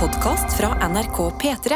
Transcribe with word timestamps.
podkast 0.00 0.56
fra 0.56 0.88
NRK 0.88 1.18
P3. 1.42 1.74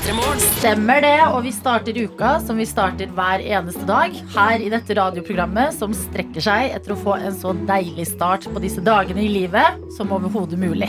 Stemmer 0.00 1.02
det, 1.04 1.18
og 1.28 1.42
vi 1.44 1.50
starter 1.52 1.96
uka 1.96 2.30
som 2.40 2.56
vi 2.60 2.64
starter 2.68 3.10
hver 3.16 3.42
eneste 3.44 3.84
dag 3.88 4.14
her 4.34 4.62
i 4.64 4.70
dette 4.72 4.96
radioprogrammet 4.96 5.74
som 5.76 5.92
strekker 5.96 6.44
seg 6.44 6.72
etter 6.76 6.94
å 6.94 6.98
få 7.00 7.18
en 7.18 7.36
så 7.36 7.52
deilig 7.68 8.06
start 8.08 8.48
på 8.52 8.62
disse 8.64 8.80
dagene 8.84 9.22
i 9.24 9.28
livet 9.30 9.76
som 9.96 10.12
overhodet 10.16 10.58
mulig. 10.60 10.88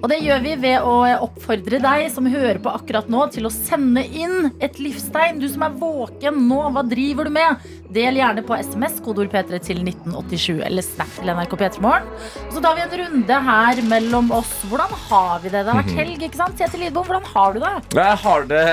Og 0.00 0.08
det 0.12 0.20
gjør 0.24 0.44
vi 0.44 0.54
ved 0.60 0.84
å 0.86 0.94
oppfordre 1.26 1.80
deg 1.82 2.06
som 2.12 2.28
hører 2.28 2.60
på 2.64 2.72
akkurat 2.76 3.08
nå 3.12 3.26
til 3.34 3.48
å 3.48 3.52
sende 3.54 4.04
inn 4.04 4.50
et 4.60 4.76
livstegn. 4.80 5.40
Du 5.40 5.48
som 5.52 5.64
er 5.66 5.76
våken 5.80 6.40
nå, 6.48 6.60
hva 6.76 6.84
driver 6.88 7.28
du 7.28 7.34
med? 7.36 7.68
Del 7.90 8.20
gjerne 8.20 8.44
på 8.46 8.54
SMS, 8.54 9.00
kodeord 9.02 9.32
P3 9.32 9.58
til 9.66 9.80
1987 9.82 10.60
eller 10.68 10.84
Snap 10.86 11.10
til 11.16 11.32
NRK 11.32 11.56
P3morgen. 11.58 12.06
Så 12.54 12.62
tar 12.62 12.76
vi 12.78 12.84
en 12.84 12.96
runde 13.02 13.40
her 13.50 13.82
mellom 13.90 14.30
oss. 14.36 14.52
Hvordan 14.70 14.94
har 15.08 15.40
vi 15.42 15.50
det? 15.50 15.64
Det 15.66 15.74
har 15.74 15.80
vært 15.82 15.96
helg, 15.98 16.22
ikke 16.28 16.38
sant? 16.38 16.60
Kjetil 16.60 16.84
Lidbom, 16.86 17.08
hvordan 17.08 17.26
har 17.34 17.56
du 17.56 17.60
det? 17.64 17.74
Jeg 17.98 18.22
har 18.24 18.46
det 18.50 18.64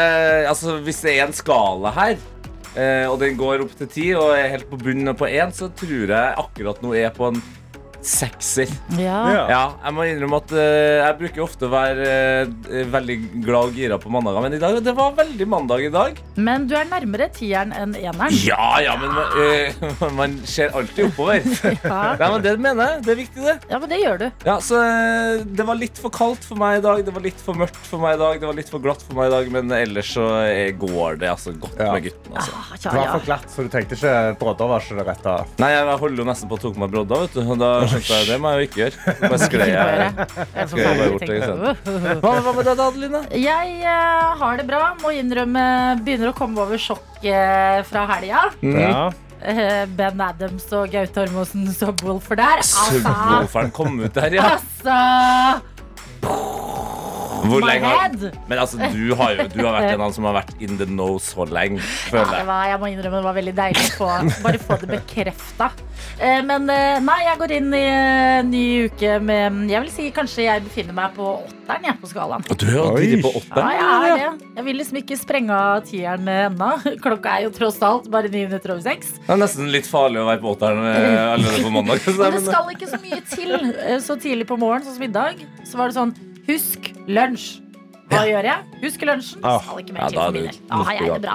Altså, 0.49 0.77
hvis 0.83 1.03
det 1.05 1.15
er 1.15 1.27
en 1.27 1.35
skala 1.35 1.93
her, 1.95 2.17
eh, 2.75 3.05
og 3.09 3.19
den 3.23 3.37
går 3.39 3.65
opp 3.65 3.75
til 3.79 3.91
ti, 3.93 4.07
og 4.17 4.35
er 4.35 4.51
helt 4.55 4.69
på 4.71 4.79
bunnen 4.81 5.17
på 5.17 5.29
én, 5.29 5.53
så 5.55 5.69
tror 5.77 6.13
jeg 6.13 6.37
akkurat 6.43 6.83
nå 6.83 6.93
er 6.97 7.13
på 7.15 7.31
en 7.31 7.41
sekser. 8.07 8.71
Ja. 8.99 9.19
Ja. 9.51 9.61
Jeg 9.83 9.95
må 9.97 10.05
innrømme 10.07 10.39
at 10.41 10.53
uh, 10.55 10.61
jeg 11.03 11.17
bruker 11.21 11.43
ofte 11.45 11.67
å 11.67 11.71
være 11.73 12.07
uh, 12.47 12.81
veldig 12.93 13.17
glad 13.45 13.71
og 13.71 13.77
gira 13.79 13.97
på 14.01 14.11
mandager, 14.13 14.43
men 14.45 14.55
i 14.57 14.61
dag, 14.61 14.79
det 14.85 14.93
var 14.97 15.15
veldig 15.17 15.47
mandag 15.49 15.85
i 15.87 15.91
dag. 15.93 16.21
Men 16.39 16.67
du 16.69 16.75
er 16.79 16.87
nærmere 16.89 17.27
tieren 17.35 17.73
enn 17.75 17.95
eneren. 17.99 18.33
Ja, 18.45 18.69
ja, 18.83 18.95
men 19.01 19.11
uh, 19.11 20.07
man 20.19 20.37
ser 20.47 20.73
alltid 20.77 21.09
oppover. 21.11 21.43
Ja. 21.87 22.15
Nei, 22.17 22.27
men 22.33 22.41
det 22.43 22.51
mener 22.61 22.89
jeg. 22.89 23.01
Det 23.05 23.11
er 23.11 23.17
viktig, 23.19 23.43
det. 23.45 23.53
ja, 23.69 23.77
men 23.81 23.91
det 23.91 23.97
gjør 24.01 24.19
du. 24.21 24.25
Ja, 24.47 24.55
så 24.63 24.77
eh, 24.81 25.41
Det 25.57 25.65
var 25.67 25.77
litt 25.79 25.99
for 26.01 26.11
kaldt 26.13 26.43
for 26.47 26.59
meg 26.59 26.79
i 26.79 26.83
dag, 26.83 27.01
det 27.05 27.13
var 27.15 27.23
litt 27.23 27.39
for 27.43 27.57
mørkt 27.59 27.77
for 27.87 28.01
meg 28.01 28.15
i 28.17 28.19
dag, 28.21 28.39
det 28.41 28.47
var 28.49 28.57
litt 28.57 28.71
for 28.71 28.83
glatt 28.83 29.03
for 29.05 29.17
meg 29.17 29.29
i 29.29 29.33
dag, 29.33 29.49
men 29.53 29.71
ellers 29.77 30.09
så 30.15 30.25
eh, 30.45 30.71
går 30.79 31.19
det 31.21 31.29
altså 31.31 31.53
godt 31.59 31.77
Ja. 31.79 31.91
med 31.93 32.07
gutten. 32.07 32.33
Altså. 32.33 32.53
Ah, 32.57 32.71
Det 32.75 32.87
ja, 32.87 32.93
var 32.97 33.11
for 33.13 33.25
glatt, 33.27 33.47
så 33.53 33.65
du 33.67 33.71
tenkte 33.73 33.97
ikke 33.97 34.13
brodder 34.41 34.71
var 34.71 34.83
ikke 34.85 34.97
det 34.99 35.05
rette. 35.11 35.35
Nei, 35.63 35.69
jeg 35.75 35.99
holder 36.03 36.23
jo 36.23 36.27
nesten 36.31 36.51
på 36.51 36.57
å 36.59 36.63
tok 36.65 36.79
meg 36.81 36.93
brodda, 36.95 37.21
vet 37.25 37.37
du. 37.37 37.53
Da 37.61 37.71
skjønte 38.03 38.17
jeg 38.21 38.29
det 38.31 38.39
må 38.41 38.53
jeg 38.53 38.57
jo 38.57 38.67
ikke 38.67 38.81
gjøre. 38.83 39.15
Bare 39.21 39.39
skled 39.43 39.71
jeg. 39.71 39.77
Er 39.77 40.63
jeg 40.63 40.67
bare 40.73 41.09
bort 41.13 41.27
det. 41.27 41.39
Hva, 42.23 42.33
hva 42.45 42.55
med 42.57 42.67
deg, 42.67 42.73
da, 42.73 42.87
Adeline? 42.87 43.21
Jeg 43.43 43.77
eh, 43.83 44.41
har 44.41 44.59
det 44.59 44.67
bra. 44.69 44.81
Må 45.03 45.13
innrømme 45.15 45.63
begynner 46.03 46.33
å 46.33 46.35
komme 46.37 46.61
over 46.65 46.81
sjokket 46.81 47.87
fra 47.89 48.05
helga. 48.13 48.43
Ja. 48.61 49.07
Eh, 49.37 49.85
ben 49.97 50.21
Adams 50.21 50.65
og 50.73 50.89
Gaute 50.93 51.25
Ormåsen 51.27 51.67
subwoolfer 51.73 52.39
der. 52.39 52.63
Altså, 52.63 53.01
Subwooferen 53.05 53.73
kom 53.75 53.99
ut 54.01 54.13
der, 54.17 54.39
ja. 54.39 54.53
altså 54.57 56.55
Hvor 57.51 57.63
My 57.63 57.71
lenge 57.71 57.91
har 57.91 58.03
head. 58.05 58.39
Men 58.49 58.61
altså, 58.63 58.77
du 58.93 59.15
har 59.19 59.35
jo 59.35 59.47
du 59.53 59.59
har 59.63 59.77
vært 59.77 59.89
en 59.91 59.99
av 59.99 60.05
dem 60.05 60.15
som 60.17 60.29
har 60.29 60.37
vært 60.41 60.55
in 60.63 60.77
the 60.79 60.87
know 60.89 61.17
så 61.23 61.47
lenge, 61.49 61.81
Ja, 62.13 62.23
det 62.31 62.45
var, 62.47 62.65
jeg 62.71 62.79
må 62.81 62.91
innrømme 62.93 63.21
det 63.21 63.27
var 63.27 63.37
veldig 63.37 63.55
deilig 63.57 63.83
å 63.83 63.93
få, 63.97 64.09
bare 64.45 64.61
få 64.61 64.79
det 64.83 64.89
bekrefta. 64.91 65.71
Eh, 66.17 66.41
men 66.45 66.69
eh, 66.73 66.97
nei, 67.03 67.17
jeg 67.25 67.39
går 67.41 67.53
inn 67.57 67.69
i 67.77 67.83
en 67.87 68.49
ny 68.49 68.63
uke 68.87 69.17
med 69.21 69.69
Jeg 69.69 69.83
vil 69.83 69.91
si 69.93 70.07
kanskje 70.13 70.45
jeg 70.47 70.63
befinner 70.65 70.95
meg 70.97 71.13
på 71.17 71.27
åtteren 71.43 71.87
jeg, 71.89 71.97
på 72.01 72.09
skalaen. 72.11 72.45
Du 72.47 72.67
er 72.69 72.97
tidlig 73.01 73.21
på 73.25 73.33
Ja, 73.57 73.67
jeg 73.75 73.87
er 73.87 74.21
det. 74.21 74.49
Jeg 74.57 74.67
vil 74.67 74.79
liksom 74.81 74.99
ikke 75.01 75.19
sprenge 75.19 75.57
av 75.57 75.83
tieren 75.87 76.29
ennå. 76.33 76.69
Klokka 77.05 77.37
er 77.37 77.47
jo 77.47 77.53
tross 77.55 77.79
alt 77.85 78.09
bare 78.13 78.31
ni 78.33 78.45
minutter 78.45 78.73
over 78.75 78.85
seks. 78.85 79.15
Det 79.19 79.35
er 79.35 79.41
nesten 79.41 79.69
litt 79.73 79.89
farlig 79.89 80.23
å 80.23 80.27
være 80.29 80.41
på 80.43 80.53
åtteren 80.55 80.85
eh, 80.89 81.23
allerede 81.35 81.65
på 81.65 81.73
mandag. 81.73 82.01
Men 82.21 82.37
det 82.37 82.45
skal 82.47 82.73
ikke 82.73 82.91
så 82.93 83.01
mye 83.03 83.21
til 83.33 83.57
eh, 83.73 83.97
så 84.03 84.17
tidlig 84.21 84.49
på 84.49 84.59
morgenen, 84.59 84.87
sånn 84.87 84.97
som 84.97 85.07
i 85.09 85.13
dag. 85.19 85.43
Så 85.67 85.81
var 85.81 85.91
det 85.91 85.99
sånn 85.99 86.15
Husk 86.47 86.93
lunsj. 87.07 87.63
Hva 88.07 88.21
gjør 88.23 88.45
jeg? 88.47 88.61
Husk 88.79 89.01
lunsjen. 89.03 89.41
Ah. 89.43 89.57
Skal 89.59 89.81
ikke 89.81 89.95
Ja, 89.97 90.05
da 90.15 90.27
er 90.29 90.31
du. 90.31 90.59
Da 90.69 90.77
har 90.87 90.93
jeg 90.95 91.09
det 91.11 91.17
bra. 91.25 91.33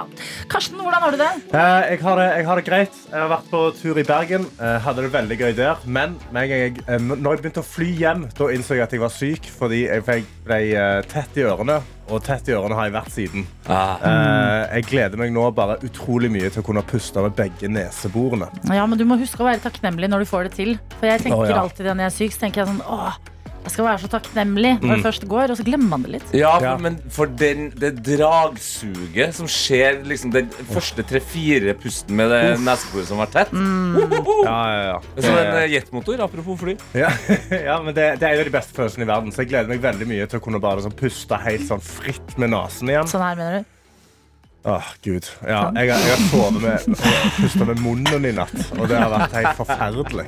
Karsten, 0.49 0.79
hvordan 0.81 1.03
har 1.03 1.11
du 1.13 1.17
det? 1.21 1.27
Eh, 1.53 1.83
Jeg 1.91 1.99
har, 2.01 2.15
det, 2.17 2.25
jeg 2.39 2.45
har 2.47 2.55
det 2.57 2.63
greit. 2.65 2.95
Jeg 3.11 3.19
har 3.21 3.27
vært 3.29 3.49
på 3.51 3.59
tur 3.77 3.99
i 4.01 4.03
Bergen. 4.07 4.47
eh, 4.57 4.79
Hadde 4.81 5.03
det 5.05 5.11
veldig 5.13 5.37
gøy 5.37 5.51
der. 5.59 5.75
Men 5.85 6.15
med 6.33 6.41
en 6.41 6.49
gang 6.49 6.63
jeg, 6.63 6.81
eh, 6.87 6.97
når 6.97 7.35
jeg 7.35 7.41
begynte 7.43 7.61
å 7.61 7.67
fly 7.75 7.91
hjem, 8.01 8.23
da 8.33 8.47
innså 8.55 8.73
jeg 8.73 8.81
at 8.87 8.91
jeg 8.97 9.03
var 9.03 9.13
syk 9.13 9.45
fordi 9.59 9.83
jeg 9.85 10.01
fikk- 10.07 10.31
ble 10.47 10.57
eh, 10.73 11.01
tett 11.13 11.37
i 11.37 11.41
ørene. 11.45 11.77
Og 12.09 12.23
tett 12.25 12.49
i 12.49 12.55
ørene 12.57 12.73
har 12.75 12.89
jeg 12.89 12.93
vært 12.97 13.11
siden. 13.13 13.45
Ah. 13.69 13.93
Eh, 14.01 14.73
Jeg 14.79 14.85
gleder 14.89 15.17
meg 15.21 15.31
nå 15.31 15.45
bare 15.53 15.77
utrolig 15.85 16.31
mye 16.33 16.49
til 16.49 16.63
å 16.63 16.65
kunne 16.65 16.81
puste 16.81 17.21
med 17.21 17.35
begge 17.37 17.69
neseborene. 17.69 18.49
Ja, 18.73 18.87
men 18.87 18.97
Du 18.97 19.05
må 19.05 19.19
huske 19.21 19.45
å 19.45 19.45
være 19.45 19.61
takknemlig 19.61 20.09
når 20.09 20.25
du 20.25 20.25
får 20.25 20.49
det 20.49 20.53
til. 20.57 20.73
For 20.97 21.05
jeg 21.05 21.21
tenker 21.21 21.37
oh, 21.37 21.45
ja. 21.47 21.61
alltid 21.61 21.85
det 21.85 21.93
når 21.93 22.09
jeg 22.09 22.11
er 22.13 22.17
syk, 22.17 22.31
så 22.33 22.39
tenker 22.47 22.65
jeg 22.65 22.73
sånn 22.73 22.81
Åh, 22.89 23.13
jeg 23.63 23.71
skal 23.71 23.85
være 23.87 24.01
så 24.03 24.09
takknemlig 24.11 24.73
når 24.81 24.89
Mm. 24.89 24.95
det 24.95 25.05
først 25.05 25.27
går, 25.31 25.51
og 25.53 25.57
så 25.57 25.63
glemmer 25.63 25.89
man 25.93 26.03
det 26.03 26.11
litt. 26.17 26.33
Ja, 26.35 26.51
for, 26.59 26.81
men 26.83 26.97
for 27.09 27.25
den, 27.39 27.69
det 27.79 27.93
dragsuget 28.05 29.35
som 29.37 29.47
skjer 29.47 30.01
liksom 30.07 30.33
den 30.33 30.49
første 30.71 31.03
tre-fire 31.07 31.73
pusten 31.79 32.15
med 32.19 32.29
det 32.33 32.41
neseboret 32.63 33.07
som 33.09 33.21
var 33.21 33.31
tett 33.33 33.53
Ja, 33.53 34.57
ja, 34.73 34.81
ja. 34.91 34.97
Det 35.15 35.23
er 35.23 35.27
Som 35.27 35.37
en 35.39 35.55
eh, 35.61 35.67
jetmotor, 35.73 36.21
apropos 36.25 36.59
fly. 36.59 36.75
Ja, 36.97 37.09
ja 37.69 37.77
men 37.83 37.93
det, 37.95 38.19
det 38.19 38.27
er 38.27 38.35
en 38.35 38.43
av 38.43 38.49
de 38.49 38.55
beste 38.57 38.75
følelsene 38.75 39.07
i 39.07 39.09
verden. 39.09 39.31
Så 39.33 39.43
jeg 39.43 39.53
gleder 39.53 39.71
meg 39.71 39.81
veldig 39.83 40.07
mye 40.09 40.27
til 40.29 40.39
å 40.41 40.43
kunne 40.43 40.59
bare 40.63 40.83
sånn, 40.85 40.95
puste 40.99 41.39
helt 41.45 41.65
sånn 41.69 41.81
fritt 41.83 42.35
med 42.41 42.51
nesen 42.53 42.91
igjen. 42.91 43.09
Sånn 43.09 43.23
her, 43.25 43.39
mener 43.39 43.61
du? 43.63 43.72
Åh, 44.65 44.83
Gud. 45.03 45.25
Ja, 45.43 45.65
jeg, 45.75 45.89
jeg 45.91 46.11
har 46.13 46.21
sovet 46.31 46.61
med 46.63 46.99
pusta 47.35 47.65
med 47.67 47.81
munnen 47.83 48.27
i 48.29 48.31
natt, 48.37 48.53
og 48.77 48.85
det 48.87 48.95
har 49.01 49.09
vært 49.11 49.33
helt 49.35 49.57
forferdelig. 49.59 50.23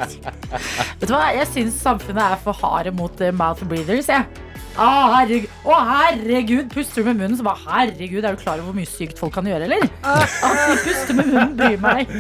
Vet 1.00 1.06
du 1.07 1.13
hva, 1.13 1.29
Jeg 1.38 1.47
syns 1.53 1.78
samfunnet 1.79 2.19
er 2.25 2.41
for 2.44 2.59
harde 2.59 2.91
mot 2.91 3.22
eh, 3.23 3.31
mouth 3.31 3.63
breathers. 3.63 4.09
jeg. 4.12 4.28
Å, 4.75 4.87
herregud. 5.15 5.51
Å, 5.65 5.75
herregud! 5.87 6.65
Puster 6.73 7.01
du 7.01 7.07
med 7.07 7.19
munnen, 7.21 7.37
så 7.39 7.45
bare 7.45 7.61
herregud, 7.63 8.25
er 8.27 8.35
du 8.35 8.41
klar 8.41 8.59
over 8.59 8.67
hvor 8.69 8.75
mye 8.75 8.89
sykt 8.89 9.19
folk 9.21 9.31
kan 9.37 9.47
gjøre, 9.47 9.69
eller? 9.69 9.85
At 10.03 10.35
de 10.43 10.75
puster 10.83 11.15
med 11.15 11.29
munnen, 11.31 11.53
bryr 11.59 11.77
meg 11.81 12.11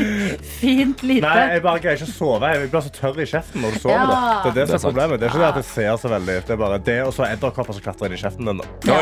fint 0.55 1.03
lite. 1.03 1.25
Nei, 1.27 1.43
jeg 1.57 1.63
bare 1.65 1.81
greier 1.83 1.99
ikke 1.99 2.07
å 2.07 2.13
sove. 2.15 2.51
Jeg 2.55 2.69
blir 2.71 2.85
så 2.85 2.93
tørr 2.95 3.19
i 3.21 3.27
kjeften 3.29 3.65
når 3.65 3.75
du 3.75 3.81
sover. 3.83 3.95
Ja. 3.97 4.05
da. 4.07 4.21
Det 4.45 4.51
er 4.53 4.55
det 4.61 4.67
som 4.69 4.77
er 4.79 4.85
problemet. 4.87 5.19
Det 5.21 5.27
er 5.27 5.33
ikke 5.33 5.41
det 5.43 5.49
at 5.49 5.59
jeg 5.61 5.67
ser 5.71 5.99
så 6.05 6.11
veldig. 6.15 6.37
Det 6.47 6.55
er 6.55 6.61
bare 6.63 6.79
det, 6.89 6.97
og 7.05 7.11
så 7.17 7.27
edderkopper 7.27 7.77
som 7.77 7.85
klatrer 7.85 8.09
inn 8.09 8.15
i 8.17 8.21
kjeften 8.23 8.49
din. 8.51 8.63
Ja, 8.87 8.99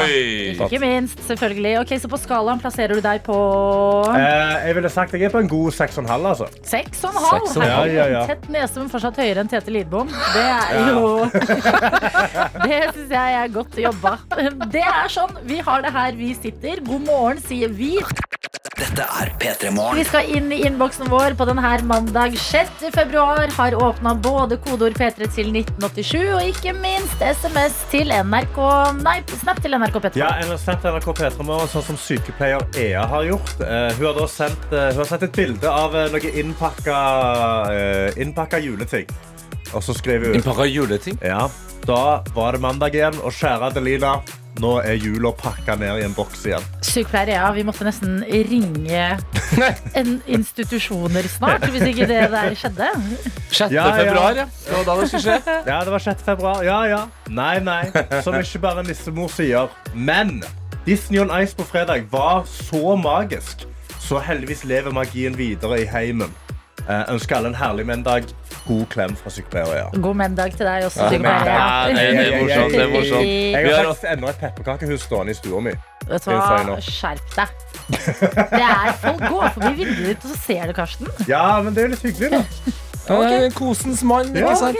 Ikke 0.68 0.82
minst, 0.84 1.22
selvfølgelig. 1.30 1.76
Ok, 1.84 1.96
Så 2.04 2.10
på 2.12 2.20
skalaen 2.24 2.62
plasserer 2.64 2.98
du 2.98 3.04
deg 3.06 3.22
på 3.28 3.38
Eh, 4.14 4.68
jeg 4.68 4.76
ville 4.78 4.90
sagt 4.92 5.14
jeg 5.14 5.28
er 5.28 5.32
på 5.34 5.40
en 5.44 5.48
god 5.52 5.72
6,5, 5.78 6.10
altså. 6.34 6.48
seks 6.68 7.04
og 7.06 7.14
en 7.14 7.22
halv. 7.24 7.46
Seks 7.48 7.58
og 7.58 7.64
en 7.64 7.72
halv. 7.78 7.94
Ja, 7.94 8.04
ja, 8.04 8.10
ja. 8.18 8.26
Tett 8.30 8.50
nese, 8.52 8.80
men 8.82 8.90
fortsatt 8.92 9.18
høyere 9.22 9.44
enn 9.44 9.50
Tete 9.52 9.74
Lidbom. 9.74 10.10
Det 10.34 10.44
er 10.44 10.90
jo 10.90 11.00
Det 12.64 12.80
syns 12.94 13.12
jeg 13.14 13.38
er 13.40 13.43
godt 13.52 13.78
jobba. 13.82 14.18
Det 14.74 14.84
er 14.84 15.10
sånn. 15.12 15.36
Vi 15.50 15.60
har 15.64 15.84
det 15.84 15.94
her 15.96 16.16
vi 16.18 16.34
sitter. 16.38 16.84
God 16.88 17.08
morgen, 17.08 17.42
sier 17.44 17.74
vi. 17.74 17.98
Dette 18.74 19.06
er 19.06 19.30
P3 19.40 19.70
Morgen. 19.74 19.98
Vi 20.00 20.04
skal 20.08 20.30
inn 20.34 20.52
i 20.54 20.60
innboksen 20.68 21.08
vår 21.12 21.36
på 21.38 21.46
denne 21.46 21.72
mandag 21.88 22.36
6. 22.42 22.88
februar. 22.96 23.52
Har 23.58 23.76
åpna 23.78 24.16
både 24.16 24.58
kodeord 24.64 24.98
P3 24.98 25.30
til 25.36 25.52
1987 25.54 26.34
og 26.34 26.48
ikke 26.50 26.74
minst 26.78 27.22
SMS 27.22 27.78
til 27.92 28.10
NRK 28.14 28.60
Nei, 29.04 29.20
Snap 29.44 29.62
til 29.64 29.78
NRK 29.78 30.00
P3. 30.00 30.14
Ja, 30.22 30.32
Snap 30.58 30.82
til 30.82 30.98
NRK 30.98 31.10
P3 31.20 31.48
Morgen, 31.48 31.70
sånn 31.72 31.86
som 31.92 32.00
sykepleier 32.02 32.66
Ea 32.80 33.06
har 33.14 33.28
gjort. 33.30 33.54
Eh, 33.62 33.92
hun, 34.00 34.08
har 34.10 34.18
da 34.18 34.30
sendt, 34.30 34.66
eh, 34.74 34.90
hun 34.92 35.04
har 35.04 35.12
sendt 35.12 35.28
et 35.30 35.38
bilde 35.38 35.70
av 35.70 35.98
eh, 35.98 36.10
noe 36.14 36.34
innpakka, 36.44 36.98
uh, 37.70 38.22
innpakka 38.22 38.62
juleting. 38.64 39.08
Og 39.74 39.84
så 39.84 39.96
skrev 39.98 40.28
hun 40.28 40.38
Innpakka 40.38 40.66
juleting. 40.70 41.18
Ja, 41.24 41.48
da 41.88 42.24
var 42.36 42.56
det 42.56 42.62
mandag 42.64 42.96
igjen, 42.96 43.18
og 43.26 43.34
kjære 43.36 43.72
Adelina, 43.72 44.14
nå 44.62 44.76
er 44.86 45.00
jula 45.02 45.32
pakka 45.34 45.76
ned 45.82 45.98
i 46.00 46.06
en 46.06 46.14
boks 46.14 46.44
igjen. 46.46 46.66
Sykepleier, 46.86 47.34
ja. 47.40 47.48
Vi 47.56 47.64
måtte 47.66 47.88
nesten 47.88 48.22
ringe 48.30 49.06
en 50.00 50.12
institusjoner 50.30 51.26
snart, 51.32 51.66
hvis 51.74 51.88
ikke 51.90 52.08
det 52.10 52.20
der 52.34 52.54
skjedde. 52.58 52.90
6. 53.50 53.74
Ja, 53.74 53.88
ja. 53.90 53.96
februar, 53.98 54.38
ja. 54.44 54.46
Det 54.68 54.76
var 54.78 54.86
da 54.90 54.98
det 55.02 55.10
skulle 55.10 55.24
skje. 55.26 55.58
Ja, 55.68 55.80
det 55.82 55.96
var 55.96 56.06
6. 56.06 56.26
februar. 56.30 56.62
Ja, 56.68 56.80
ja. 56.92 57.02
Nei, 57.34 57.56
nei. 57.66 57.82
Som 58.26 58.38
ikke 58.40 58.62
bare 58.68 58.86
nissemor 58.86 59.34
sier. 59.34 59.74
Men 59.94 60.44
Disney 60.86 61.22
on 61.24 61.34
Ice 61.42 61.58
på 61.58 61.66
fredag 61.66 62.06
var 62.14 62.46
så 62.50 62.96
magisk. 63.00 63.66
Så 64.04 64.22
heldigvis 64.22 64.66
lever 64.70 64.94
magien 64.94 65.36
videre 65.38 65.82
i 65.82 65.90
heimen. 65.90 66.32
Jeg 66.84 67.06
ønsker 67.14 67.40
alle 67.40 67.54
en 67.54 67.58
herlig 67.58 67.86
mandag. 67.88 68.30
God 68.68 68.86
klem 68.94 69.16
fra 69.20 69.32
sykepleier. 69.34 69.74
Ja. 69.82 69.88
God 70.06 70.16
mandag 70.16 70.54
til 70.56 70.64
deg 70.68 70.86
også, 70.88 71.02
Ja, 71.04 71.10
sykepleier. 71.12 71.50
ja, 71.52 71.88
det, 71.88 71.96
det 71.98 72.28
er 72.28 72.38
morsomt. 72.44 72.72
Det 72.78 72.84
er 72.84 72.94
morsomt. 72.94 73.28
Jeg 73.28 73.66
Vi 73.66 73.74
har 73.74 73.90
faktisk 73.90 74.08
ennå 74.14 74.30
et 74.32 74.40
pepperkakehus 74.40 75.04
stående 75.10 75.36
i 75.36 75.40
stua 75.40 75.60
mi. 75.66 75.74
Vet 76.08 76.26
du 76.26 76.32
hva? 76.32 76.78
Skjerp 76.84 77.36
deg. 77.36 77.52
Det 78.54 78.64
er 78.64 78.94
Folk 79.04 79.26
går 79.28 79.50
forbi 79.58 79.74
vinduet 79.84 80.08
ditt, 80.14 80.24
og 80.24 80.32
så 80.32 80.40
ser 80.46 80.72
du 80.72 80.74
Karsten. 80.78 81.12
Ja, 81.28 81.44
men 81.64 81.76
det 81.76 81.84
er 81.84 81.94
litt 81.96 82.08
hyggelig, 82.08 82.32
da. 82.40 82.74
Okay. 83.04 83.50
en 83.50 83.52
kosens 83.52 84.00
mann. 84.08 84.30
ikke 84.32 84.56
sant? 84.56 84.78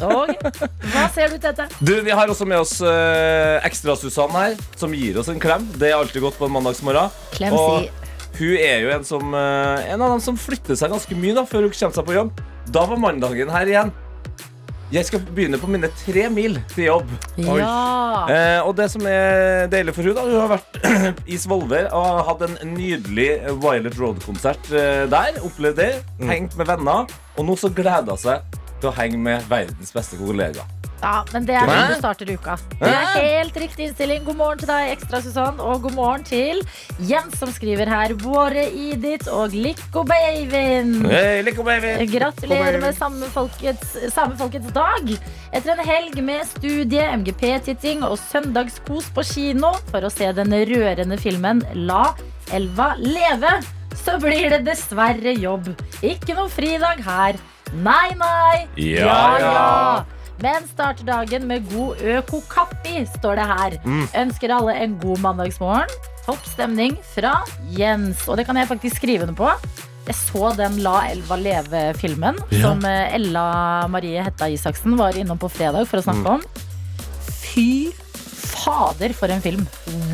Okay. 0.00 0.68
Hva 0.94 1.04
ser 1.12 1.28
du, 1.28 1.36
Tete? 1.42 1.66
Du, 1.84 1.92
Vi 2.06 2.10
har 2.16 2.32
også 2.32 2.46
med 2.48 2.56
oss 2.62 2.78
uh, 2.80 3.60
Ekstra-Susann 3.68 4.32
her, 4.32 4.56
som 4.80 4.94
gir 4.96 5.18
oss 5.20 5.28
en 5.28 5.40
klem. 5.42 5.68
Det 5.76 5.90
er 5.90 5.98
alltid 5.98 6.24
godt 6.24 6.38
på 6.40 6.48
en 6.48 6.54
mandagsmorgen. 6.56 7.12
Klem 7.36 7.52
Og 7.52 7.84
si. 7.84 7.90
hun 8.40 8.56
er 8.64 8.80
jo 8.86 8.94
en, 8.96 9.04
som, 9.04 9.28
uh, 9.36 9.76
en 9.92 10.00
av 10.00 10.14
dem 10.16 10.24
som 10.24 10.40
flytter 10.40 10.78
seg 10.80 10.88
ganske 10.96 11.20
mye 11.20 11.36
da, 11.36 11.44
før 11.44 11.68
hun 11.68 11.74
kommer 11.76 11.98
seg 12.00 12.08
på 12.08 12.16
jobb. 12.16 12.40
Da 12.72 12.82
var 12.88 12.98
mandagen 12.98 13.50
her 13.52 13.70
igjen. 13.70 13.92
Jeg 14.94 15.02
skal 15.08 15.22
begynne 15.34 15.58
på 15.58 15.66
mine 15.70 15.88
tre 15.98 16.28
mil 16.30 16.60
til 16.70 16.84
jobb. 16.86 17.08
Ja. 17.42 17.70
Eh, 18.30 18.60
og 18.62 18.76
det 18.78 18.86
som 18.92 19.02
er 19.10 19.66
deilig 19.72 19.96
for 19.96 20.06
henne, 20.06 20.14
da 20.14 20.26
Hun 20.28 20.44
har 20.44 20.52
vært 20.54 21.18
i 21.34 21.38
Svolvær 21.42 21.88
og 21.96 22.20
hatt 22.28 22.44
en 22.46 22.54
nydelig 22.76 23.28
Violet 23.62 23.98
Road-konsert 23.98 24.70
eh, 24.70 25.02
der. 25.10 25.40
Opplevd 25.46 25.82
det. 25.82 25.90
Hengt 26.22 26.54
med 26.58 26.70
venner. 26.70 27.10
Og 27.36 27.48
nå 27.50 27.58
så 27.58 27.72
gleder 27.74 28.14
hun 28.14 28.22
seg 28.28 28.58
til 28.76 28.92
å 28.92 28.94
henge 28.94 29.18
med 29.18 29.46
verdens 29.50 29.90
beste 29.94 30.18
kollega. 30.20 30.66
Ja, 31.06 31.22
men 31.32 31.44
det 31.46 31.54
er 31.54 31.68
sånn 31.70 31.92
du 31.92 31.98
starter 32.00 32.30
uka. 32.34 32.56
Det 32.80 32.90
er 32.90 33.10
helt 33.14 33.58
riktig 33.62 33.86
innstilling. 33.86 34.24
God 34.26 34.38
morgen 34.40 34.62
til 34.62 34.70
deg, 34.72 34.92
Ekstra 34.96 35.20
Susann, 35.22 35.60
og 35.62 35.84
god 35.84 35.94
morgen 35.94 36.24
til 36.26 36.62
Jens, 37.06 37.36
som 37.38 37.52
skriver 37.54 37.86
her. 37.90 38.14
Våre 38.22 38.64
Edith 38.66 39.30
og 39.30 39.54
Likko 39.54 40.02
Bavin. 40.08 40.96
Hey! 41.06 41.44
Gratulerer 42.10 42.80
med 42.82 42.96
samme 42.98 43.28
folkets 43.30 44.72
dag. 44.74 45.12
Etter 45.54 45.72
en 45.76 45.84
helg 45.86 46.18
med 46.26 46.42
studie, 46.50 47.06
MGP-titting 47.22 48.02
og 48.06 48.18
søndagskos 48.26 49.12
på 49.14 49.24
kino 49.30 49.76
for 49.92 50.06
å 50.06 50.10
se 50.12 50.32
den 50.36 50.50
rørende 50.72 51.18
filmen 51.22 51.62
La 51.86 52.08
elva 52.54 52.94
leve, 52.98 53.54
så 53.96 54.18
blir 54.22 54.50
det 54.52 54.64
dessverre 54.66 55.32
jobb. 55.38 55.70
Ikke 56.02 56.34
noe 56.36 56.50
fridag 56.52 57.00
her. 57.06 57.38
Nei, 57.74 58.10
nei. 58.18 58.66
Ja, 58.78 59.22
ja. 59.42 60.15
Men 60.42 60.66
starter 60.68 61.06
dagen 61.08 61.46
med 61.48 61.64
god 61.72 61.96
øko-kaffe, 62.02 63.06
står 63.16 63.38
det 63.40 63.46
her. 63.48 63.76
Mm. 63.84 64.04
Ønsker 64.26 64.52
alle 64.56 64.74
en 64.84 64.98
god 65.00 65.18
mandagsmorgen. 65.24 65.88
Topp 66.26 66.44
stemning 66.52 66.96
fra 67.14 67.38
Jens. 67.76 68.26
Og 68.28 68.36
det 68.36 68.46
kan 68.48 68.56
jeg 68.60 68.68
faktisk 68.68 68.96
skrive 69.00 69.22
under 69.28 69.38
på. 69.38 69.50
Jeg 70.06 70.14
så 70.14 70.52
den 70.58 70.76
La 70.84 71.00
elva 71.10 71.34
leve-filmen 71.40 72.36
Ja. 72.52 72.60
som 72.62 72.84
eh, 72.86 73.14
Ella 73.16 73.88
Marie 73.90 74.22
Hetta 74.22 74.46
Isaksen 74.52 74.94
var 74.98 75.16
innom 75.18 75.38
på 75.38 75.48
fredag 75.50 75.88
for 75.90 75.98
å 75.98 76.06
snakke 76.06 76.36
om. 76.36 76.44
Fy 77.40 77.90
fader, 78.66 79.14
for 79.16 79.32
en 79.32 79.42
film. 79.44 79.64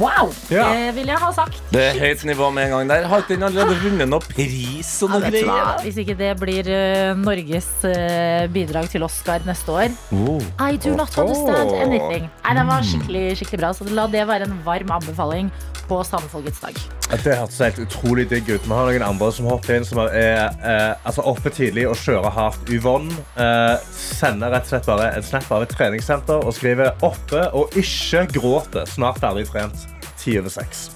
Wow! 0.00 0.32
Ja. 0.52 0.68
Det 0.72 0.92
vil 0.98 1.12
jeg 1.12 1.20
ha 1.22 1.30
sagt. 1.34 1.60
Det 1.72 1.82
er 1.90 2.00
høyt 2.02 2.24
nivå 2.28 2.50
med 2.54 2.68
en 2.68 2.76
gang 2.76 2.92
der. 2.92 3.08
Har 3.10 3.24
ikke 3.24 3.36
den 3.36 3.46
allerede 3.48 3.78
vunnet 3.82 4.10
noe 4.10 4.22
pris 4.24 4.92
og 5.04 5.14
noe 5.14 5.24
ja, 5.24 5.32
greier? 5.32 5.82
Hvis 5.86 6.00
ikke 6.04 6.16
det 6.18 6.32
blir 6.40 6.68
eh, 6.72 7.12
Norges 7.18 7.70
eh, 7.88 8.44
bidrag 8.52 8.90
til 8.92 9.08
Oscar 9.08 9.44
neste 9.48 9.72
år 9.72 9.90
Oh. 10.12 10.40
I 10.60 10.76
do 10.76 10.94
not 10.96 11.16
understand 11.18 11.72
anything. 11.72 12.28
Nei, 12.44 12.54
Den 12.58 12.68
var 12.68 12.84
skikkelig, 12.86 13.24
skikkelig 13.40 13.60
bra, 13.62 13.72
så 13.76 13.86
la 13.88 14.06
det 14.10 14.26
være 14.28 14.48
en 14.48 14.58
varm 14.66 14.92
anbefaling 14.98 15.50
på 15.88 16.00
Samefolkets 16.06 16.60
dag. 16.62 16.78
Det 17.12 17.36
hørtes 17.36 17.60
helt 17.60 17.80
utrolig 17.82 18.28
digg 18.30 18.48
ut. 18.48 18.64
Vi 18.64 18.72
har 18.72 18.88
noen 18.88 19.04
andre 19.06 19.28
som 19.34 19.48
hopper 19.50 19.78
inn, 19.78 19.86
som 19.86 20.00
er 20.04 20.48
eh, 20.62 20.92
altså 21.08 21.24
oppe 21.28 21.52
tidlig 21.52 21.86
og 21.90 21.98
kjører 22.00 22.32
hardt. 22.32 22.72
Yvonne 22.72 23.12
eh, 23.36 23.76
sender 23.92 24.54
rett 24.54 24.66
og 24.68 24.74
slett 24.74 24.88
bare 24.88 25.12
en 25.18 25.26
snap 25.26 25.50
av 25.52 25.66
et 25.66 25.76
treningssenter 25.76 26.42
og 26.46 26.56
skriver 26.56 26.94
'oppe 27.02 27.48
og 27.52 27.76
ikke 27.76 28.26
gråter'. 28.38 28.88
Snart 28.88 29.20
ferdig 29.22 29.48
trent. 29.50 29.88
Ti 30.18 30.38
over 30.38 30.52
seks. 30.52 30.90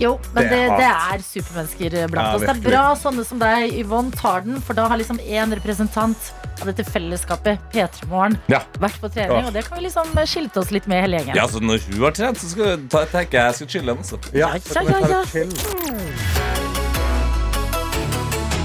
Jo, 0.00 0.14
men 0.34 0.46
Det 0.46 0.50
det, 0.50 0.58
er 0.64 0.76
det 0.80 0.90
er 0.90 1.22
supermennesker 1.26 1.94
blant 2.08 2.26
Ja, 2.26 2.34
oss. 2.38 2.40
Det 2.46 2.52
er 2.54 2.60
bra 2.64 2.84
sånne 2.96 3.24
som 3.28 3.38
deg, 3.42 3.74
Yvonne, 3.82 4.10
tar 4.16 4.40
den, 4.46 4.60
for 4.64 4.72
da 4.78 4.86
har 4.88 4.96
liksom 4.96 5.18
én 5.20 5.52
representant 5.58 6.30
av 6.60 6.66
dette 6.70 6.84
fellesskapet, 6.88 7.60
P3 7.72 8.08
Morgen, 8.08 8.38
Ja. 8.48 8.62
vært 8.80 8.96
på 9.00 9.10
trening, 9.12 9.42
ja. 9.42 9.46
og 9.48 9.52
det 9.52 9.64
kan 9.68 9.76
vi 9.78 9.84
liksom 9.88 10.08
skilte 10.26 10.60
oss 10.64 10.70
litt 10.72 10.86
med 10.88 11.04
hele 11.04 11.20
gjengen. 11.20 11.36
Ja, 11.36 11.46
så 11.48 11.60
Når 11.60 11.84
hun 11.90 12.00
har 12.04 12.12
trent, 12.16 12.38
så 12.40 12.48
skal, 12.48 12.88
ta, 12.88 13.04
tenker 13.12 13.38
jeg 13.38 13.44
jeg 13.44 13.54
skal 13.60 13.68
chille. 13.76 13.96
Altså. 13.96 14.18
Ja, 14.32 14.54
Ja, 14.56 14.82
ja, 14.88 15.00
ja. 15.10 16.60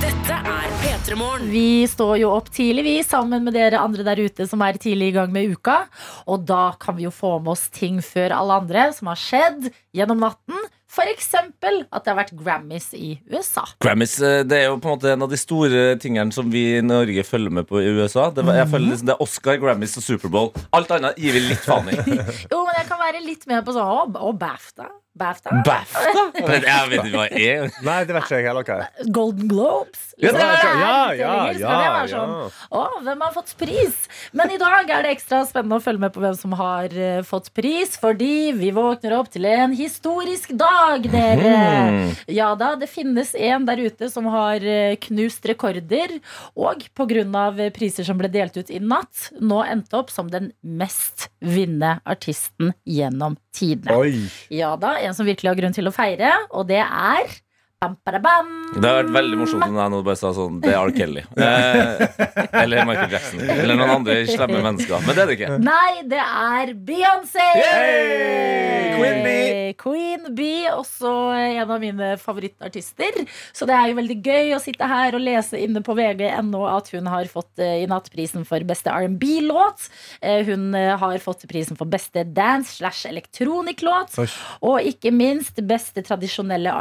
Dette 0.02 0.36
er 0.40 0.70
P3 0.82 1.16
Morgen. 1.20 1.50
Vi 1.52 1.86
står 1.90 2.18
jo 2.22 2.32
opp 2.36 2.48
tidlig, 2.54 2.84
vi, 2.86 2.96
sammen 3.06 3.44
med 3.46 3.54
dere 3.58 3.80
andre 3.82 4.06
der 4.08 4.22
ute 4.26 4.48
som 4.50 4.62
er 4.66 4.78
tidlig 4.82 5.12
i 5.12 5.16
gang 5.18 5.32
med 5.34 5.52
uka. 5.56 5.82
Og 6.32 6.46
da 6.48 6.72
kan 6.82 6.96
vi 6.98 7.06
jo 7.08 7.12
få 7.14 7.36
med 7.44 7.54
oss 7.56 7.68
ting 7.74 8.00
før 8.06 8.36
alle 8.40 8.60
andre 8.64 8.88
som 8.96 9.12
har 9.12 9.20
skjedd 9.20 9.70
gjennom 9.96 10.24
natten. 10.24 10.58
For 10.95 11.12
eksempel 11.12 11.81
at 11.92 12.06
det 12.06 12.13
har 12.13 12.19
vært 12.21 12.33
Grammys 12.39 12.88
i 12.95 13.18
USA. 13.31 13.65
Grammys 13.83 14.15
eh, 14.24 14.42
det 14.47 14.62
er 14.62 14.69
jo 14.69 14.77
på 14.80 14.88
en 14.89 14.95
måte 14.95 15.12
en 15.12 15.25
av 15.25 15.31
de 15.31 15.39
store 15.39 15.83
tingene 16.01 16.31
som 16.36 16.47
vi 16.51 16.63
i 16.77 16.83
Norge 16.86 17.25
følger 17.27 17.53
med 17.59 17.68
på 17.68 17.81
i 17.83 17.89
USA. 17.97 18.30
Det, 18.31 18.45
var, 18.47 18.62
jeg 18.62 18.71
føler 18.71 18.94
liksom 18.94 19.09
det 19.12 19.15
er 19.18 19.25
Oscar, 19.25 19.59
Grammys 19.62 19.97
og 20.00 20.06
Superbowl. 20.07 20.53
Alt 20.77 20.94
annet 20.95 21.19
gir 21.19 21.36
vi 21.36 21.44
litt 21.50 21.65
faen 21.65 21.92
i. 21.92 21.97
Jo, 22.53 22.62
men 22.63 22.77
jeg 22.77 22.88
kan 22.88 23.01
være 23.01 23.24
litt 23.25 23.44
med 23.50 23.65
på 23.65 23.74
sånn 23.75 24.15
Og 24.15 24.38
BAFTA. 24.39 24.88
BAFTA. 25.15 25.62
BAFTA? 25.63 26.23
Men 26.50 26.65
jeg 26.67 26.89
vet 26.91 27.06
ikke 27.06 27.15
hva 27.15 27.27
det 27.31 27.45
er. 27.47 27.69
Nei, 27.88 28.00
det 28.03 28.15
vet 28.17 28.25
ikke 28.27 28.39
jeg 28.41 28.47
heller 28.50 28.67
hva 28.67 28.79
er. 28.83 29.12
Golden 29.15 29.51
Globes. 29.51 30.01
Ja, 30.19 30.31
Liksom, 30.31 30.79
Ja, 30.79 30.95
det 31.12 31.19
ja, 31.19 31.33
ja, 31.59 31.75
ja, 31.83 32.03
sånn. 32.12 32.33
Å, 32.75 32.83
hvem 33.03 33.23
har 33.23 33.33
fått 33.35 33.53
pris? 33.59 33.95
Men 34.35 34.51
i 34.51 34.59
dag 34.59 34.89
er 34.91 35.06
det 35.06 35.13
ekstra 35.15 35.41
spennende 35.47 35.79
å 35.79 35.83
følge 35.83 36.03
med 36.06 36.13
på 36.15 36.23
hvem 36.23 36.35
som 36.39 36.56
har 36.59 36.91
uh, 36.95 37.21
fått 37.27 37.50
pris, 37.56 37.95
fordi 38.00 38.51
vi 38.56 38.71
våkner 38.75 39.15
opp 39.17 39.31
til 39.33 39.47
en 39.50 39.75
historisk 39.75 40.51
dag, 40.56 41.07
dere. 41.12 41.56
Mm. 41.56 42.13
Ja 42.35 42.51
da, 42.59 42.73
det 42.79 42.91
finnes 42.91 43.33
en 43.35 43.67
der 43.67 43.81
ute 43.88 44.09
som 44.12 44.27
har 44.31 44.63
eh, 44.63 44.95
knust 45.07 45.45
rekorder, 45.47 46.17
og 46.56 46.85
pga. 46.95 47.69
priser 47.75 48.07
som 48.07 48.19
ble 48.19 48.31
delt 48.31 48.57
ut 48.57 48.71
i 48.71 48.79
natt, 48.83 49.29
nå 49.39 49.63
endte 49.63 50.00
opp 50.00 50.12
som 50.12 50.31
den 50.31 50.51
mest 50.62 51.29
vinnende 51.39 52.00
artisten 52.06 52.73
gjennom 52.83 53.38
tidene. 53.56 53.96
Oi. 53.98 54.28
Ja 54.54 54.75
da, 54.80 54.96
en 55.02 55.16
som 55.18 55.28
virkelig 55.28 55.52
har 55.52 55.60
grunn 55.60 55.75
til 55.75 55.90
å 55.90 55.96
feire, 55.96 56.34
og 56.52 56.68
det 56.69 56.84
er 56.84 57.36
bam, 57.81 57.95
bam. 58.24 58.51
Det 58.81 58.88
har 58.89 59.04
vært 59.04 59.13
veldig 59.16 59.38
morsomt 59.39 59.66
om 59.68 59.77
jeg 59.77 59.92
nå 59.94 60.00
bare 60.06 60.19
sa 60.19 60.31
sånn 60.36 60.60
Det 60.63 60.72
er 60.72 60.80
R. 60.80 60.92
Kelly. 60.95 61.24
Eh, 61.36 62.06
eller 62.63 62.86
Michael 62.88 63.12
Jackson. 63.16 63.42
Eller 63.56 63.77
noen 63.80 63.94
andre 64.00 64.18
slemme 64.30 64.62
mennesker. 64.63 65.04
Men 65.06 65.16
det 65.18 65.24
er 65.25 65.30
det 65.31 65.38
ikke. 65.39 65.57
Nei, 65.63 65.92
det 66.10 66.22
er 66.24 66.74
Beyoncé! 66.88 67.48
Yay! 67.62 68.95
Queen 68.95 69.22
B. 69.25 69.33
Queen 69.81 70.27
B, 70.36 70.45
også 70.72 71.12
en 71.36 71.72
av 71.75 71.81
mine 71.83 72.13
favorittartister. 72.22 73.18
Så 73.56 73.68
det 73.68 73.75
er 73.75 73.92
jo 73.92 73.98
veldig 74.00 74.18
gøy 74.24 74.54
å 74.56 74.62
sitte 74.63 74.88
her 74.89 75.18
og 75.18 75.24
lese 75.25 75.60
inne 75.62 75.83
på 75.86 75.95
vg.no 75.98 76.63
at 76.72 76.92
hun 76.95 77.10
har 77.12 77.27
fått 77.31 77.60
eh, 77.63 77.81
i 77.83 77.89
natt 77.92 78.07
prisen 78.13 78.45
for 78.48 78.63
beste 78.68 78.92
R&B-låt. 78.94 79.89
Eh, 80.22 80.44
Hun 80.48 80.72
eh, 80.77 80.94
har 81.01 81.18
fått 81.24 81.45
prisen 81.51 81.77
for 81.80 81.89
beste 81.92 82.24
dance 82.36 82.77
slash 82.80 83.06
elektronikk-låt. 83.12 84.16
Og 84.66 84.80
ikke 84.94 85.12
minst 85.16 85.60
beste 85.68 86.04
tradisjonelle 86.06 86.72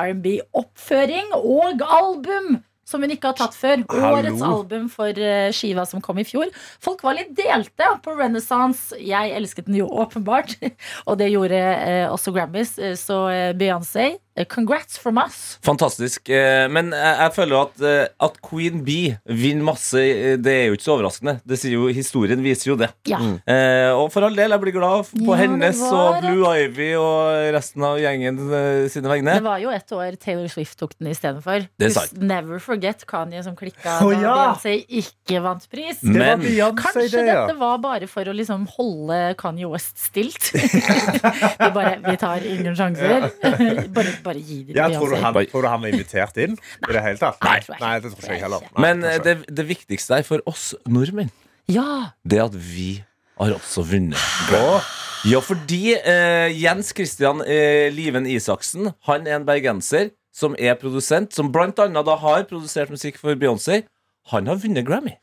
R&B-oppføring 0.84 1.34
og 1.34 1.82
album. 1.82 2.62
Som 2.84 3.00
hun 3.00 3.08
ikke 3.14 3.30
har 3.30 3.36
tatt 3.38 3.54
før. 3.56 3.80
Hallo. 3.88 4.18
Årets 4.18 4.42
album 4.44 4.90
for 4.92 5.08
eh, 5.16 5.48
skiva 5.56 5.86
som 5.88 6.02
kom 6.04 6.18
i 6.20 6.24
fjor. 6.28 6.50
Folk 6.84 7.00
var 7.02 7.16
litt 7.16 7.30
delte 7.32 7.86
på 8.04 8.12
Renaissance. 8.18 8.92
Jeg 9.00 9.32
elsket 9.32 9.70
den 9.70 9.78
jo 9.78 9.86
åpenbart, 9.88 10.52
og 11.08 11.16
det 11.16 11.30
gjorde 11.32 11.56
eh, 11.56 12.04
også 12.12 12.34
Grammys. 12.36 12.74
Eh, 12.76 12.92
Så 13.00 13.16
Beyoncé, 13.56 14.18
congrats 14.50 14.98
from 14.98 15.18
us. 15.22 15.58
Fantastisk. 15.62 16.28
Eh, 16.28 16.66
men 16.72 16.90
jeg, 16.90 17.30
føler 17.36 17.60
at, 17.68 17.82
eh, 17.86 18.06
at 18.26 18.38
Queen 18.42 18.80
Bee 18.84 19.14
vinner 19.30 19.68
masse, 19.70 20.00
eh, 20.00 20.34
det 20.42 20.54
er 20.54 20.64
jo 20.68 20.78
ikke 20.78 20.86
så 20.88 20.96
overraskende. 20.96 21.36
Det 21.46 21.58
sier 21.60 21.76
jo, 21.76 21.86
Historien 21.94 22.42
viser 22.42 22.72
jo 22.72 22.76
det. 22.80 22.90
Ja. 23.06 23.20
Mm. 23.22 23.36
og 23.94 24.08
for 24.12 24.26
all 24.26 24.34
del, 24.34 24.50
jeg 24.50 24.60
blir 24.60 24.74
glad 24.74 25.06
på 25.12 25.30
Ja, 25.30 25.36
hennes 25.44 25.78
var- 25.78 26.18
og 26.18 26.24
Blue 26.24 26.50
Ivy 26.64 26.90
og 26.98 27.52
resten 27.54 27.84
av 27.86 27.98
gjengen 28.02 28.40
eh, 28.50 28.88
sine 28.90 29.10
vegne. 29.10 29.36
Det 29.38 29.44
var 29.46 29.62
jo 29.62 29.70
et 29.70 29.94
år 29.94 30.18
Taylor 30.18 30.48
Swift 30.50 30.78
tok 30.80 30.96
den 30.98 31.12
istedenfor. 31.12 31.68
Det 31.78 31.90
er. 31.94 32.10
Never 32.18 32.58
forget 32.58 33.06
Kanye 33.06 33.42
som 33.44 33.54
klikka 33.56 34.00
Å, 34.02 34.10
da 34.10 34.20
ja. 34.20 34.34
Beyoncé 34.34 34.74
ikke 34.88 35.40
vant 35.44 35.64
pris. 35.70 36.00
Det 36.02 36.10
Men 36.10 36.42
Kanskje 36.74 37.06
det, 37.12 37.26
ja. 37.28 37.46
dette 37.46 37.56
var 37.60 37.78
bare 37.82 38.08
for 38.10 38.26
å 38.26 38.34
liksom 38.34 38.66
holde 38.76 39.34
Kanye 39.38 39.68
West 39.70 40.00
stilt. 40.02 40.50
vi 40.54 41.70
bare 41.74 41.96
Vi 42.04 42.16
tar 42.20 42.44
ingen 42.48 42.74
sjanser. 42.78 43.28
bare, 43.96 44.16
bare 44.24 44.40
gi 44.42 44.58
det 44.64 44.74
til 44.74 44.80
Ja, 44.80 44.88
tror, 44.94 45.14
du 45.14 45.20
han, 45.22 45.38
tror 45.52 45.62
du 45.66 45.68
han 45.70 45.82
var 45.84 45.92
invitert 45.94 46.36
inn 46.44 46.56
i 46.88 46.92
det 46.96 47.02
hele 47.04 47.20
tatt? 47.20 47.38
Nei. 47.44 47.58
Nei, 47.80 47.94
det 48.02 48.10
tror 48.12 48.24
ikke 48.24 48.34
jeg 48.38 48.44
heller. 48.46 48.66
Nei, 48.72 48.82
Men 48.86 49.04
eh, 49.08 49.18
det, 49.24 49.36
det 49.60 49.66
viktigste 49.68 50.18
er 50.20 50.26
for 50.26 50.42
oss 50.50 50.72
nordmenn, 50.88 51.30
Ja. 51.70 51.86
det 52.24 52.38
er 52.40 52.46
at 52.48 52.58
vi 52.58 52.90
har 53.40 53.54
også 53.56 53.82
vunnet. 53.88 54.20
Bra. 54.50 54.80
Ja, 55.24 55.40
fordi 55.40 55.94
eh, 55.96 56.50
Jens 56.60 56.92
Christian 56.94 57.40
eh, 57.48 57.88
Liven 57.94 58.26
Isaksen 58.28 58.90
Han 59.08 59.24
er 59.26 59.38
en 59.38 59.46
bergenser 59.48 60.10
som 60.34 60.52
er 60.58 60.74
produsent, 60.76 61.32
som 61.32 61.48
blant 61.54 61.78
annet 61.80 62.04
da 62.06 62.16
har 62.20 62.44
produsert 62.50 62.90
musikk 62.92 63.16
for 63.22 63.38
Beyoncé. 63.38 63.84
Han 64.32 64.48
har 64.50 64.58
vunnet 64.60 64.84
Grammy. 64.88 65.14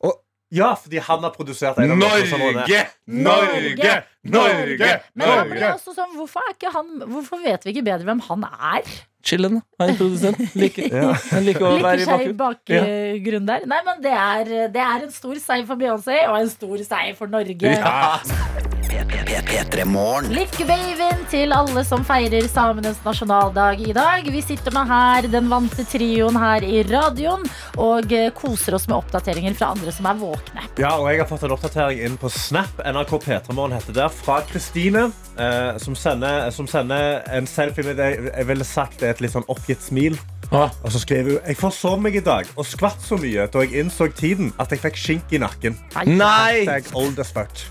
og 0.00 0.20
Ja, 0.50 0.72
fordi 0.74 0.98
han 1.06 1.22
har 1.22 1.30
produsert 1.34 1.78
en 1.78 1.92
av 1.94 2.00
Norge! 2.00 2.80
Norge! 3.06 3.92
Norge! 4.26 4.88
Men 5.14 5.28
Norge! 5.30 5.68
også 5.76 5.94
sånn, 5.94 6.16
hvorfor, 6.18 6.42
er 6.42 6.56
ikke 6.56 6.72
han, 6.74 6.90
hvorfor 7.06 7.42
vet 7.44 7.64
vi 7.66 7.76
ikke 7.76 7.86
bedre 7.86 8.08
hvem 8.08 8.24
han 8.26 8.48
er? 8.50 8.90
Chillen. 9.22 9.60
Han 9.78 9.92
er 9.92 9.98
produsent. 10.00 10.40
Liker, 10.58 10.90
han 11.30 11.46
liker 11.46 11.68
å 11.68 11.72
være 11.76 12.00
Liker 12.00 12.02
i 12.02 12.08
seg 12.08 12.26
i 12.26 12.34
bakgrunnen. 12.40 12.90
bakgrunnen 13.20 13.48
der. 13.52 13.70
Nei, 13.70 13.80
men 13.86 14.02
det 14.02 14.16
er, 14.16 14.52
det 14.74 14.84
er 14.88 15.06
en 15.06 15.14
stor 15.14 15.38
seier 15.44 15.68
for 15.68 15.80
Beyoncé 15.80 16.22
og 16.26 16.40
en 16.40 16.52
stor 16.56 16.86
seier 16.88 17.18
for 17.20 17.30
Norge. 17.30 17.76
Ja. 17.78 18.78
P3 19.08 19.84
Morgen. 19.84 20.32
Lykkevaving 20.34 21.22
til 21.30 21.54
alle 21.54 21.82
som 21.86 22.02
feirer 22.04 22.44
samenes 22.50 22.98
nasjonaldag 23.04 23.80
i 23.80 23.94
dag. 23.96 24.26
Vi 24.28 24.42
sitter 24.44 24.74
med 24.74 24.90
her, 24.90 25.28
den 25.32 25.48
vante 25.50 25.84
trioen 25.88 26.36
her 26.36 26.64
i 26.66 26.82
radioen, 26.88 27.46
og 27.80 28.12
eh, 28.12 28.28
koser 28.36 28.76
oss 28.76 28.88
med 28.90 28.98
oppdateringer 28.98 29.56
fra 29.56 29.70
andre 29.74 29.94
som 29.94 30.08
er 30.10 30.18
våkne. 30.20 30.66
Ja, 30.80 30.96
og 30.98 31.08
jeg 31.10 31.22
har 31.22 31.30
fått 31.30 31.46
en 31.48 31.54
oppdatering 31.56 32.02
inn 32.06 32.18
på 32.20 32.32
Snap. 32.34 32.82
NRK 32.84 33.16
P3morgen 33.24 33.78
heter 33.78 33.96
der. 34.02 34.12
Fra 34.12 34.40
Kristine, 34.50 35.08
eh, 35.38 35.72
som, 35.80 35.96
som 35.96 36.68
sender 36.68 37.22
en 37.30 37.48
selfie 37.48 37.86
med 37.86 38.00
det 38.00 38.10
jeg 38.18 38.50
ville 38.52 38.68
sagt 38.68 39.02
er 39.02 39.14
et 39.14 39.24
litt 39.24 39.36
sånn 39.36 39.48
oppgitt 39.48 39.80
smil. 39.84 40.18
Ah. 40.50 40.70
Og 40.82 40.90
så 40.90 40.98
skriver 40.98 41.30
hun 41.30 41.46
Jeg 41.46 41.58
forsov 41.60 42.00
meg 42.02 42.16
i 42.18 42.22
dag 42.26 42.48
og 42.58 42.66
skvatt 42.66 42.98
så 43.04 43.14
mye 43.20 43.46
da 43.52 43.62
jeg 43.62 43.84
innså 43.84 44.08
tiden 44.18 44.50
at 44.58 44.72
jeg 44.74 44.82
fikk 44.82 44.98
skink 44.98 45.34
i 45.36 45.38
nakken. 45.38 45.78
Nei! 46.10 46.66
Er 46.66 46.82
fuck. 47.30 47.62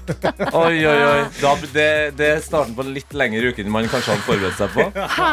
Oi, 0.54 0.78
oi, 0.88 1.00
oi. 1.10 1.19
Da, 1.40 1.54
det, 1.74 1.88
det 2.20 2.30
er 2.36 2.42
starten 2.44 2.76
på 2.78 2.86
en 2.86 2.92
litt 2.96 3.14
lengre 3.18 3.52
uke 3.52 3.64
enn 3.64 3.72
man 3.74 3.88
kanskje 3.92 4.16
hadde 4.16 4.26
forberedt 4.28 4.60
seg 4.60 4.74
på. 4.76 4.86
Hæ? 5.18 5.30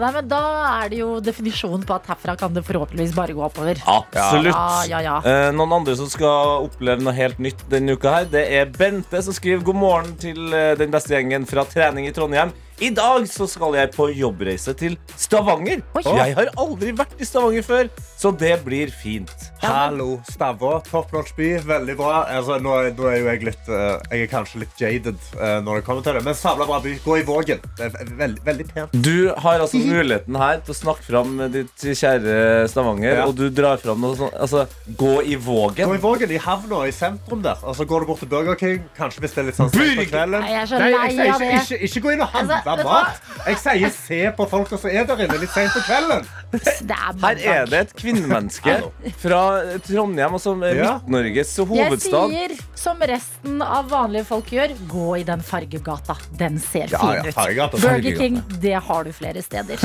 Nei, 0.00 0.10
men 0.16 0.30
da 0.30 0.42
er 0.80 0.92
det 0.92 1.00
jo 1.00 1.10
definisjonen 1.24 1.84
på 1.88 1.96
at 1.96 2.08
herfra 2.10 2.36
kan 2.40 2.54
det 2.56 2.64
forhåpentligvis 2.68 3.14
bare 3.16 3.36
gå 3.36 3.44
oppover. 3.46 3.80
Absolutt. 3.90 4.54
Ja, 4.54 4.80
ja, 4.90 5.02
ja. 5.06 5.18
Eh, 5.26 5.50
noen 5.56 5.76
andre 5.80 5.96
som 5.98 6.10
skal 6.10 6.66
oppleve 6.66 7.04
noe 7.04 7.16
helt 7.16 7.40
nytt 7.42 7.66
denne 7.70 7.96
uka, 7.98 8.14
her 8.20 8.30
Det 8.30 8.46
er 8.60 8.70
Bente 8.74 9.22
som 9.24 9.36
skriver 9.36 9.64
god 9.66 9.78
morgen 9.80 10.16
til 10.20 10.52
eh, 10.56 10.74
den 10.78 10.92
beste 10.92 11.16
gjengen 11.16 11.46
fra 11.50 11.66
trening 11.68 12.08
i 12.08 12.14
Trondheim. 12.16 12.54
I 12.80 12.88
dag 12.96 13.26
så 13.28 13.44
skal 13.44 13.74
jeg 13.76 13.90
på 13.92 14.06
jobbreise 14.16 14.72
til 14.80 14.94
Stavanger. 15.20 15.82
Oi. 15.98 16.02
Jeg 16.16 16.32
har 16.38 16.48
aldri 16.62 16.94
vært 16.96 17.18
i 17.20 17.26
Stavanger 17.28 17.64
før, 17.66 17.90
så 18.16 18.30
det 18.40 18.54
blir 18.64 18.88
fint. 18.88 19.28
Hallo, 19.60 20.14
Stavå. 20.24 20.78
Top 20.88 21.10
by. 21.36 21.48
Veldig 21.68 21.96
bra. 21.98 22.22
Altså, 22.38 22.56
nå, 22.64 22.72
er- 22.80 22.94
nå 22.96 23.10
er 23.10 23.18
jo 23.20 23.26
jeg 23.28 23.42
litt 23.50 23.68
uh, 23.68 23.98
Jeg 24.08 24.22
er 24.24 24.30
kanskje 24.32 24.62
litt 24.62 24.80
jaded 24.80 25.18
uh, 25.36 25.58
når 25.60 25.80
det 25.82 25.84
kommer 25.90 26.06
til 26.06 26.16
det, 26.16 26.22
men 26.24 26.38
sabla 26.38 26.64
bra 26.70 26.78
by. 26.80 26.94
Gå 27.04 27.18
i 27.20 27.26
Vågen. 27.28 27.60
Det 27.76 27.90
er 27.90 28.14
veldig, 28.22 28.40
veldig 28.48 28.66
pent. 28.72 28.96
Du 28.96 29.28
har 29.44 29.60
altså 29.66 29.82
muligheten 29.92 30.40
her 30.40 30.64
til 30.64 30.72
å 30.72 30.78
snakke 30.80 31.04
fram 31.04 31.36
ditt 31.52 31.84
kjære 31.84 32.38
Stavanger, 32.72 33.20
Ja. 33.20 33.28
og 33.28 33.36
du 33.36 33.44
drar 33.52 33.76
fram 33.82 34.00
noe 34.00 34.16
sånt 34.16 34.32
Altså, 34.40 34.64
gå 34.96 35.18
i 35.28 35.36
Vågen. 35.36 35.84
Gå 35.84 35.98
i 35.98 36.02
Vågen, 36.06 36.32
i 36.32 36.40
havna, 36.40 36.80
i 36.88 36.96
sentrum 36.96 37.44
der. 37.44 37.60
Og 37.60 37.76
så 37.76 37.84
går 37.84 38.06
du 38.06 38.10
bort 38.14 38.24
til 38.24 38.32
Burger 38.32 38.56
King. 38.56 38.80
Kanskje 38.96 39.26
hvis 39.26 39.36
det 39.36 39.44
er 39.44 39.50
litt 39.52 39.60
sånn 39.60 39.68
sent 39.76 40.00
på 40.00 40.08
kvelden. 40.14 40.40
Nei, 40.40 40.52
jeg 40.56 40.62
er 40.64 40.72
så 40.72 40.80
lei 40.80 40.90
av 40.96 41.44
det. 41.44 41.52
ikke, 41.60 41.60
ikke, 41.60 41.82
ikke 41.90 42.04
gå 42.08 42.16
inn 42.16 42.24
og 42.24 42.32
handle 42.38 42.56
Altså, 42.60 42.69
du 42.76 42.84
mat. 42.84 43.20
Jeg 43.46 43.58
sier 43.62 43.90
se 43.94 44.20
på 44.36 44.46
folka 44.50 44.78
som 44.78 44.90
er 44.90 45.06
der 45.08 45.24
inne 45.24 45.38
litt 45.40 45.52
sent 45.54 45.72
på 45.74 45.82
kvelden. 45.86 46.26
Er 46.52 47.20
Her 47.22 47.40
er 47.62 47.66
det 47.70 47.80
et 47.86 47.92
kvinnemenneske 47.96 48.74
fra 49.22 49.42
Trondheim, 49.86 50.34
altså 50.34 50.54
Ja. 50.74 50.98
Midt-Norges 51.06 51.52
hovedstad. 51.62 52.32
Jeg 52.34 52.50
sier 52.50 52.66
som 52.80 52.98
resten 53.06 53.62
av 53.62 53.88
vanlige 53.90 54.24
folk 54.26 54.50
gjør, 54.50 54.74
gå 54.90 55.08
i 55.20 55.22
den 55.28 55.42
fargegata. 55.46 56.16
Den 56.40 56.58
ser 56.58 56.88
fin 56.88 57.28
ut. 57.28 57.34
Burger. 57.80 58.16
King, 58.18 58.42
det 58.60 58.74
har 58.88 59.04
du 59.04 59.12
flere 59.12 59.42
steder. 59.42 59.78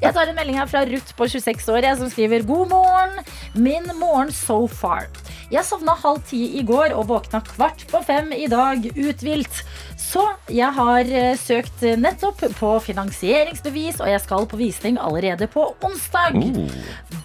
Jeg 0.00 0.14
tar 0.14 0.28
en 0.30 0.36
melding 0.38 0.58
her 0.60 0.66
fra 0.70 0.84
Ruth 0.88 1.12
på 1.18 1.28
26 1.28 1.68
år 1.74 1.82
jeg, 1.88 1.98
som 1.98 2.10
skriver 2.12 2.46
God 2.46 2.68
morgen. 2.72 3.18
Min 3.54 3.90
morgen 3.98 4.32
so 4.32 4.66
far. 4.70 5.08
Jeg 5.52 5.66
sovna 5.68 5.92
halv 6.00 6.22
ti 6.30 6.56
i 6.56 6.62
går 6.64 6.94
og 6.96 7.10
våkna 7.10 7.42
kvart 7.44 7.82
på 7.90 8.00
fem 8.06 8.30
i 8.32 8.46
dag 8.48 8.86
uthvilt. 8.96 9.58
Så 10.00 10.22
jeg 10.48 10.72
har 10.72 11.00
eh, 11.12 11.34
søkt 11.36 11.82
nettopp 12.00 12.31
på 12.58 12.70
finansieringsbevis, 12.84 14.00
og 14.00 14.08
jeg 14.10 14.20
skal 14.24 14.46
på 14.48 14.56
visning 14.56 14.98
allerede 15.00 15.46
på 15.52 15.64
onsdag. 15.84 16.38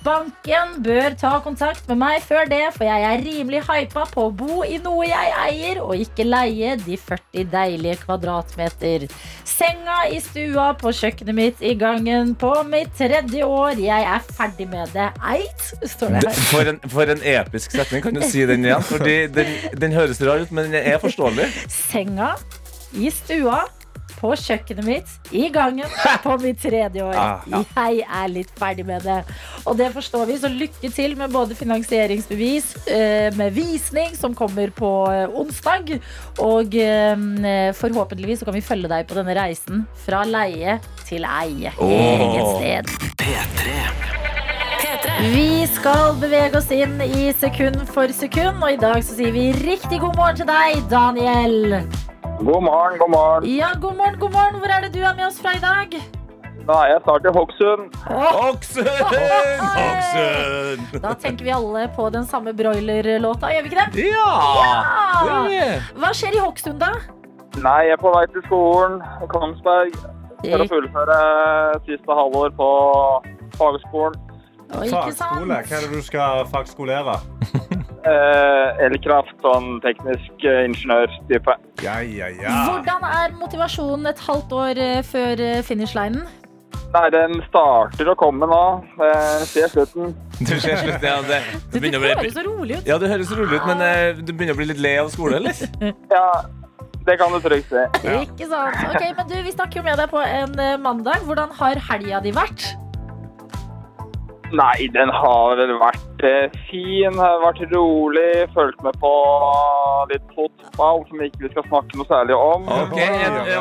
Banken 0.03 0.75
bør 0.83 1.15
ta 1.19 1.33
kontakt 1.43 1.87
med 1.89 1.97
meg 2.01 2.21
før 2.25 2.47
det, 2.49 2.61
for 2.75 2.85
jeg 2.87 3.03
er 3.07 3.23
rimelig 3.25 3.61
hypa 3.67 4.05
på 4.11 4.27
å 4.27 4.33
bo 4.35 4.61
i 4.67 4.77
noe 4.83 5.07
jeg 5.07 5.33
eier, 5.45 5.81
og 5.83 5.95
ikke 5.99 6.25
leie 6.27 6.75
de 6.83 6.97
40 6.99 7.47
deilige 7.53 7.97
kvadratmeter. 8.05 9.07
Senga 9.47 10.03
i 10.13 10.19
stua, 10.23 10.69
på 10.79 10.91
kjøkkenet 10.93 11.35
mitt, 11.37 11.61
i 11.65 11.73
gangen, 11.79 12.35
på 12.39 12.51
mitt 12.69 12.93
tredje 12.99 13.45
år. 13.47 13.79
Jeg 13.81 14.05
er 14.07 14.27
ferdig 14.37 14.67
med 14.71 14.91
det. 14.95 15.09
Eit, 15.23 15.67
står 15.89 16.17
Det- 16.17 16.23
her. 16.27 16.43
For 16.51 16.69
en, 16.73 16.79
for 16.89 17.03
en 17.15 17.21
episk 17.23 17.71
setning. 17.71 18.03
Kan 18.03 18.13
du 18.13 18.21
si 18.21 18.45
den 18.45 18.65
igjen? 18.65 18.83
Fordi 18.83 19.17
den, 19.27 19.47
den 19.81 19.91
høres 19.95 20.21
rar 20.21 20.39
ut, 20.43 20.51
men 20.51 20.71
den 20.71 20.83
er 20.93 20.99
forståelig. 21.01 21.49
Senga 21.71 22.35
i 22.95 23.09
stua. 23.11 23.65
På 24.17 24.31
kjøkkenet 24.33 24.85
mitt, 24.85 25.11
i 25.29 25.47
gangen, 25.53 25.85
på 26.23 26.37
mitt 26.41 26.57
tredje 26.61 27.03
år. 27.05 27.17
Ah. 27.17 27.43
Jeg 27.77 28.01
er 28.01 28.31
litt 28.33 28.49
ferdig 28.57 28.87
med 28.87 29.05
det. 29.05 29.19
Og 29.67 29.77
det 29.77 29.91
forstår 29.93 30.25
vi, 30.29 30.39
så 30.41 30.49
lykke 30.51 30.91
til 30.93 31.13
med 31.19 31.33
både 31.33 31.57
finansieringsbevis, 31.57 32.71
eh, 32.89 33.29
med 33.37 33.53
visning, 33.53 34.15
som 34.17 34.33
kommer 34.37 34.73
på 34.73 34.91
eh, 35.13 35.27
onsdag. 35.29 35.97
Og 36.41 36.75
eh, 36.81 37.71
forhåpentligvis 37.77 38.41
så 38.41 38.49
kan 38.49 38.57
vi 38.57 38.65
følge 38.65 38.91
deg 38.91 39.07
på 39.09 39.19
denne 39.19 39.37
reisen 39.37 39.85
fra 40.05 40.23
leie 40.25 40.79
til 41.05 41.27
eie. 41.27 41.73
Eget 41.77 42.51
sted. 42.57 42.93
P3. 43.21 43.77
P3. 44.81 45.15
Vi 45.35 45.67
skal 45.77 46.17
bevege 46.21 46.59
oss 46.59 46.69
inn 46.73 46.99
i 47.05 47.29
sekund 47.37 47.85
for 47.93 48.11
sekund, 48.15 48.61
og 48.63 48.73
i 48.73 48.81
dag 48.81 49.01
så 49.05 49.17
sier 49.17 49.33
vi 49.35 49.49
riktig 49.61 50.01
god 50.03 50.17
morgen 50.19 50.41
til 50.41 50.49
deg, 50.49 50.83
Daniel. 50.91 52.16
God 52.39 52.63
morgen, 52.63 52.97
god 52.99 53.09
morgen. 53.09 53.55
Ja, 53.57 53.67
god 53.81 53.95
morgen, 53.95 54.19
god 54.19 54.31
morgen. 54.31 54.55
Hvor 54.61 54.67
er 54.69 54.81
det 54.81 54.93
du 54.93 54.99
er 55.01 55.15
med 55.15 55.25
oss 55.27 55.39
fra 55.41 55.49
i 55.57 55.59
dag? 55.61 55.87
Da 56.67 56.73
er 56.83 56.87
jeg 56.91 57.01
snart 57.05 57.25
i 57.25 57.31
Hokksund. 57.37 57.95
Hokksund! 58.37 58.87
Da 61.01 61.13
tenker 61.23 61.43
vi 61.47 61.51
alle 61.55 61.87
på 61.95 62.09
den 62.13 62.25
samme 62.27 62.53
broiler-låta, 62.53 63.49
gjør 63.55 63.63
vi 63.63 63.69
ikke 63.71 63.79
det? 63.79 63.89
Ja! 64.11 64.31
Ja! 65.29 65.69
Hva 65.97 66.11
skjer 66.13 66.35
i 66.35 66.43
Hokksund, 66.43 66.79
da? 66.83 66.91
Nei, 67.63 67.79
jeg 67.87 67.95
er 67.95 68.01
på 68.03 68.11
vei 68.13 68.25
til 68.35 68.43
skolen 68.45 68.99
i 69.23 69.27
Kongsberg 69.31 69.95
for 70.43 70.59
å 70.61 70.69
fullføre 70.75 71.17
siste 71.87 72.11
halvår 72.19 72.49
på 72.59 72.69
fagskolen. 73.57 74.19
Fagskole. 74.91 75.63
Hva 75.63 75.79
er 75.79 75.87
det 75.87 75.91
du 75.95 76.01
skal 76.05 76.45
fagskolere? 76.51 77.15
Eh, 78.05 78.83
elkraft, 78.85 79.33
sånn 79.41 79.79
teknisk 79.83 80.43
eh, 80.45 80.65
ingeniørtype. 80.67 81.55
Ja, 81.83 81.97
ja, 82.05 82.29
ja. 82.29 82.57
Hvordan 82.69 83.05
er 83.09 83.33
motivasjonen 83.39 84.11
et 84.11 84.21
halvt 84.21 84.53
år 84.53 84.81
eh, 84.83 84.99
før 85.07 85.41
eh, 85.43 85.63
finishlinen? 85.65 86.27
Nei, 86.93 87.07
den 87.11 87.41
starter 87.49 88.07
å 88.13 88.15
komme 88.15 88.47
nå. 88.47 88.61
Eh, 89.03 89.41
ser 89.49 89.73
slutten. 89.73 90.13
Du 90.39 90.53
ser 90.55 90.77
slutt, 90.79 91.03
ja, 91.03 91.17
det, 91.29 91.41
du 91.67 91.75
du 91.75 91.81
begynner 91.81 91.99
å 91.99 92.05
bli 92.05 92.13
høres 92.13 92.37
så 92.37 92.45
rolig 92.45 92.77
ut. 92.79 92.87
Ja, 92.87 92.99
det 93.01 93.11
høres 93.11 93.33
rolig 93.35 93.59
ut, 93.59 93.67
men 93.67 93.83
eh, 93.83 94.21
du 94.21 94.31
begynner 94.31 94.55
å 94.55 94.61
bli 94.61 94.69
litt 94.71 94.83
lei 94.83 94.95
av 95.01 95.11
skole, 95.13 95.41
eller? 95.41 95.57
Ja, 96.15 96.27
det 97.07 97.17
kan 97.19 97.33
du 97.33 97.41
trygt 97.43 97.73
si. 97.73 97.83
Ikke 98.23 98.47
sant? 98.51 98.77
Ok, 98.87 99.03
men 99.19 99.31
du, 99.31 99.37
Vi 99.47 99.55
snakker 99.55 99.81
jo 99.81 99.87
med 99.89 99.99
deg 99.99 100.11
på 100.13 100.23
en 100.23 100.55
eh, 100.63 100.77
mandag. 100.79 101.25
Hvordan 101.27 101.51
har 101.59 101.81
helga 101.89 102.21
di 102.23 102.35
vært? 102.35 102.69
Nei, 104.55 104.87
den 104.95 105.11
har 105.11 105.57
vel 105.59 105.75
vært 105.81 106.06
fin, 106.69 107.17
har 107.19 107.41
vært 107.43 107.61
rolig, 107.73 108.47
fulgt 108.55 108.81
med 108.85 108.95
på 109.01 109.11
litt 110.11 110.23
fotball, 110.35 111.03
som 111.09 111.21
ikke 111.25 111.43
vi 111.45 111.51
skal 111.51 111.67
snakke 111.67 111.99
noe 111.99 112.07
særlig 112.09 112.37
om. 112.37 112.65
Ok, 112.67 112.97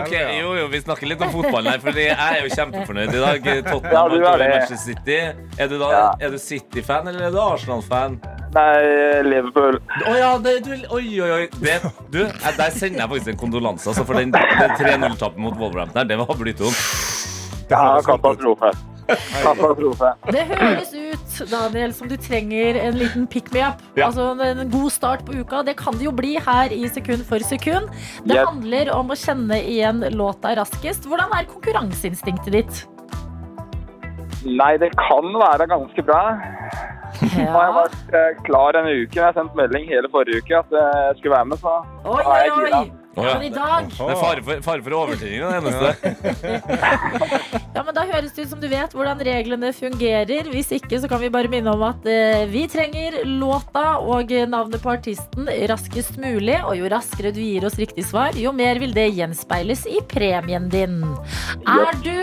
ok, 0.01 0.15
Jo, 0.39 0.55
jo, 0.61 0.67
vi 0.73 0.81
snakker 0.85 1.11
litt 1.11 1.23
om 1.27 1.33
fotballen 1.35 1.73
her, 1.75 1.83
for 1.85 2.01
jeg 2.01 2.15
er 2.17 2.41
jo 2.45 2.53
kjempefornøyd 2.55 3.13
i 3.13 3.23
dag. 3.25 3.51
Tottenham 3.71 4.17
ja, 4.17 4.33
er. 4.33 4.45
Manchester 4.45 4.83
City. 4.85 5.21
Er 5.59 5.71
du, 5.73 5.77
da, 5.83 5.91
Ja. 5.93 6.09
er 6.21 6.35
du 6.35 6.39
City-fan, 6.41 7.09
eller 7.13 7.29
er 7.29 7.35
du 7.35 7.41
Arsenal-fan? 7.43 8.19
Nei, 8.57 9.23
Liverpool. 9.27 9.81
Å 10.07 10.17
ja, 10.17 10.33
det, 10.41 10.57
du, 10.65 10.73
oi, 10.97 11.05
oi, 11.21 11.31
oi. 11.43 11.47
Det, 11.61 11.77
du, 12.15 12.23
eh, 12.25 12.51
der 12.57 12.73
sender 12.73 13.03
jeg 13.05 13.11
faktisk 13.13 13.35
en 13.35 13.41
kondolanse. 13.45 13.89
Altså, 13.93 14.07
for 14.09 14.17
den, 14.17 14.33
den 14.33 14.77
3-0-tappen 14.81 15.45
mot 15.45 15.57
Wolverhampton 15.61 16.01
her, 16.03 16.09
det 16.09 16.21
var 16.23 16.37
blytungt. 16.39 16.85
Ja, 17.69 17.99
katastrofe. 18.07 18.71
Det 19.07 20.43
høres 20.51 20.91
ut 20.95 21.37
Daniel, 21.51 21.95
som 21.95 22.11
du 22.11 22.17
trenger 22.21 22.79
en 22.81 22.99
liten 22.99 23.27
pick 23.31 23.53
me 23.55 23.63
up. 23.67 23.83
Ja. 23.99 24.09
Altså 24.09 24.33
en, 24.43 24.65
god 24.73 24.91
start 24.95 25.25
på 25.27 25.37
uka. 25.37 25.63
Det 25.67 25.77
kan 25.79 25.97
det 25.99 26.09
jo 26.09 26.15
bli 26.17 26.35
her 26.43 26.75
i 26.75 26.87
sekund 26.93 27.25
for 27.29 27.43
sekund. 27.47 27.93
Det 28.27 28.39
yep. 28.39 28.51
handler 28.51 28.91
om 28.97 29.13
å 29.13 29.19
kjenne 29.19 29.61
igjen 29.63 30.03
låta 30.17 30.57
raskest. 30.59 31.07
Hvordan 31.07 31.33
er 31.37 31.49
konkurranseinstinktet 31.51 32.53
ditt? 32.55 32.85
Nei, 34.47 34.77
det 34.79 34.93
kan 34.99 35.33
være 35.41 35.67
ganske 35.71 36.07
bra. 36.07 36.23
Nå 37.17 37.29
har 37.31 37.41
jeg 37.41 37.49
Ja. 37.49 37.73
vært 37.81 38.15
eh, 38.15 38.45
klar 38.47 38.77
en 38.79 38.87
uke. 38.91 39.17
Jeg 39.17 39.25
har 39.25 39.35
sendt 39.35 39.57
melding 39.59 39.89
hele 39.89 40.11
forrige 40.13 40.43
uke 40.43 40.59
at 40.59 40.71
jeg 40.77 41.19
skulle 41.19 41.35
være 41.35 41.51
med, 41.53 41.59
så 41.63 41.81
nå 42.05 42.19
er 42.21 42.43
jeg 42.45 42.53
oi, 42.53 43.06
gira. 43.17 43.33
ja. 43.33 43.39
Men 43.39 43.47
i 43.47 43.53
dag 43.55 43.89
Det 43.91 44.09
er 44.13 44.21
fare 44.21 44.43
for, 44.47 44.63
fare 44.67 44.85
for 44.87 44.97
overtenning, 45.01 45.41
det 45.41 45.57
eneste. 45.61 46.87
Ja, 47.77 47.83
men 47.85 47.93
Da 47.97 48.05
høres 48.09 48.33
det 48.33 48.47
ut 48.47 48.51
som 48.55 48.61
du 48.63 48.69
vet 48.73 48.95
hvordan 48.97 49.21
reglene 49.27 49.73
fungerer. 49.77 50.49
Hvis 50.53 50.71
ikke, 50.77 51.01
så 51.03 51.09
kan 51.11 51.21
vi 51.21 51.29
bare 51.33 51.51
minne 51.53 51.73
om 51.75 51.83
at 51.85 52.07
eh, 52.09 52.47
vi 52.49 52.65
trenger 52.73 53.19
låta 53.29 53.99
og 54.01 54.33
navnet 54.49 54.81
på 54.83 54.93
artisten 54.95 55.49
raskest 55.69 56.17
mulig. 56.23 56.57
Og 56.65 56.77
jo 56.81 56.89
raskere 56.93 57.33
du 57.37 57.43
gir 57.43 57.67
oss 57.69 57.77
riktig 57.81 58.07
svar, 58.09 58.37
jo 58.39 58.53
mer 58.57 58.81
vil 58.83 58.95
det 58.97 59.11
gjenspeiles 59.17 59.85
i 59.93 60.01
premien 60.09 60.71
din. 60.73 61.03
Er 61.69 62.01
du 62.05 62.15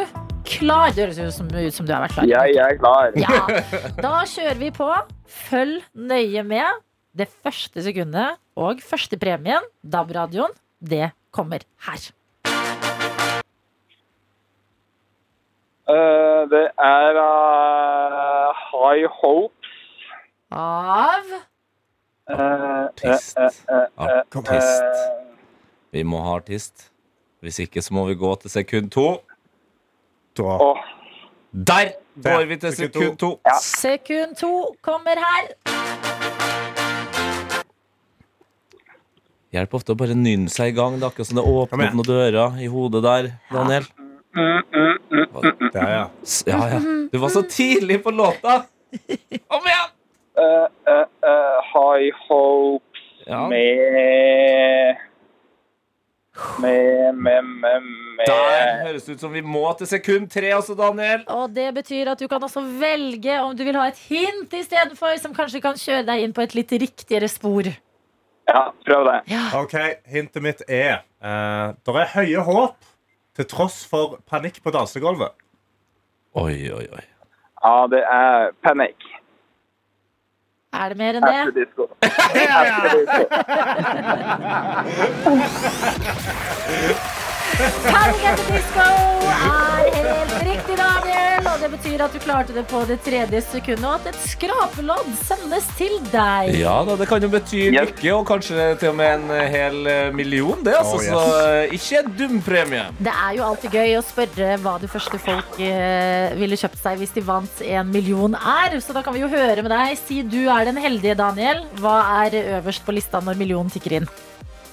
klar? 0.49 0.89
Det 0.95 1.05
høres 1.05 1.21
ut 1.21 1.37
som, 1.37 1.51
ut 1.53 1.75
som 1.77 1.85
du 1.87 1.93
har 1.93 2.01
vært 2.07 2.17
klar. 2.17 2.31
Jeg 2.33 2.57
er 2.65 2.79
klar. 2.81 3.13
Ja, 3.19 3.93
da 4.01 4.15
kjører 4.29 4.59
vi 4.61 4.73
på. 4.75 4.89
Følg 5.49 5.85
nøye 5.93 6.43
med. 6.47 6.81
Det 7.13 7.27
første 7.45 7.83
sekundet 7.85 8.39
og 8.57 8.79
første 8.81 9.19
premien, 9.21 9.61
DAB-radioen, 9.85 10.49
det 10.89 11.11
kommer 11.31 11.65
her. 11.87 12.11
Uh, 15.89 16.43
det 16.51 16.67
er 16.79 17.17
uh, 17.19 18.61
High 18.69 19.07
Hopes. 19.21 19.73
Av 20.51 21.33
Eh, 22.29 22.35
Artist. 22.39 23.37
Artist. 23.97 24.83
Vi 25.91 26.03
må 26.03 26.21
ha 26.23 26.35
artist. 26.35 26.91
Hvis 27.39 27.59
ikke 27.59 27.81
så 27.81 27.93
må 27.93 28.05
vi 28.07 28.15
gå 28.15 28.35
til 28.35 28.49
sekund 28.49 28.89
to. 28.91 29.07
Da. 30.37 30.57
Der 31.67 31.91
går 32.23 32.45
vi 32.45 32.57
til 32.57 32.75
Sekund 32.75 32.93
sekund 32.93 33.17
to. 33.17 33.39
Sekund 33.61 34.35
to 34.35 34.75
kommer 34.81 35.19
her. 35.19 36.12
Hjelper 39.53 39.77
ofte 39.77 39.93
å 39.93 39.97
bare 39.97 40.15
nynne 40.17 40.49
seg 40.49 40.71
i 40.71 40.77
gang. 40.77 40.95
Det 40.97 41.05
er 41.05 41.11
akkurat 41.11 41.29
som 41.29 41.37
det 41.37 41.45
åpner 41.45 41.85
opp 41.85 41.97
noen 41.99 42.07
dører 42.07 42.55
i 42.63 42.69
hodet 42.73 43.03
der, 43.05 43.27
Daniel. 43.53 43.85
Der, 45.73 45.89
ja. 45.93 46.05
Ja, 46.49 46.61
ja. 46.71 46.79
Du 47.11 47.19
var 47.21 47.29
så 47.29 47.43
tidlig 47.45 47.99
på 48.03 48.09
låta! 48.09 48.63
Kom 49.49 49.69
igjen! 49.69 49.91
Uh, 50.33 50.65
uh, 50.89 51.05
uh, 51.21 51.59
High 51.69 52.09
Hopes 52.25 53.03
Ja. 53.27 53.47
med 53.47 54.97
Med, 56.59 57.13
med, 57.15 57.43
med, 57.45 57.83
med 58.17 58.25
Der 58.25 58.81
høres 58.87 59.05
det 59.05 59.13
ut 59.13 59.21
som 59.21 59.31
vi 59.31 59.41
må 59.45 59.67
til 59.77 59.87
sekund 59.87 60.31
tre 60.33 60.49
også, 60.57 60.73
Daniel. 60.75 61.21
Og 61.29 61.53
det 61.53 61.69
betyr 61.77 62.09
at 62.15 62.19
du 62.19 62.25
kan 62.27 62.41
også 62.43 62.65
velge 62.81 63.37
om 63.37 63.53
du 63.55 63.61
vil 63.63 63.77
ha 63.77 63.85
et 63.91 64.01
hint 64.09 64.49
istedenfor, 64.57 65.13
som 65.21 65.37
kanskje 65.37 65.61
kan 65.61 65.77
kjøre 65.77 66.07
deg 66.09 66.25
inn 66.25 66.33
på 66.33 66.41
et 66.41 66.57
litt 66.57 66.73
riktigere 66.73 67.29
spor. 67.29 67.69
Ja, 68.49 68.61
prøv 68.85 69.05
det. 69.07 69.19
Ok, 69.55 69.73
Hintet 70.11 70.43
mitt 70.43 70.61
er 70.67 70.97
uh, 71.23 71.73
Det 71.85 71.95
er 71.95 72.11
høye 72.17 72.43
håp 72.43 72.75
til 73.37 73.45
tross 73.49 73.85
for 73.89 74.19
panikk 74.29 74.59
på 74.63 74.71
dansegulvet. 74.75 75.31
Oi, 76.35 76.71
oi, 76.73 76.85
oi. 76.91 77.05
Ja, 77.63 77.75
det 77.89 78.03
er 78.03 78.51
panikk. 78.65 78.99
Er 80.73 80.89
det 80.89 80.97
mer 80.97 81.13
enn 81.19 81.23
After 81.29 81.51
det? 81.53 81.67
disco. 81.67 81.83
After 82.01 82.89
disco. 82.97 83.23
Panic 87.53 88.39
Disco 88.49 88.85
er 89.29 89.89
helt 89.93 90.31
riktig, 90.47 90.75
Daniel. 90.79 91.47
Og 91.51 91.59
det 91.61 91.69
betyr 91.73 92.01
at 92.05 92.13
du 92.15 92.19
klarte 92.23 92.55
det 92.55 92.63
på 92.71 92.79
det 92.89 92.97
tredje 93.05 93.41
sekundet, 93.45 93.83
og 93.85 93.99
at 93.99 94.07
et 94.13 94.17
skrapelodd 94.31 95.11
sendes 95.27 95.67
til 95.77 95.93
deg. 96.09 96.49
Ja 96.57 96.79
da, 96.87 96.95
det 96.99 97.07
kan 97.11 97.21
jo 97.23 97.29
bety 97.33 97.59
Yes. 97.67 97.75
lykke, 97.91 98.09
og 98.15 98.25
kanskje 98.31 98.65
til 98.81 98.89
og 98.93 98.97
med 98.97 99.11
en 99.19 99.35
eh, 99.37 99.45
hel 99.53 99.77
eh, 99.91 100.09
million. 100.15 100.63
Det, 100.65 100.73
altså, 100.79 100.97
Oh, 100.97 101.03
yes. 101.03 101.13
Så 101.13 101.21
eh, 101.51 101.77
ikke 101.77 102.01
en 102.01 102.11
dum 102.19 102.41
premie. 102.45 102.87
Det 103.05 103.13
er 103.13 103.37
jo 103.37 103.45
alltid 103.51 103.77
gøy 103.77 103.95
å 103.99 104.03
spørre 104.07 104.49
hva 104.63 104.75
det 104.81 104.89
første 104.93 105.21
folk 105.21 105.57
ville 106.39 106.57
kjøpt 106.59 106.81
seg 106.81 106.99
hvis 107.03 107.13
de 107.15 107.23
vant 107.27 107.63
en 107.69 107.93
million 107.93 108.33
er. 108.39 108.79
Så 108.83 108.95
da 108.97 109.03
kan 109.05 109.13
vi 109.15 109.21
jo 109.23 109.29
høre 109.31 109.61
med 109.65 109.71
deg. 109.73 109.93
Si 110.01 110.21
du 110.25 110.41
er 110.49 110.65
den 110.71 110.81
heldige, 110.81 111.15
Daniel. 111.21 111.63
Hva 111.81 111.99
er 112.25 112.39
øverst 112.59 112.85
på 112.87 112.95
lista 112.97 113.21
når 113.23 113.37
millionen 113.39 113.69
tikker 113.73 113.99
inn? 114.01 114.09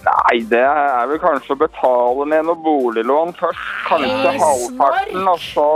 Nei, 0.01 0.37
det 0.49 0.63
er 0.65 1.09
vel 1.11 1.19
kanskje 1.21 1.53
å 1.53 1.61
betale 1.61 2.27
ned 2.31 2.47
noe 2.49 2.57
boliglån 2.65 3.35
først. 3.37 3.67
Kanskje 3.89 4.33
halvparten, 4.41 5.27
og 5.29 5.43
så 5.45 5.67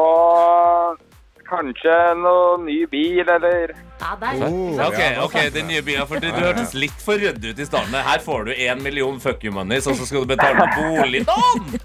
kanskje 1.49 1.97
noe 2.21 2.59
ny 2.65 2.85
bil, 2.91 3.25
eller 3.29 3.75
Ja, 4.05 4.17
der. 4.21 4.41
Oh, 4.45 4.81
Ok, 4.89 4.99
ja, 4.99 5.23
ok, 5.25 5.37
den 5.55 5.69
nye 5.71 5.81
bilen, 5.87 6.07
for 6.11 6.21
Du 6.21 6.27
hørtes 6.35 6.75
litt 6.75 6.97
for 7.05 7.15
rødd 7.17 7.45
ut 7.45 7.59
i 7.63 7.65
starten. 7.65 7.95
Her 7.95 8.19
får 8.21 8.45
du 8.49 8.53
én 8.53 8.83
million 8.83 9.21
fuck 9.23 9.45
you 9.45 9.53
money, 9.55 9.79
så 9.81 9.95
så 9.97 10.05
skal 10.07 10.25
du 10.27 10.33
betale 10.35 10.55
på 10.61 10.67
boliglån! 10.99 11.79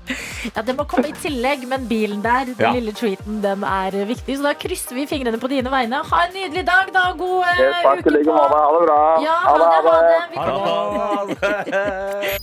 Ja, 0.56 0.62
det 0.64 0.74
må 0.78 0.86
komme 0.88 1.10
i 1.10 1.14
tillegg, 1.20 1.66
men 1.68 1.84
bilen 1.90 2.22
der, 2.24 2.46
den 2.48 2.56
Ja. 2.64 2.72
lille 2.72 2.94
treaten, 2.96 3.42
den 3.44 3.64
er 3.68 3.92
eh, 3.94 4.06
viktig. 4.08 4.38
Så 4.40 4.44
da 4.48 4.54
krysser 4.56 4.96
vi 4.96 5.04
fingrene 5.06 5.38
på 5.38 5.50
dine 5.52 5.70
vegne. 5.70 6.00
Ha 6.10 6.22
en 6.26 6.34
nydelig 6.34 6.64
dag, 6.66 6.88
da. 6.96 7.12
God 7.20 7.44
eh, 7.44 7.60
Yes, 7.60 7.84
Takk 7.84 8.00
i 8.00 8.00
uke 8.00 8.14
like 8.16 8.26
på 8.26 8.38
måte. 8.40 8.56
Ha 8.56 8.72
det 8.72 8.82
bra. 8.88 9.00
Ja, 9.22 9.36
ha 9.44 9.58
det. 9.60 9.66
Ha 9.68 9.80
det. 10.00 10.20
Vi 10.32 10.38
Ha 10.40 10.44
kommer 10.48 11.36
det. 11.36 12.40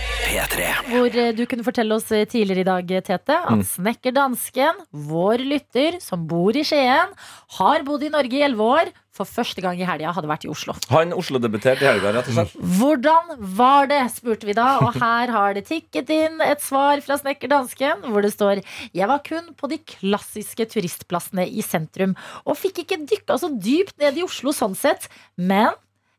P3. 0.24 0.66
hvor 0.88 1.16
eh, 1.20 1.32
du 1.36 1.44
kunne 1.48 1.64
fortelle 1.66 1.96
oss 1.96 2.08
eh, 2.14 2.24
tidligere 2.28 2.62
i 2.62 2.66
dag, 2.66 2.92
Tete, 3.04 3.36
at 3.36 3.64
Snekker 3.68 4.14
Dansken, 4.16 4.78
vår 4.90 5.42
lytter 5.44 5.98
som 6.02 6.24
bor 6.30 6.56
i 6.56 6.64
Skien, 6.66 7.12
har 7.58 7.84
bodd 7.86 8.06
i 8.06 8.12
Norge 8.12 8.38
i 8.38 8.44
elleve 8.46 8.68
år, 8.78 8.92
for 9.14 9.28
første 9.30 9.62
gang 9.62 9.78
i 9.78 9.86
helga 9.86 10.10
hadde 10.16 10.30
vært 10.30 10.46
i 10.46 10.50
Oslo. 10.50 10.74
Han 10.90 11.14
Oslo-debuterte 11.14 11.84
i 11.84 11.90
helga, 11.90 12.10
rett 12.16 12.30
og 12.32 12.38
slett. 12.38 12.56
Hvordan 12.80 13.36
var 13.60 13.86
det, 13.92 14.00
spurte 14.16 14.48
vi 14.48 14.56
da, 14.58 14.66
og 14.82 14.96
her 15.04 15.30
har 15.36 15.54
det 15.58 15.66
tikket 15.68 16.10
inn 16.14 16.42
et 16.42 16.64
svar 16.64 17.04
fra 17.04 17.20
snekker 17.20 17.52
dansken, 17.52 18.08
hvor 18.08 18.24
det 18.24 18.32
står 18.34 18.64
Jeg 18.96 19.10
var 19.10 19.22
kun 19.26 19.52
på 19.60 19.70
de 19.70 19.78
klassiske 19.94 20.66
turistplassene 20.74 21.46
i 21.46 21.62
sentrum, 21.62 22.16
og 22.48 22.58
fikk 22.58 22.82
ikke 22.86 23.02
dykka 23.04 23.38
så 23.44 23.52
dypt 23.54 23.98
ned 24.02 24.18
i 24.18 24.26
Oslo 24.26 24.56
sånn 24.56 24.76
sett, 24.78 25.10
men 25.36 25.74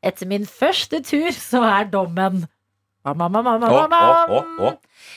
etter 0.05 0.29
min 0.29 0.45
første 0.45 1.01
tur 1.01 1.33
så 1.33 1.63
er 1.65 1.89
dommen 1.89 2.45
Å, 3.05 3.13
mam, 3.13 3.35
mam. 3.37 3.63
å, 3.69 3.83
å, 4.33 4.39
å. 4.65 4.73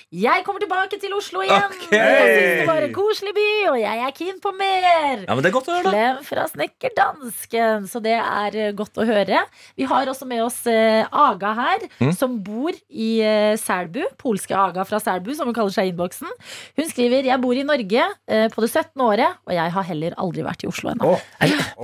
Jeg 0.08 0.40
kommer 0.46 0.62
tilbake 0.62 0.96
til 0.96 1.12
Oslo 1.12 1.42
igjen. 1.44 1.66
Okay. 1.68 1.98
Jeg 2.00 2.28
synes 2.32 2.60
det 2.62 2.66
var 2.70 2.84
en 2.86 2.92
koselig 2.96 3.32
by, 3.36 3.48
og 3.68 3.74
jeg 3.76 3.98
er 4.06 4.12
keen 4.16 4.38
på 4.40 4.52
mer. 4.56 5.24
Ja, 5.26 5.34
men 5.36 5.42
Det 5.44 5.50
er 5.50 5.52
godt 5.52 5.66
å 5.68 5.74
høre. 5.76 5.90
Klem 5.92 6.22
fra 6.24 6.46
snekkerdansken. 6.48 7.84
Så 7.92 8.00
det 8.00 8.14
er 8.16 8.56
eh, 8.56 8.70
godt 8.78 8.96
å 8.96 9.04
høre. 9.04 9.42
Vi 9.76 9.84
har 9.90 10.08
også 10.08 10.24
med 10.30 10.40
oss 10.46 10.62
eh, 10.70 11.04
Aga 11.12 11.50
her, 11.58 11.84
Mm. 11.98 12.12
som 12.16 12.38
bor 12.44 12.72
i 12.88 13.08
eh, 13.20 13.56
Selbu. 13.60 14.00
Polske 14.20 14.56
Aga 14.56 14.84
fra 14.88 15.00
Selbu, 15.02 15.32
som 15.36 15.50
hun 15.50 15.56
kaller 15.56 15.74
seg 15.76 15.90
i 15.90 15.92
innboksen. 15.92 16.30
Hun 16.78 16.88
skriver 16.88 17.28
jeg 17.28 17.40
bor 17.42 17.52
i 17.58 17.66
Norge 17.66 18.06
på 18.54 18.64
det 18.64 18.70
17. 18.70 19.02
året, 19.04 19.36
og 19.44 19.52
jeg 19.56 19.72
har 19.76 19.86
heller 19.90 20.16
aldri 20.20 20.44
vært 20.46 20.64
i 20.64 20.70
Oslo 20.70 20.92
ennå. 20.94 21.12
Oh, 21.18 21.20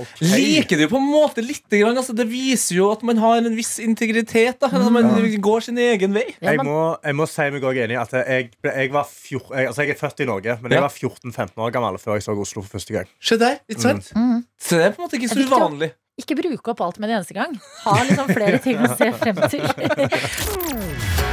okay. 0.01 0.31
Liker 0.33 0.79
det 0.79 0.87
jo 0.87 0.93
på 0.95 1.01
en 1.01 1.09
måte 1.11 1.43
litt. 1.45 1.61
Grann, 1.69 1.97
altså, 1.99 2.15
det 2.17 2.25
viser 2.31 2.79
jo 2.79 2.89
at 2.93 3.03
man 3.05 3.19
har 3.21 3.37
en 3.43 3.53
viss 3.57 3.75
integritet. 3.83 4.57
Da, 4.63 4.69
at 4.71 4.89
man 4.93 5.13
går 5.45 5.67
sin 5.69 5.77
egen 5.81 6.15
vei. 6.15 6.25
Ja, 6.39 6.55
Jeg 6.55 6.65
må, 6.65 6.79
jeg 7.05 7.17
må 7.21 7.29
si 7.29 7.49
meg 7.53 7.65
òg 7.69 7.81
enig 7.85 7.97
i 7.97 8.01
at 8.01 8.14
jeg, 8.23 8.49
jeg, 8.63 8.91
var 8.93 9.05
fjor, 9.09 9.43
jeg, 9.55 9.67
altså 9.67 9.81
jeg 9.85 9.95
er 9.95 9.99
født 9.99 10.19
i 10.23 10.25
Norge, 10.29 10.57
men 10.61 10.71
Ja. 10.71 10.79
jeg 10.79 10.85
var 10.87 10.93
14-15 10.95 11.61
år 11.67 11.71
gammel 11.75 11.99
før 12.01 12.13
jeg 12.19 12.23
så 12.27 12.35
Oslo 12.39 12.61
for 12.61 12.77
første 12.77 12.93
gang. 12.93 13.07
Se 13.21 13.37
der, 13.41 13.59
ikke 13.69 13.81
sant? 13.81 14.11
Mm. 14.15 14.41
Så 14.59 14.75
det 14.79 14.85
er 14.85 14.95
på 14.95 15.01
en 15.01 15.07
måte 15.09 15.19
ikke 15.19 15.29
så 15.33 15.45
uvanlig. 15.47 15.91
Ikke 16.17 16.35
bruke 16.39 16.71
opp 16.71 16.81
alt 16.85 16.99
med 16.99 17.09
en 17.09 17.17
eneste 17.17 17.35
gang. 17.35 17.57
Ha 17.83 17.97
liksom 18.07 18.31
flere 18.31 18.61
ting 18.63 18.79
å 18.79 18.93
se 18.95 19.11
frem 19.19 19.35
til. 19.51 21.21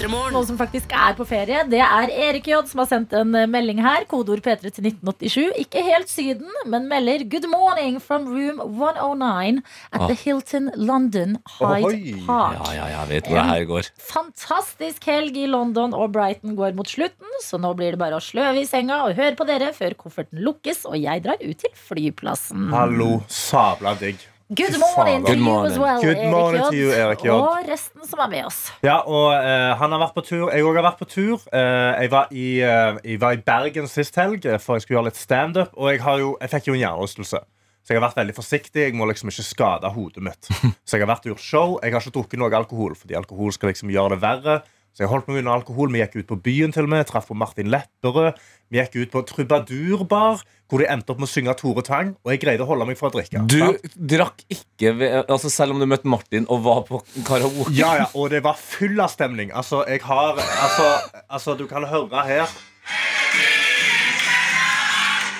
Noen 0.00 0.46
som 0.48 0.56
faktisk 0.56 0.92
er 0.96 1.12
på 1.12 1.26
ferie, 1.28 1.60
det 1.68 1.80
er 1.84 2.12
Erik 2.24 2.46
J 2.48 2.62
som 2.70 2.80
har 2.80 2.86
sendt 2.88 3.12
en 3.16 3.34
eh, 3.36 3.48
melding 3.50 3.82
her. 3.84 4.06
Kodeord 4.08 4.40
P3 4.40 4.70
til 4.72 4.86
1987. 4.88 5.50
Ikke 5.60 5.82
helt 5.84 6.08
Syden, 6.08 6.48
men 6.64 6.86
melder 6.88 7.26
'Good 7.26 7.44
morning 7.52 7.98
from 8.00 8.24
room 8.30 8.62
109 8.64 9.60
at 9.92 10.06
the 10.08 10.16
Hilton 10.16 10.70
London 10.74 11.36
Hyde 11.58 11.84
Ohoi. 11.84 12.14
Park'. 12.24 12.56
Ja, 12.56 12.72
ja, 12.78 12.88
jeg 12.96 13.12
vet 13.12 13.28
hvor 13.28 13.42
det 13.42 13.46
her 13.50 13.68
går. 13.68 13.92
Fantastisk 14.08 15.04
helg 15.04 15.36
i 15.36 15.46
London 15.46 15.92
og 15.92 16.12
Brighton 16.16 16.56
går 16.56 16.72
mot 16.80 16.88
slutten, 16.88 17.36
så 17.44 17.60
nå 17.60 17.74
blir 17.76 17.92
det 17.92 18.00
bare 18.00 18.16
å 18.16 18.24
sløve 18.24 18.64
i 18.64 18.68
senga 18.70 19.02
og 19.04 19.20
høre 19.20 19.36
på 19.36 19.44
dere 19.44 19.74
før 19.76 19.98
kofferten 20.00 20.40
lukkes 20.40 20.86
og 20.88 20.96
jeg 20.96 21.26
drar 21.28 21.36
ut 21.44 21.60
til 21.60 21.76
flyplassen. 21.76 22.70
Hallo, 22.72 23.20
sabla 23.28 23.98
digg. 24.00 24.16
Good 24.52 24.80
morning. 24.80 25.22
Good 25.22 25.38
you 25.38 25.44
as 25.44 25.78
morning. 25.78 25.80
well, 25.80 26.00
Good 26.02 26.18
Erik 26.18 26.30
morning 26.30 26.62
J. 26.62 26.70
to 26.70 26.76
you, 26.76 26.90
Erik 26.90 27.20
J. 27.22 27.30
Og 27.30 27.68
resten 27.68 28.02
som 28.02 28.18
er 28.24 28.30
med 28.32 28.48
oss. 28.48 28.56
Ja, 28.82 28.96
og 29.06 29.28
uh, 29.30 29.76
han 29.78 29.94
har 29.94 30.00
vært 30.02 30.16
på 30.16 30.24
tur. 30.26 30.48
Jeg 30.50 30.64
òg 30.66 30.74
har 30.80 30.86
vært 30.88 30.98
på 30.98 31.06
tur. 31.06 31.44
Uh, 31.54 31.94
jeg, 32.02 32.10
var 32.10 32.32
i, 32.34 32.48
uh, 32.66 32.98
jeg 33.06 33.20
var 33.22 33.36
i 33.38 33.40
Bergen 33.46 33.86
sist 33.86 34.18
helg, 34.18 34.48
for 34.58 34.74
jeg 34.74 34.82
skulle 34.82 34.98
gjøre 34.98 35.12
litt 35.12 35.20
standup. 35.20 35.70
Og 35.78 35.92
jeg, 35.92 36.02
har 36.02 36.18
jo, 36.18 36.32
jeg 36.42 36.50
fikk 36.56 36.66
jo 36.66 36.74
en 36.74 36.82
hjernerystelse. 36.82 37.42
Så 37.78 37.94
jeg 37.94 38.00
har 38.00 38.08
vært 38.08 38.18
veldig 38.18 38.34
forsiktig. 38.40 38.88
Jeg 38.88 38.98
må 38.98 39.06
liksom 39.06 39.30
ikke 39.30 39.46
skade 39.46 39.94
hodet 39.94 40.26
mitt. 40.26 40.50
Så 40.86 40.98
jeg 40.98 41.06
har 41.06 41.12
vært 41.12 41.30
og 41.30 41.36
gjort 41.36 41.46
show. 41.46 41.78
Jeg 41.78 41.94
har 41.94 42.02
ikke 42.02 42.16
drukket 42.18 42.42
noe 42.42 42.50
alkohol, 42.58 42.98
fordi 42.98 43.20
alkohol 43.22 43.54
skal 43.54 43.70
liksom 43.70 43.94
gjøre 43.94 44.16
det 44.16 44.22
verre. 44.26 44.58
Så 44.96 45.04
jeg 45.04 45.10
holdt 45.12 45.28
meg 45.30 45.40
unna 45.40 45.52
alkohol. 45.54 45.92
Vi 45.94 46.00
gikk 46.02 46.16
ut 46.20 46.28
på 46.32 46.38
byen 46.44 46.72
til 46.74 46.86
og 46.88 46.90
med. 46.92 47.06
Traff 47.08 47.28
på 47.30 47.36
Martin 47.38 47.70
Lepperød. 47.72 48.38
Vi 48.70 48.78
gikk 48.80 48.96
ut 49.00 49.12
på 49.14 49.22
Trubadurbar, 49.26 50.42
hvor 50.70 50.82
de 50.82 50.88
endte 50.90 51.10
opp 51.14 51.20
med 51.22 51.28
å 51.28 51.30
synge 51.30 51.54
Tore 51.58 51.82
Tang. 51.86 52.12
Og 52.24 52.32
jeg 52.34 52.42
greide 52.44 52.66
å 52.66 52.68
holde 52.68 52.86
meg 52.90 52.98
fra 52.98 53.10
å 53.10 53.14
drikke. 53.14 53.42
Du 53.50 53.58
Sant? 53.58 53.96
drakk 53.96 54.44
ikke 54.50 54.92
ved, 54.98 55.16
altså 55.30 55.50
Selv 55.50 55.74
om 55.74 55.82
du 55.82 55.86
møtte 55.90 56.10
Martin 56.10 56.46
og 56.50 56.62
var 56.66 56.82
på 56.90 57.02
karaoke. 57.26 57.72
Ja, 57.78 57.94
ja, 58.02 58.08
og 58.14 58.30
det 58.34 58.42
var 58.46 58.58
full 58.60 58.98
av 59.02 59.10
stemning. 59.14 59.54
Altså, 59.54 59.84
jeg 59.90 60.02
har 60.06 60.38
Altså, 60.38 60.90
Altså, 61.28 61.56
du 61.58 61.66
kan 61.70 61.86
høre 61.90 62.26
her. 62.26 62.50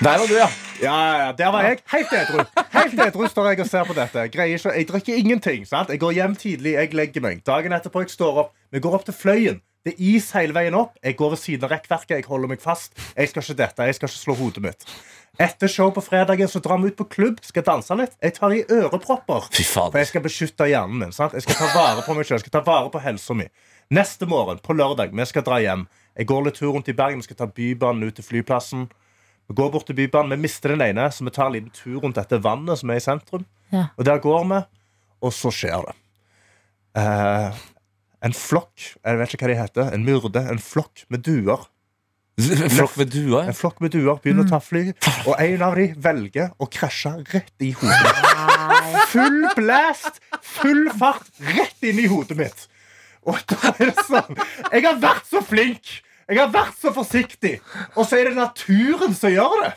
Der 0.01 0.17
var 0.17 0.27
du, 0.27 0.33
ja. 0.33 0.47
Ja, 0.81 1.25
ja, 1.25 1.31
der 1.37 1.51
var 1.53 1.61
jeg. 1.63 1.77
Helt 1.91 2.13
edru. 2.17 2.39
Helt 2.73 2.99
edru 3.05 3.27
står 3.29 3.51
jeg 3.51 3.59
og 3.61 3.67
ser 3.69 3.83
på 3.85 3.93
dette. 3.93 4.23
Greier 4.33 4.57
ikke, 4.57 4.71
jeg 4.73 4.87
drikker 4.89 5.19
ingenting. 5.19 5.67
sant? 5.69 5.91
Jeg 5.93 6.01
går 6.01 6.15
hjem 6.17 6.33
tidlig, 6.35 6.71
jeg 6.73 6.93
legger 6.97 7.21
meg. 7.21 7.43
Dagen 7.45 7.75
etterpå 7.77 8.01
jeg 8.01 8.09
står 8.09 8.39
opp. 8.41 8.55
Vi 8.73 8.81
går 8.81 8.95
opp 8.97 9.05
til 9.05 9.13
Fløyen. 9.13 9.59
Det 9.85 9.93
er 9.93 10.01
is 10.15 10.31
hele 10.33 10.53
veien 10.57 10.73
opp. 10.77 10.95
Jeg 11.05 11.15
går 11.19 11.35
ved 11.35 11.41
siden 11.41 11.65
av 11.67 11.75
rekkverket. 11.75 12.15
Jeg 12.17 12.25
holder 12.29 12.49
meg 12.49 12.61
fast. 12.61 12.97
Jeg 13.17 13.29
skal 13.29 13.45
ikke 13.45 13.57
dette. 13.61 13.85
Jeg 13.91 13.97
skal 13.99 14.09
ikke 14.09 14.21
slå 14.23 14.35
hodet 14.41 14.63
mitt. 14.65 14.87
Etter 15.41 15.69
show 15.69 15.93
på 15.93 16.01
fredagen 16.05 16.49
så 16.49 16.61
drar 16.65 16.81
vi 16.81 16.89
ut 16.89 16.97
på 16.97 17.05
klubb. 17.09 17.37
Skal 17.45 17.65
danse 17.65 17.97
litt. 17.97 18.17
Jeg 18.21 18.35
tar 18.39 18.53
i 18.57 18.63
ørepropper. 18.65 19.51
Fy 19.53 19.65
faen. 19.65 19.93
For 19.93 20.01
jeg 20.01 20.09
skal 20.09 20.25
beskytte 20.25 20.69
hjernen 20.69 20.97
min. 21.01 21.13
sant? 21.13 21.37
Jeg 21.37 21.45
skal 21.45 21.61
ta 21.61 21.69
vare 21.77 22.01
på 22.05 22.17
meg 22.17 22.25
selv, 22.25 22.39
jeg 22.39 22.47
skal 22.47 22.57
ta 22.57 22.63
vare 22.65 22.89
på 22.93 23.01
helsa 23.05 23.37
mi. 23.37 23.45
Neste 23.93 24.25
morgen, 24.29 24.61
på 24.65 24.73
lørdag, 24.73 25.13
vi 25.13 25.25
skal 25.29 25.45
dra 25.45 25.61
hjem. 25.61 25.85
Jeg 26.17 26.29
går 26.29 26.45
litt 26.49 26.57
tur 26.61 26.73
rundt 26.73 26.89
i 26.89 26.97
Bergen. 26.97 27.21
Vi 27.21 27.29
skal 27.29 27.41
ta 27.43 27.49
Bybanen 27.49 28.05
ut 28.09 28.17
til 28.17 28.25
flyplassen. 28.25 28.89
Vi 29.51 29.57
går 29.57 29.71
bort 29.73 29.89
til 29.89 29.97
Bybanen. 29.97 30.31
Vi 30.37 30.45
mister 30.45 30.71
den 30.71 30.83
ene, 30.85 31.09
så 31.11 31.25
vi 31.27 31.33
tar 31.35 31.49
en 31.49 31.57
liten 31.57 31.73
tur 31.75 31.99
rundt 31.99 32.15
dette 32.15 32.39
vannet 32.39 32.79
som 32.79 32.91
er 32.93 33.01
i 33.01 33.03
sentrum. 33.03 33.43
Ja. 33.73 33.89
Og 33.99 34.07
der 34.07 34.21
går 34.23 34.45
vi, 34.47 34.59
og 35.27 35.33
så 35.35 35.51
skjer 35.51 35.83
det. 35.89 35.95
Eh, 37.01 37.59
en 38.23 38.35
flokk, 38.37 38.85
jeg 39.01 39.19
vet 39.19 39.35
ikke 39.35 39.47
hva 39.47 39.51
de 39.51 39.59
heter, 39.59 39.91
en 39.95 40.05
myrde, 40.07 40.43
en 40.53 40.61
flokk 40.61 41.03
med 41.11 41.25
duer. 41.27 41.67
En 42.41 42.71
Flokk 42.73 42.95
med 42.97 43.11
duer. 43.11 43.43
En 43.51 43.53
flokk 43.57 43.81
med 43.83 43.91
duer 43.93 44.15
begynner 44.23 44.47
å 44.47 44.49
ta 44.49 44.57
fly, 44.63 44.85
og 45.27 45.35
en 45.35 45.65
av 45.67 45.75
de 45.77 45.89
velger 46.01 46.53
å 46.57 46.67
krasje 46.71 47.11
rett 47.33 47.65
i 47.65 47.73
hodet. 47.75 48.13
Full 49.11 49.43
blast, 49.57 50.21
full 50.39 50.87
fart, 50.97 51.27
rett 51.51 51.85
inn 51.85 51.99
i 52.01 52.07
hodet 52.09 52.39
mitt. 52.39 52.63
Og 53.27 53.37
da 53.51 53.75
er 53.75 53.91
det 53.91 54.05
sånn 54.07 54.39
Jeg 54.71 54.87
har 54.87 54.97
vært 55.03 55.27
så 55.29 55.43
flink! 55.45 55.99
Jeg 56.31 56.45
har 56.45 56.51
vært 56.53 56.77
så 56.79 56.93
forsiktig! 56.95 57.57
Og 57.95 58.05
så 58.07 58.19
er 58.21 58.29
det 58.31 58.37
naturen 58.39 59.15
som 59.17 59.33
gjør 59.33 59.65
det. 59.65 59.71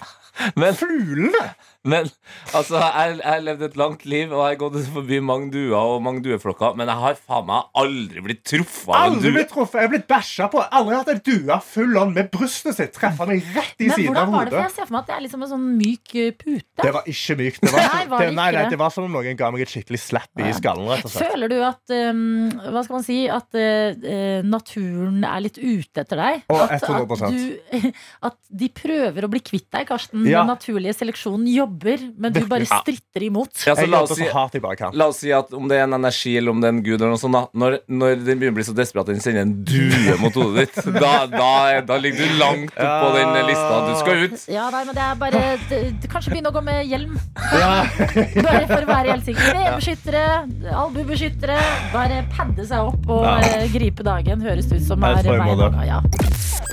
Men, 0.59 0.75
Fuglene. 0.79 1.45
Men 1.85 2.09
altså, 2.57 2.79
jeg 2.81 3.19
har 3.21 3.43
levd 3.45 3.63
et 3.69 3.77
langt 3.77 4.05
liv, 4.09 4.33
og 4.33 4.41
jeg 4.41 4.55
har 4.55 4.61
gått 4.63 4.79
forbi 4.95 5.19
mange 5.25 5.51
duer 5.53 5.77
og 5.77 6.03
mange 6.05 6.23
dueflokker, 6.25 6.77
men 6.79 6.89
jeg 6.91 7.01
har 7.03 7.19
faen 7.21 7.49
meg 7.49 7.69
aldri 7.81 8.25
blitt 8.25 8.43
truffet 8.49 8.89
av 8.89 9.11
en 9.11 9.19
Aldri 9.19 9.33
blitt 9.35 9.51
truffet. 9.53 9.81
Jeg 9.81 9.89
er 9.89 9.93
blitt 9.93 10.07
bæsja 10.11 10.49
på. 10.53 10.63
Aldri 10.65 10.97
hatt 10.97 11.11
en 11.13 11.21
due 11.27 11.59
full 11.67 11.99
on 12.01 12.15
med 12.17 12.31
brystet 12.33 12.79
sitt 12.79 12.95
treffe 12.97 13.27
meg 13.29 13.45
rett 13.55 13.85
i 13.85 13.89
Men 13.91 13.99
siden 13.99 14.15
hvordan 14.15 14.33
var 14.33 14.49
det? 14.49 14.55
For 14.55 14.65
jeg 14.65 14.75
ser 14.77 14.89
for 14.89 14.97
meg 14.97 15.03
at 15.03 15.11
det 15.11 15.17
er 15.17 15.25
liksom 15.27 15.45
en 15.45 15.51
sånn 15.53 15.67
myk 15.79 16.15
eh, 16.21 16.31
pute. 16.39 16.81
Det 16.81 16.95
var 16.97 17.11
ikke 17.15 17.37
mykt. 17.41 17.61
Det 17.65 17.73
var, 17.75 17.85
Nei, 17.85 18.05
var 18.11 18.25
det 18.25 18.29
det, 18.31 18.37
nei, 18.39 18.49
nei, 18.49 18.65
det? 18.65 18.75
det 18.75 18.81
var 18.81 18.95
som 18.95 19.09
om 19.09 19.19
noen 19.19 19.39
ga 19.39 19.51
meg 19.55 19.65
et 19.67 19.75
skikkelig 19.75 20.01
slapp 20.03 20.43
i 20.45 20.55
skallen. 20.57 20.89
rett 20.91 21.05
og 21.05 21.13
slett 21.13 21.35
Føler 21.35 21.53
du 21.53 21.57
at 21.65 21.95
um, 21.95 22.25
Hva 22.65 22.85
skal 22.87 22.99
man 22.99 23.07
si? 23.07 23.19
At 23.35 23.61
eh, 23.61 24.41
naturen 24.47 25.21
er 25.29 25.45
litt 25.45 25.61
ute 25.61 26.05
etter 26.05 26.21
deg? 26.21 26.45
Å, 26.49 26.61
at, 26.65 26.89
100%. 26.89 27.29
at, 27.29 27.37
du, 27.37 27.89
at 28.31 28.39
de 28.65 28.71
prøver 28.75 29.27
å 29.27 29.33
bli 29.33 29.43
kvitt 29.45 29.69
deg, 29.75 29.87
Karsten. 29.89 30.25
Ja. 30.29 30.43
Den 30.43 30.53
naturlige 30.55 30.95
seleksjonen 30.97 31.49
jobber, 31.53 31.74
men 32.17 32.35
du 32.35 32.41
bare 32.51 32.67
stritter 32.69 33.27
imot. 33.27 33.53
Ja, 33.67 33.75
så 33.77 33.87
la 33.87 34.03
oss 34.05 34.15
si. 34.17 34.27
La 34.95 35.09
oss 35.09 35.21
si 35.23 35.33
at 35.35 35.53
om 35.57 35.69
det 35.71 35.79
er 35.79 35.87
en 35.89 35.97
energi 35.99 36.37
eller 36.39 36.55
om 36.55 36.63
det 36.63 36.71
er 36.71 36.75
en 36.77 36.83
gud, 36.85 36.97
eller 36.99 37.15
noe 37.15 37.21
sånt, 37.21 37.37
da, 37.37 37.45
når, 37.53 37.79
når 37.89 38.17
den 38.21 38.41
begynner 38.41 38.55
å 38.55 38.59
bli 38.59 38.67
så 38.69 38.77
desperat 38.77 39.09
at 39.09 39.15
den 39.15 39.25
sender 39.25 39.45
en 39.45 39.55
due 39.67 40.17
mot 40.23 40.37
hodet 40.39 40.69
ditt, 40.69 40.91
da, 41.05 41.13
da, 41.31 41.51
da 41.87 41.99
ligger 42.01 42.25
du 42.31 42.39
langt 42.41 42.75
opp 42.75 42.95
på 43.05 43.11
den 43.19 43.35
lista. 43.51 43.81
Du 43.89 43.95
skal 44.01 44.25
ut. 44.25 44.47
Ja, 44.53 44.69
nei, 44.75 44.85
men 44.89 44.99
det 44.99 45.05
er 45.05 45.21
bare 45.21 45.45
det, 45.71 45.83
Kanskje 46.13 46.35
begynne 46.35 46.53
å 46.53 46.57
gå 46.57 46.65
med 46.65 46.85
hjelm. 46.91 47.17
Ja. 47.55 47.73
Bare 48.47 48.65
for 48.69 48.85
å 48.85 48.89
være 48.89 49.15
helt 49.15 49.27
sikker. 49.27 49.51
Knebeskyttere, 49.55 50.25
albuebeskyttere. 50.85 51.59
Bare 51.95 52.23
padde 52.35 52.67
seg 52.69 52.93
opp 52.93 53.11
og 53.11 53.25
Ja. 53.25 53.65
gripe 53.73 54.05
dagen. 54.07 54.45
Høres 54.45 54.71
ut 54.73 54.83
som 54.85 55.05
er 55.07 55.23
veien 55.25 55.81
ja. 55.89 56.01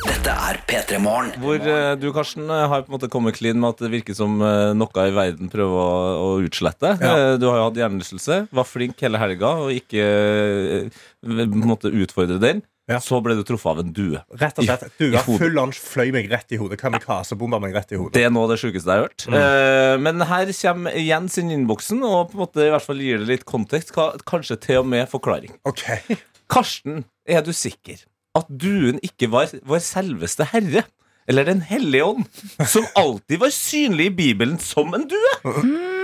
Dette 0.01 0.33
er 0.33 0.59
P3 0.69 0.99
Morgen. 1.01 1.31
Hvor 1.41 1.61
uh, 1.61 1.93
du, 1.99 2.07
Karsten, 2.13 2.49
eh, 2.49 2.67
har 2.69 2.83
på 2.85 2.91
en 2.91 2.95
måte 2.97 3.09
kommet 3.11 3.37
clean 3.37 3.59
med 3.61 3.75
at 3.75 3.83
det 3.83 3.91
virker 3.93 4.17
som 4.17 4.39
eh, 4.41 4.71
noe 4.97 5.07
i 5.09 5.15
verden 5.15 5.51
prøver 5.51 5.77
å, 5.83 5.93
å 6.25 6.33
utslette. 6.45 6.95
Ja. 7.01 7.13
Eh, 7.33 7.37
Du 7.41 7.47
har 7.49 7.61
jo 7.61 7.67
hatt 7.69 7.79
hjernerystelse, 7.81 8.41
var 8.51 8.67
flink 8.69 9.01
hele 9.05 9.21
helga 9.21 9.55
og 9.65 9.71
ikke 9.75 10.03
eh, 10.05 11.01
på 11.23 11.47
en 11.47 11.69
måte 11.69 11.91
utfordre 11.93 12.39
den. 12.41 12.61
Ja. 12.89 12.97
Så 12.99 13.21
ble 13.23 13.37
du 13.37 13.43
truffet 13.47 13.69
av 13.71 13.79
en 13.83 13.91
due. 13.95 14.19
Rett 14.41 14.57
og 14.59 14.65
slett. 14.65 14.87
Dua 14.99 15.21
full 15.23 15.53
lunsj 15.55 15.79
fløy 15.79 16.09
meg 16.11 16.25
rett 16.31 16.51
i 16.51 16.57
hodet. 16.59 16.79
Kamikaze-bomba 16.81 17.59
meg 17.63 17.75
rett 17.77 17.93
i 17.93 17.99
hodet. 17.99 18.15
Det 18.17 18.25
er 18.25 18.33
av 18.35 18.49
det 18.51 18.57
sjukeste 18.59 18.89
jeg 18.89 19.03
har 19.03 19.05
hørt. 19.05 19.27
Eh, 19.31 19.95
men 20.01 20.25
her 20.27 20.51
kommer 20.57 20.97
Jens 20.99 21.37
inn 21.39 21.53
i 21.53 21.55
innboksen 21.59 22.01
og 22.03 22.31
på 22.33 22.35
en 22.39 22.43
måte 22.43 22.65
i 22.65 22.71
hvert 22.73 22.83
fall 22.89 23.03
gir 23.05 23.21
det 23.21 23.29
litt 23.29 23.45
kontekst. 23.47 23.93
Kanskje 24.27 24.59
til 24.65 24.81
og 24.81 24.89
med 24.91 25.07
forklaring. 25.11 25.53
Okay. 25.71 26.17
Karsten, 26.51 27.05
er 27.23 27.45
du 27.45 27.53
sikker 27.55 28.01
at 28.35 28.49
duen 28.49 28.99
ikke 29.05 29.29
var 29.31 29.53
vår 29.67 29.83
selveste 29.85 30.49
herre? 30.51 30.83
Eller 31.31 31.47
Den 31.47 31.61
hellige 31.63 32.03
ånd, 32.11 32.25
som 32.67 32.83
alltid 32.99 33.39
var 33.39 33.53
synlig 33.55 34.09
i 34.11 34.15
Bibelen 34.19 34.57
som 34.59 34.91
en 34.97 35.05
due? 35.07 35.31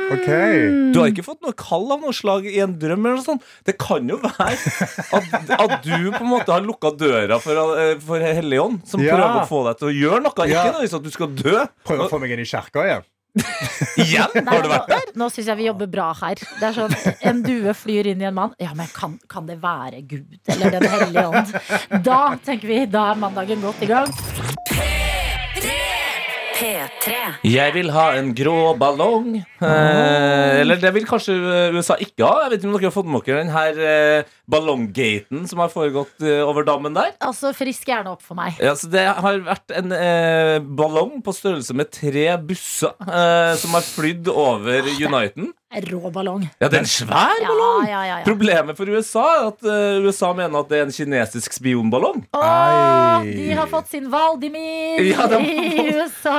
Okay. 0.07 0.69
Du 0.95 1.01
har 1.01 1.09
ikke 1.11 1.25
fått 1.25 1.41
noe 1.43 1.51
kall 1.59 1.89
av 1.91 1.99
noe 2.05 2.15
slag 2.15 2.45
i 2.47 2.61
en 2.63 2.77
drøm? 2.79 3.03
eller 3.03 3.17
noe 3.19 3.25
sånt 3.25 3.43
Det 3.67 3.73
kan 3.81 4.07
jo 4.07 4.15
være 4.23 4.55
at, 5.17 5.51
at 5.57 5.73
du 5.83 6.07
på 6.13 6.21
en 6.21 6.29
måte 6.31 6.53
har 6.53 6.63
lukka 6.63 6.93
døra 6.95 7.41
for, 7.43 7.59
eh, 7.75 7.97
for 7.99 8.23
Hellig 8.23 8.61
ånd, 8.63 8.79
som 8.87 9.03
Ja. 9.03 9.17
prøver 9.17 9.41
å 9.41 9.45
få 9.49 9.59
deg 9.67 9.81
til 9.81 9.89
å 9.89 9.93
gjøre 9.97 10.23
noe. 10.23 10.31
Ikke 10.31 10.47
noe 10.47 10.63
nødvendigvis 10.63 10.95
at 11.01 11.03
du 11.03 11.11
skal 11.11 11.35
dø. 11.43 11.57
Prøve 11.83 12.07
å 12.07 12.09
få 12.13 12.21
meg 12.23 12.31
inn 12.37 12.45
i 12.45 12.47
kjerka 12.47 12.85
igjen. 12.87 13.05
Igjen? 14.01 14.31
Nei, 14.47 14.55
Har 14.55 14.63
du 14.63 14.69
vært 14.71 14.87
der? 14.89 15.11
Nå, 15.11 15.25
nå 15.25 15.29
syns 15.35 15.51
jeg 15.51 15.59
vi 15.59 15.67
jobber 15.67 15.91
bra 15.91 16.07
her. 16.23 16.39
Det 16.39 16.69
er 16.71 16.73
sånn, 16.79 16.95
En 17.27 17.43
due 17.45 17.75
flyr 17.77 18.07
inn 18.13 18.23
i 18.23 18.29
en 18.31 18.37
mann. 18.39 18.55
Ja, 18.63 18.71
men 18.79 18.87
kan, 18.95 19.19
kan 19.29 19.45
det 19.51 19.59
være 19.61 20.01
Gud 20.07 20.39
eller 20.55 20.71
Den 20.79 20.87
hellige 20.95 21.27
ånd? 21.29 21.51
Da 22.07 22.21
tenker 22.47 22.71
vi, 22.71 22.85
da 22.95 23.11
er 23.11 23.19
mandagen 23.27 23.61
godt 23.61 23.83
i 23.83 23.91
gang. 23.91 24.15
P3. 26.57 27.13
Jeg 27.45 27.73
vil 27.75 27.91
ha 27.93 28.05
en 28.17 28.31
grå 28.37 28.73
ballong. 28.81 29.35
Eh, 29.61 30.61
eller 30.63 30.79
det 30.81 30.89
vil 30.95 31.05
kanskje 31.05 31.35
USA 31.75 31.97
ikke 32.01 32.25
ha. 32.25 32.47
Jeg 32.47 32.53
vet 32.55 32.63
ikke 32.63 32.71
om 32.71 32.77
dere 32.77 32.89
har 32.89 32.95
fått 32.95 33.11
med 33.13 33.27
dere 33.27 33.43
den 33.43 33.53
her 33.53 33.81
eh, 33.91 34.31
ballonggaten 34.49 35.45
som 35.49 35.61
har 35.61 35.69
foregått 35.73 36.25
eh, 36.25 36.41
over 36.47 36.65
dammen 36.67 36.97
der. 36.97 37.13
Altså, 37.21 37.53
Frisk 37.57 37.91
gjerne 37.91 38.15
opp 38.15 38.25
for 38.25 38.39
meg. 38.39 38.57
Ja, 38.63 38.73
så 38.79 38.89
Det 38.91 39.05
har 39.05 39.39
vært 39.45 39.75
en 39.77 39.93
eh, 39.93 40.57
ballong 40.81 41.19
på 41.25 41.35
størrelse 41.35 41.77
med 41.77 41.91
tre 41.93 42.25
busser 42.41 42.95
eh, 43.05 43.53
som 43.61 43.77
har 43.77 43.85
flydd 43.85 44.31
over 44.33 44.89
Uniten. 44.97 45.53
Rå 45.67 46.09
ballong. 46.15 46.45
Ja, 46.63 46.69
det 46.71 46.77
er 46.79 46.83
en 46.85 46.87
svær 46.87 47.41
ballong! 47.43 47.81
ja, 47.89 47.99
ja, 48.07 48.19
ja. 48.21 48.23
Problemet 48.23 48.77
for 48.79 48.87
USA 48.87 49.23
er 49.35 49.47
at 49.49 49.65
uh, 49.67 50.05
USA 50.07 50.29
mener 50.33 50.61
at 50.63 50.69
det 50.71 50.77
er 50.79 50.85
en 50.87 50.93
kinesisk 50.95 51.57
spionballong. 51.57 52.21
Åh, 52.39 53.25
de 53.27 53.49
har 53.57 53.67
fått 53.67 53.89
sin 53.91 54.07
Valdimir 54.09 55.03
Ja, 55.09 55.25
de 55.27 55.41
har 55.41 55.43
i 55.43 55.83
USA. 55.97 56.37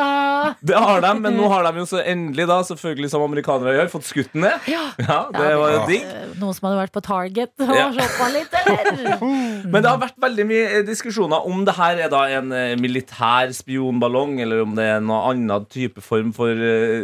Det 0.64 0.81
har 0.81 1.05
de, 1.05 1.11
men 1.21 1.37
nå 1.37 1.51
har 1.53 1.67
de 1.69 1.83
jo 1.83 1.85
så 1.91 2.01
endelig, 2.01 2.47
da, 2.49 2.57
selvfølgelig 2.71 3.11
som 3.12 3.27
amerikanere 3.27 3.75
gjør, 3.77 3.91
fått 3.99 4.09
skutt 4.09 4.33
den 4.33 4.47
ned. 4.47 4.64
Ja. 4.73 4.87
Ja, 5.05 5.19
det 5.37 5.53
var 5.61 5.75
jo 5.77 5.85
digg. 5.93 6.09
Noen 6.41 6.57
som 6.57 6.71
hadde 6.71 6.81
vært 6.81 6.97
på 6.97 7.05
Target 7.05 7.53
og 7.67 7.75
Ja. 7.77 7.87
shoppa 7.99 8.31
litt, 8.33 8.57
eller? 8.64 9.21
Men 9.75 9.79
det 9.85 9.93
har 9.93 10.01
vært 10.07 10.17
veldig 10.25 10.49
mye 10.49 10.64
eh, 10.79 10.83
diskusjoner 10.88 11.45
om 11.53 11.67
det 11.69 11.77
her 11.77 12.01
er 12.07 12.11
da 12.17 12.25
en 12.41 12.49
eh, 12.57 12.73
militær 12.81 13.53
spionballong, 13.61 14.38
eller 14.41 14.64
om 14.64 14.73
det 14.79 14.88
er 14.97 15.05
noen 15.05 15.45
annen 15.45 15.69
type 15.69 16.01
form 16.05 16.33
for 16.33 16.57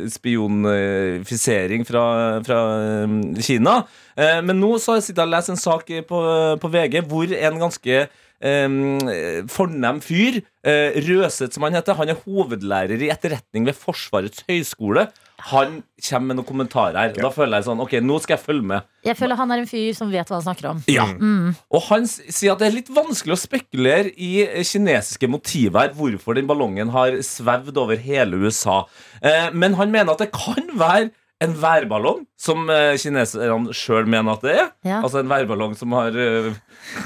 spionfisering 0.09 1.85
fra, 1.89 2.05
fra 2.47 2.61
eh, 2.81 3.17
Kina. 3.45 3.79
Eh, 4.17 4.41
Men 4.43 4.61
nå 4.61 4.77
så 4.79 4.95
har 4.95 5.01
jeg 5.01 5.11
sittet 5.11 5.25
og 5.27 5.33
lest 5.35 5.53
en 5.55 5.61
sak 5.61 5.91
på, 6.09 6.21
på 6.61 6.75
VG 6.77 7.03
hvor 7.09 7.35
en 7.39 7.65
ganske 7.67 8.05
Um, 8.45 8.99
fornem 9.49 10.03
fyr, 10.05 10.43
Uh, 10.65 10.97
Røseth 11.05 11.53
som 11.53 11.67
han 11.67 11.75
heter, 11.77 11.93
han 11.99 12.09
er 12.09 12.17
hovedlærer 12.25 13.03
i 13.05 13.11
etterretning 13.13 13.67
ved 13.69 13.77
Forsvarets 13.77 14.47
høgskole. 14.49 15.03
Han 15.51 15.75
kommer 16.07 16.31
med 16.31 16.39
noen 16.39 16.47
kommentarer 16.49 16.97
her. 16.97 17.11
Og 17.13 17.21
da 17.21 17.31
føler 17.35 17.61
jeg 17.61 17.67
sånn 17.67 17.83
Ok, 17.85 17.93
nå 18.01 18.17
skal 18.25 18.39
jeg 18.39 18.45
følge 18.47 18.65
med. 18.71 18.87
Jeg 19.05 19.19
føler 19.19 19.37
han 19.37 19.53
er 19.53 19.61
en 19.61 19.69
fyr 19.69 19.91
som 19.99 20.09
vet 20.09 20.31
hva 20.33 20.39
han 20.39 20.47
snakker 20.47 20.71
om. 20.71 20.81
Ja. 20.89 21.05
Og 21.69 21.85
han 21.91 22.09
sier 22.09 22.55
at 22.55 22.63
det 22.63 22.71
er 22.71 22.79
litt 22.79 22.89
vanskelig 22.97 23.37
å 23.37 23.43
spekulere 23.43 24.15
i 24.17 24.31
eh, 24.47 24.65
kinesiske 24.65 25.29
motiver 25.29 25.93
hvorfor 25.99 26.39
den 26.39 26.49
ballongen 26.49 26.95
har 26.97 27.19
svevd 27.21 27.83
over 27.85 28.01
hele 28.01 28.41
USA. 28.41 28.87
Uh, 29.21 29.53
men 29.53 29.77
han 29.77 29.93
mener 29.93 30.17
at 30.17 30.25
det 30.25 30.33
kan 30.33 30.65
være 30.81 31.11
en 31.45 31.55
værballong, 31.61 32.23
som 32.41 32.65
eh, 32.73 32.95
kineserne 33.01 33.73
sjøl 33.77 34.09
mener 34.11 34.35
at 34.37 34.45
det 34.45 34.55
er. 34.59 34.69
Ja. 34.89 34.99
Altså 35.05 35.21
en 35.23 35.31
værballong 35.31 35.77
som 35.79 35.95
har 35.97 36.17
uh, 36.17 36.51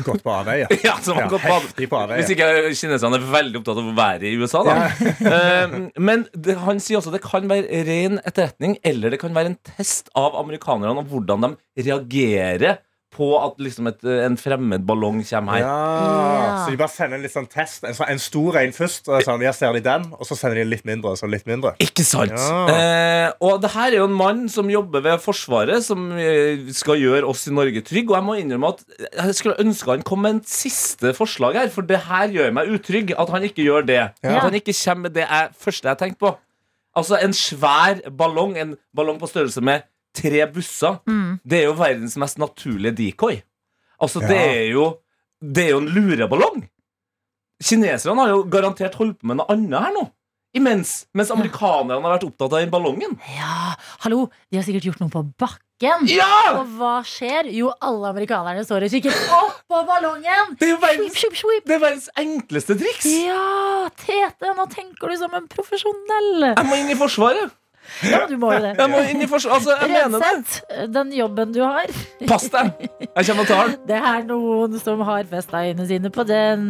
Gått 0.07 0.25
på 0.25 0.33
avveie. 0.35 0.67
Ja, 0.87 0.97
som 1.05 1.15
har 1.19 1.27
Ja, 1.27 1.31
gått 1.31 1.45
på 1.45 1.55
avveie. 1.55 1.89
på 1.93 2.01
avveie. 2.01 2.23
Hvis 2.23 2.33
ikke 2.35 2.49
kineserne 2.81 3.21
er 3.21 3.29
veldig 3.37 3.61
opptatt 3.61 3.79
av 3.83 3.93
å 3.93 3.95
være 3.99 4.27
i 4.31 4.35
USA, 4.41 4.65
da. 4.67 4.77
uh, 5.23 5.79
men 6.09 6.27
det, 6.35 6.59
han 6.65 6.83
sier 6.83 6.99
også 7.01 7.13
at 7.13 7.19
det 7.21 7.25
kan 7.27 7.47
være 7.51 7.85
ren 7.89 8.19
etterretning, 8.27 8.79
eller 8.87 9.15
det 9.15 9.21
kan 9.23 9.37
være 9.37 9.53
en 9.55 9.59
test 9.75 10.11
av 10.19 10.37
amerikanerne 10.41 10.97
om 11.05 11.09
hvordan 11.13 11.47
de 11.49 11.55
reagerer 11.89 12.81
på 13.15 13.29
at 13.41 13.57
liksom 13.63 13.89
et, 13.89 14.03
en 14.05 14.37
fremmed 14.39 14.85
ballong 14.87 15.23
kommer 15.27 15.57
her. 15.57 15.65
Ja. 15.65 16.49
Så 16.63 16.73
de 16.75 16.79
bare 16.81 16.93
sender 16.93 17.17
en 17.17 17.25
litt 17.25 17.33
sånn 17.33 17.49
test. 17.51 17.87
En, 17.89 17.97
en 18.05 18.21
stor 18.21 18.59
en 18.61 18.75
først. 18.77 19.09
Og 19.09 19.25
sånn, 19.25 19.45
jeg 19.47 19.57
ser 19.57 19.77
de 19.79 19.83
den 19.85 20.05
Og 20.13 20.29
så 20.29 20.37
sender 20.39 20.61
de 20.61 20.65
en 20.67 20.71
litt 20.71 20.85
mindre. 20.89 21.15
Så 21.19 21.31
litt 21.31 21.49
mindre. 21.49 21.73
Ikke 21.83 22.05
sant? 22.07 22.35
Ja. 22.37 22.61
Eh, 22.75 23.29
og 23.45 23.63
det 23.65 23.73
her 23.73 23.91
er 23.91 23.99
jo 24.03 24.09
en 24.11 24.17
mann 24.19 24.45
som 24.53 24.71
jobber 24.71 25.05
ved 25.07 25.23
Forsvaret, 25.25 25.85
som 25.87 26.11
eh, 26.21 26.69
skal 26.77 27.01
gjøre 27.01 27.29
oss 27.29 27.47
i 27.49 27.55
Norge 27.57 27.83
trygge. 27.87 28.13
Og 28.13 28.19
jeg 28.19 28.29
må 28.29 28.37
innrømme 28.43 28.75
at 28.75 28.85
jeg 29.09 29.39
skulle 29.41 29.59
ønske 29.65 29.95
han 29.95 30.05
kom 30.07 30.21
med 30.27 30.37
en 30.37 30.43
siste 30.47 31.15
forslag 31.17 31.57
her, 31.57 31.71
for 31.73 31.87
det 31.89 32.03
her 32.11 32.29
gjør 32.35 32.53
meg 32.61 32.75
utrygg. 32.77 33.15
At 33.17 33.33
han 33.33 33.47
ikke 33.49 33.65
gjør 33.65 33.89
det. 33.89 34.03
Ja. 34.21 34.37
At 34.37 34.51
han 34.51 34.59
ikke 34.61 34.77
kommer 34.77 35.09
med 35.09 35.17
det 35.17 35.25
jeg, 35.25 35.55
første 35.65 35.89
jeg 35.89 36.03
tenkte 36.05 36.27
på. 36.27 36.37
Altså 36.99 37.19
en 37.23 37.35
svær 37.37 38.03
ballong, 38.19 38.57
en 38.59 38.77
ballong 38.97 39.21
på 39.21 39.31
størrelse 39.31 39.63
med 39.65 39.87
tre 40.19 40.45
busser. 40.53 40.99
Mm. 41.09 41.39
Det 41.47 41.63
er 41.63 41.69
jo 41.71 41.77
verdens 41.79 42.19
mest 42.21 42.41
naturlige 42.43 42.97
decoy. 42.99 43.41
Altså, 43.99 44.23
det 44.23 44.39
er 44.39 44.67
jo 44.73 44.89
Det 45.39 45.69
er 45.69 45.75
jo 45.77 45.81
en 45.85 45.91
lureballong. 45.95 46.65
Kineserne 47.63 48.23
har 48.23 48.33
jo 48.35 48.45
garantert 48.51 48.95
holdt 48.99 49.21
på 49.21 49.29
med 49.31 49.39
noe 49.39 49.51
annet 49.55 49.79
her 49.83 49.93
nå. 49.95 50.05
Imens. 50.57 51.05
Mens 51.15 51.31
amerikanerne 51.31 51.99
har 52.01 52.15
vært 52.17 52.25
opptatt 52.27 52.55
av 52.55 52.63
den 52.63 52.71
ballongen. 52.73 53.17
Ja, 53.37 53.75
hallo, 54.05 54.29
de 54.49 54.59
har 54.59 54.65
sikkert 54.67 54.87
gjort 54.89 55.03
noe 55.03 55.13
på 55.13 55.23
bakken. 55.39 56.07
Ja! 56.11 56.57
Og 56.57 56.73
hva 56.79 56.95
skjer? 57.07 57.51
Jo, 57.55 57.69
alle 57.85 58.11
amerikanerne 58.15 58.65
står 58.67 58.87
og 58.89 58.95
kikker 58.95 59.15
opp 59.37 59.61
på 59.71 59.83
ballongen. 59.91 60.57
Det 60.59 60.71
er 60.71 60.73
jo 60.73 60.81
verdens, 60.83 61.19
sweep, 61.21 61.37
sweep. 61.39 61.67
det 61.69 61.77
er 61.77 61.85
verdens 61.85 62.09
enkleste 62.19 62.79
triks. 62.81 63.07
Ja, 63.29 63.87
Tete, 64.01 64.55
nå 64.57 64.67
tenker 64.73 65.13
du 65.13 65.19
som 65.21 65.37
en 65.39 65.47
profesjonell. 65.53 66.49
Jeg 66.55 66.67
må 66.67 66.81
inn 66.81 66.91
i 66.95 66.99
Forsvaret. 66.99 67.55
Ja, 68.05 68.21
du 68.29 68.37
må 68.41 68.53
jo 68.55 68.61
det. 68.63 68.75
Jeg 68.79 68.91
må 68.93 69.01
inn 69.11 69.23
i. 69.25 69.29
Altså, 69.29 69.77
jeg 69.81 69.91
mener 69.91 70.23
det. 70.23 70.89
Den 70.95 71.13
jobben 71.17 71.55
du 71.55 71.63
har, 71.65 71.91
Pass 72.29 72.49
deg. 72.53 72.89
Jeg 73.01 73.27
kommer 73.31 73.43
og 73.43 73.49
tar 73.49 73.73
den. 73.73 73.81
det 73.89 73.99
er 74.13 74.29
noen 74.29 74.79
som 74.83 75.01
har 75.09 75.25
festa 75.31 75.65
øynene 75.65 75.87
sine 75.89 76.11
på 76.15 76.25
den. 76.29 76.69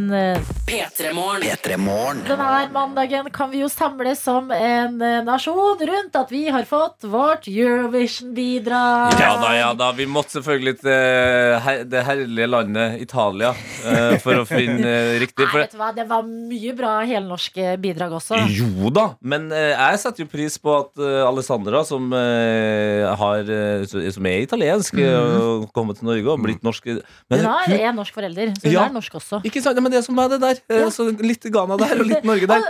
P3morgen. 0.69 2.21
Denne 2.29 2.69
mandagen 2.75 3.31
kan 3.33 3.49
vi 3.49 3.63
jo 3.63 3.69
samles 3.73 4.21
som 4.21 4.51
en 4.53 4.99
eh, 5.01 5.23
nasjon 5.25 5.81
rundt 5.89 6.17
at 6.19 6.33
vi 6.33 6.43
har 6.53 6.67
fått 6.69 7.07
vårt 7.09 7.47
Eurovision-bidrag. 7.49 9.17
Ja 9.17 9.31
da, 9.41 9.53
ja 9.57 9.71
da. 9.79 9.89
Vi 9.97 10.05
måtte 10.11 10.37
selvfølgelig 10.37 10.75
til 10.83 10.93
eh, 10.93 11.71
det 11.89 12.03
herlige 12.05 12.51
landet 12.53 12.99
Italia 13.01 13.55
eh, 13.89 14.19
for 14.21 14.43
å 14.43 14.45
finne 14.49 14.93
riktig. 15.23 15.47
Nei, 15.49 15.63
vet 15.63 15.73
du 15.73 15.81
hva, 15.81 15.89
Det 15.97 16.05
var 16.11 16.29
mye 16.29 16.77
bra 16.77 16.93
helnorske 17.09 17.73
bidrag 17.81 18.19
også. 18.21 18.43
Jo 18.53 18.93
da, 18.93 19.07
men 19.25 19.49
jeg 19.55 20.03
setter 20.05 20.27
jo 20.27 20.29
pris 20.35 20.59
på 20.61 20.75
at 20.83 21.01
Alessandra, 21.29 21.81
som, 21.89 22.11
har, 22.13 23.49
som 24.13 24.29
er 24.29 24.45
italiensk, 24.45 24.99
mm. 25.01 25.69
kommer 25.73 25.97
til 25.97 26.11
Norge 26.11 26.35
og 26.35 26.45
blitt 26.45 26.65
norsk 26.67 26.91
Men 26.93 27.41
Hun 27.41 27.49
har 27.49 27.67
hun- 27.71 27.79
en 27.89 28.01
norsk 28.03 28.15
forelder, 28.21 28.53
så 28.59 28.67
hun 28.67 28.73
Ja. 28.75 28.85
er 28.89 28.97
norsk 28.99 29.17
også. 29.23 29.41
Ikke 29.49 29.63
sant? 29.65 29.81
Men 29.81 29.93
det 29.93 30.03
er 30.03 30.07
som 30.09 30.19
er 30.19 30.29
det 30.35 30.41
der. 30.45 30.58
Ja. 30.69 30.89
Så 30.95 31.07
litt 31.23 31.45
Ghana 31.53 31.77
der 31.81 32.01
og 32.03 32.07
litt 32.09 32.27
Norge 32.29 32.49
der. 32.51 32.67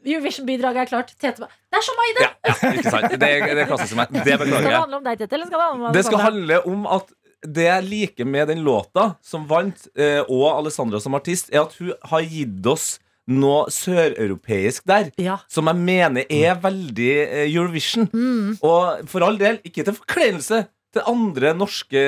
Eurovision-bidraget 0.00 0.84
er 0.84 0.90
klart. 0.90 1.12
Tete 1.20 1.46
Det 1.46 1.78
er 1.80 1.84
som 1.86 1.98
meg, 2.00 2.12
det! 2.18 2.26
Ja, 2.26 2.54
ja, 2.62 2.72
ikke 2.76 2.92
sant? 2.94 3.16
Det, 3.20 3.28
er- 3.30 3.54
det 3.54 3.64
er 3.64 3.70
klassisk 3.70 3.96
meg. 3.98 4.12
Det 4.14 4.36
Skal 4.38 4.46
det 4.48 4.76
handle 4.76 5.00
om 5.00 5.04
deg, 5.06 5.18
Tete, 5.20 5.36
eller 5.36 5.50
skal 5.50 5.58
det 5.60 5.66
handle 5.68 5.90
om 5.90 5.96
Det 5.96 6.04
skal 6.08 6.24
handle 6.24 6.60
om 6.72 6.86
at 6.98 7.12
det 7.40 7.64
jeg 7.64 7.84
liker 7.88 8.26
med 8.28 8.50
den 8.52 8.58
låta 8.66 9.14
som 9.24 9.46
vant, 9.48 9.86
eh, 9.96 10.20
og 10.28 10.58
Alessandra 10.58 11.00
som 11.00 11.14
artist, 11.16 11.48
er 11.54 11.62
at 11.62 11.72
hun 11.80 11.94
har 12.10 12.20
gitt 12.28 12.66
oss 12.68 12.88
noe 13.30 13.70
søreuropeisk 13.72 14.84
der. 14.90 15.08
Ja. 15.20 15.38
Som 15.48 15.70
jeg 15.70 15.78
mener 15.80 16.26
er 16.28 16.58
veldig 16.60 17.10
eh, 17.22 17.46
Eurovision. 17.46 18.08
Mm. 18.12 18.58
Og 18.60 19.08
for 19.08 19.24
all 19.24 19.38
del, 19.40 19.56
ikke 19.64 19.86
til 19.86 19.96
forkleinelse 19.96 20.64
til 20.92 21.06
andre 21.06 21.52
norske 21.54 22.00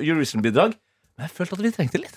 Eurovision-bidrag, 0.00 0.74
men 1.20 1.28
jeg 1.28 1.36
følte 1.36 1.56
at 1.58 1.60
vi 1.60 1.70
trengte 1.74 1.98
litt. 2.00 2.14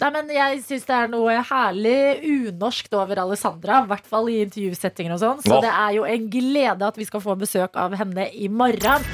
Nei, 0.00 0.08
men 0.14 0.30
Jeg 0.32 0.62
syns 0.64 0.86
det 0.88 0.94
er 0.96 1.10
noe 1.12 1.34
herlig 1.50 1.98
unorskt 2.24 2.96
over 2.96 3.20
Alessandra. 3.20 3.82
I 3.84 3.90
hvert 3.90 4.08
fall 4.08 4.30
i 4.32 4.38
intervjusettinger 4.46 5.18
og 5.18 5.20
sånn. 5.20 5.42
Så 5.44 5.52
Nå. 5.52 5.60
det 5.66 5.74
er 5.74 5.98
jo 5.98 6.08
en 6.08 6.30
glede 6.32 6.88
at 6.88 6.96
vi 6.96 7.08
skal 7.08 7.24
få 7.24 7.36
besøk 7.36 7.76
av 7.76 7.98
henne 8.00 8.30
i 8.32 8.48
morgen. 8.48 9.04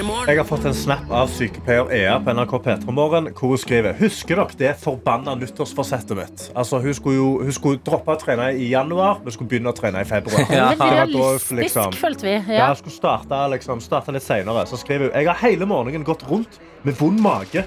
Jeg 0.00 0.38
har 0.38 0.46
fått 0.48 0.64
en 0.64 0.72
snap 0.76 1.10
av 1.12 1.28
sykepleier 1.28 1.90
Ea 1.92 2.14
på 2.24 2.32
NRK 2.32 2.52
P3morgen 2.64 3.26
hvor 3.36 3.50
hun 3.52 3.58
skriver 3.60 3.98
Husker 3.98 4.38
dere 4.40 4.56
det 4.56 4.70
forbanna 4.80 5.34
nyttårsforsettet 5.36 6.16
mitt? 6.16 6.44
Altså, 6.56 6.78
hun 6.80 6.94
skulle 6.96 7.18
jo 7.18 7.26
hun 7.44 7.52
skulle 7.52 7.82
droppe 7.84 8.14
å 8.14 8.20
trene 8.22 8.46
i 8.56 8.70
januar, 8.70 9.20
men 9.20 9.34
skulle 9.34 9.50
begynne 9.52 9.68
å 9.68 9.76
trene 9.76 10.00
i 10.00 10.08
februar. 10.08 10.46
Ja. 10.56 10.70
Det 10.72 10.78
var 10.80 10.94
realistisk, 11.02 11.52
liksom, 11.58 11.92
følte 12.00 12.28
vi. 12.30 12.32
Ja, 12.38 12.48
Ja. 12.48 12.70
jeg 12.72 12.80
skulle 12.80 12.96
starte, 12.96 13.42
liksom, 13.52 13.84
starte 13.84 14.16
litt 14.16 14.24
senere. 14.24 14.64
Så 14.72 14.80
skriver 14.80 15.10
hun 15.10 15.20
Jeg 15.20 15.28
har 15.28 15.40
hele 15.44 15.68
morgenen 15.68 16.06
gått 16.08 16.24
rundt 16.30 16.56
med 16.82 16.96
vond 16.96 17.20
mage, 17.20 17.66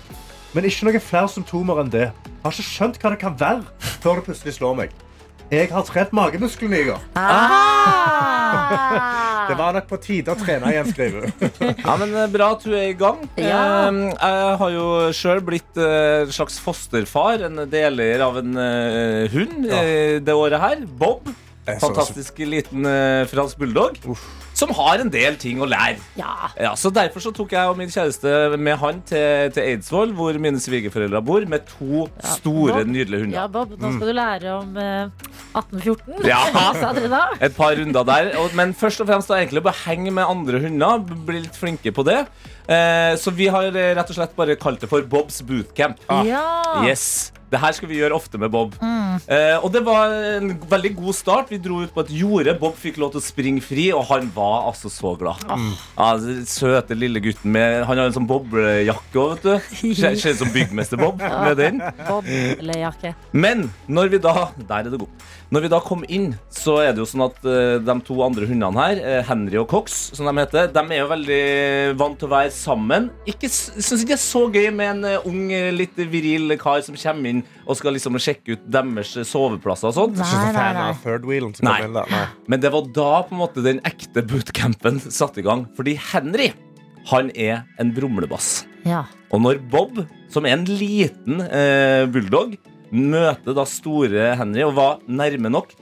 men 0.58 0.66
ikke 0.66 0.90
noen 0.90 1.06
flere 1.06 1.30
symptomer 1.30 1.84
enn 1.86 1.94
det. 1.94 2.08
Jeg 2.10 2.42
har 2.48 2.58
ikke 2.58 2.70
skjønt 2.72 2.98
hva 3.04 3.14
det 3.14 3.22
kan 3.22 3.38
være, 3.38 3.62
før 4.02 4.24
det 4.24 4.26
plutselig 4.32 4.58
slår 4.58 4.80
meg. 4.82 4.98
Jeg 5.54 5.70
har 5.70 5.84
trent 5.86 6.10
magemusklene 6.18 6.80
i 6.82 6.86
går. 6.88 7.02
Ah! 7.20 8.40
Det 9.50 9.58
var 9.60 9.74
nok 9.76 9.90
på 9.90 9.98
tide 10.02 10.32
å 10.34 10.38
trene 10.40 10.72
igjen, 10.72 10.88
skriver 10.90 11.26
hun. 11.28 11.32
Ja, 11.84 11.96
men 12.00 12.14
eh, 12.16 12.30
Bra 12.32 12.48
at 12.56 12.64
du 12.64 12.72
er 12.74 12.88
i 12.90 12.96
gang. 12.98 13.20
Ja. 13.38 13.90
Eh, 13.92 13.98
Jeg 14.16 14.58
har 14.62 14.72
jo 14.74 14.86
sjøl 15.14 15.44
blitt 15.46 15.78
eh, 15.78 16.24
en 16.24 16.34
slags 16.34 16.58
fosterfar, 16.64 17.44
en 17.50 17.66
deler 17.70 18.24
av 18.26 18.40
en 18.42 18.56
eh, 18.58 19.28
hund 19.36 19.68
ja. 19.70 19.82
det 20.24 20.34
året 20.38 20.64
her. 20.64 20.78
Bob. 20.88 21.28
Fantastisk 21.64 22.40
liten 22.44 22.88
uh, 22.88 23.24
fransk 23.32 23.60
bulldog. 23.62 24.00
Som 24.54 24.70
har 24.78 25.02
en 25.02 25.10
del 25.10 25.38
ting 25.42 25.62
å 25.64 25.68
lære. 25.68 25.98
Ja. 26.20 26.50
Ja, 26.60 26.74
så 26.78 26.92
Derfor 26.94 27.24
så 27.24 27.32
tok 27.34 27.56
jeg 27.56 27.72
og 27.72 27.78
min 27.80 27.90
kjæreste 27.90 28.58
med 28.62 28.78
han 28.82 29.00
til, 29.08 29.50
til 29.56 29.64
Eidsvoll, 29.64 30.14
hvor 30.14 30.38
mine 30.42 30.62
svigerforeldre 30.62 31.24
bor, 31.26 31.48
med 31.50 31.66
to 31.72 32.06
store, 32.36 32.84
Bob. 32.84 32.92
nydelige 32.94 33.24
hunder. 33.24 33.38
ja, 33.40 33.48
Bob, 33.50 33.74
nå 33.82 33.94
skal 33.96 34.12
du 34.12 34.16
lære 34.20 34.54
om 34.60 34.78
uh, 34.78 35.32
1814. 35.58 36.28
Ja. 36.30 36.42
Hva 36.54 36.68
sa 36.78 36.94
dere 36.98 37.12
da? 37.12 37.24
Et 37.48 37.56
par 37.58 37.74
runder 37.80 38.10
der. 38.12 38.34
Og, 38.44 38.54
men 38.60 38.76
først 38.78 39.02
og 39.02 39.10
fremst 39.10 39.32
da 39.32 39.40
egentlig 39.42 39.64
bare 39.66 39.82
henge 39.88 40.14
med 40.14 40.28
andre 40.28 40.62
hunder. 40.68 41.02
Bli 41.28 41.46
litt 41.48 41.58
flinke 41.58 41.96
på 41.96 42.06
det. 42.08 42.26
Uh, 42.68 43.14
så 43.20 43.34
vi 43.36 43.50
har 43.52 43.74
eh, 43.76 43.92
rett 43.98 44.12
og 44.12 44.16
slett 44.16 44.36
bare 44.38 44.56
kalt 44.60 44.84
det 44.84 44.92
for 44.92 45.04
Bobs 45.10 45.42
bootcamp. 45.48 46.00
Ja. 46.30 46.44
Yes. 46.86 47.34
Det 47.54 47.60
her 47.62 47.76
skal 47.78 47.90
vi 47.92 48.00
gjøre 48.00 48.18
ofte 48.18 48.40
med 48.42 48.50
Bob. 48.54 48.74
Mm. 48.82 49.20
Eh, 49.30 49.58
og 49.62 49.70
det 49.74 49.84
var 49.86 50.14
en 50.40 50.56
veldig 50.70 50.94
god 50.98 51.14
start. 51.14 51.52
Vi 51.54 51.60
dro 51.62 51.84
ut 51.84 51.94
på 51.94 52.02
et 52.02 52.14
jorde. 52.18 52.56
Bob 52.58 52.78
fikk 52.80 52.98
lov 53.02 53.14
til 53.14 53.22
å 53.22 53.26
springe 53.26 53.62
fri, 53.62 53.92
og 53.94 54.08
han 54.10 54.32
var 54.34 54.70
altså 54.72 54.90
så 54.90 55.14
glad. 55.20 55.44
Mm. 55.46 55.70
Ja, 56.00 56.10
søte 56.50 56.98
lille 56.98 57.22
gutten 57.24 57.54
med 57.54 57.84
Han 57.86 58.00
har 58.00 58.10
en 58.10 58.16
sånn 58.16 58.28
boblejakke 58.30 59.22
òg, 59.22 59.36
vet 59.36 59.46
du. 59.46 59.94
Ser 60.00 60.18
ut 60.34 60.42
som 60.42 60.52
byggmester 60.54 60.98
Bob 61.02 61.22
med 61.46 61.62
den. 61.62 61.82
Bob. 62.08 62.26
Men 63.32 63.68
når 63.88 64.14
vi 64.16 64.22
da 64.24 64.34
Der 64.58 64.80
er 64.80 64.90
det 64.90 65.02
god. 65.04 65.30
Når 65.54 65.62
vi 65.62 65.70
da 65.70 65.78
kom 65.86 66.02
inn, 66.10 66.32
så 66.50 66.80
er 66.82 66.96
det 66.96 67.04
jo 67.04 67.06
sånn 67.06 67.22
at 67.28 67.36
eh, 67.46 67.76
de 67.86 67.94
to 68.08 68.16
andre 68.26 68.48
hundene 68.50 68.74
her, 68.88 69.02
eh, 69.06 69.20
Henry 69.28 69.60
og 69.62 69.68
Cox, 69.70 69.98
som 70.18 70.26
de 70.26 70.34
heter, 70.42 70.72
de 70.74 70.82
er 70.96 71.02
jo 71.04 71.10
veldig 71.12 71.42
vant 72.00 72.18
til 72.18 72.26
å 72.26 72.32
være 72.32 72.50
sammen. 72.56 73.12
Ikke, 73.30 73.46
s- 73.52 73.70
Syns 73.78 74.02
ikke 74.02 74.16
det 74.16 74.18
er 74.18 74.24
så 74.24 74.42
gøy 74.50 74.72
med 74.74 74.90
en 74.96 75.06
eh, 75.12 75.28
ung, 75.30 75.44
eh, 75.54 75.68
litt 75.76 76.00
viril 76.10 76.56
kar 76.58 76.82
som 76.82 76.98
kommer 76.98 77.30
inn 77.36 77.44
og 77.68 77.78
skal 77.78 77.94
liksom 77.94 78.18
sjekke 78.18 78.56
ut 78.58 78.66
deres 78.74 79.14
eh, 79.22 79.28
soveplasser 79.30 79.92
og 79.92 79.98
sånt. 80.00 80.18
Nei, 80.18 80.32
nei, 80.34 80.50
fan 80.58 80.80
nei. 80.80 80.88
av 80.90 81.06
third 81.06 81.30
wheelen 81.30 81.54
som 81.54 81.70
Nei. 81.70 81.78
kom 81.84 81.92
inn 81.92 82.00
der. 82.02 82.10
Nei. 82.18 82.26
Men 82.56 82.66
det 82.66 82.74
var 82.74 82.90
da 82.98 83.12
på 83.30 83.38
en 83.38 83.44
måte 83.46 83.68
den 83.70 83.84
ekte 83.86 84.26
bootcampen 84.34 84.98
satte 85.06 85.44
i 85.44 85.46
gang. 85.46 85.68
Fordi 85.78 85.94
Henry, 86.10 86.50
han 87.14 87.30
er 87.38 87.62
en 87.78 87.94
brumlebass. 87.94 88.64
Ja. 88.90 89.06
Og 89.30 89.46
når 89.46 89.62
Bob, 89.70 90.02
som 90.34 90.50
er 90.50 90.58
en 90.58 90.66
liten 90.66 91.46
eh, 91.46 92.08
bulldog, 92.10 92.58
møter 92.94 93.56
da 93.58 93.66
store 93.66 94.36
Henry 94.38 94.62
og 94.68 94.76
var 94.78 95.02
nærme 95.10 95.50
nok 95.50 95.74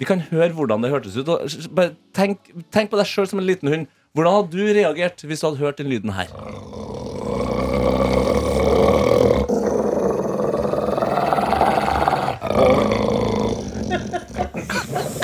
Vi 0.00 0.04
kan 0.08 0.20
høre 0.30 0.52
hvordan 0.56 0.84
det 0.84 0.90
hørtes 0.92 1.16
ut. 1.16 1.28
Og 1.28 1.72
bare 1.76 1.92
tenk, 2.16 2.38
tenk 2.72 2.88
på 2.92 2.96
deg 2.96 3.08
sjøl 3.08 3.26
som 3.28 3.40
en 3.40 3.44
liten 3.44 3.68
hund. 3.68 3.88
Hvordan 4.16 4.32
hadde 4.38 4.56
du 4.56 4.72
reagert 4.72 5.20
hvis 5.28 5.42
du 5.42 5.50
hadde 5.50 5.60
hørt 5.60 5.78
den 5.78 5.90
lyden 5.92 6.14
her? 6.16 6.32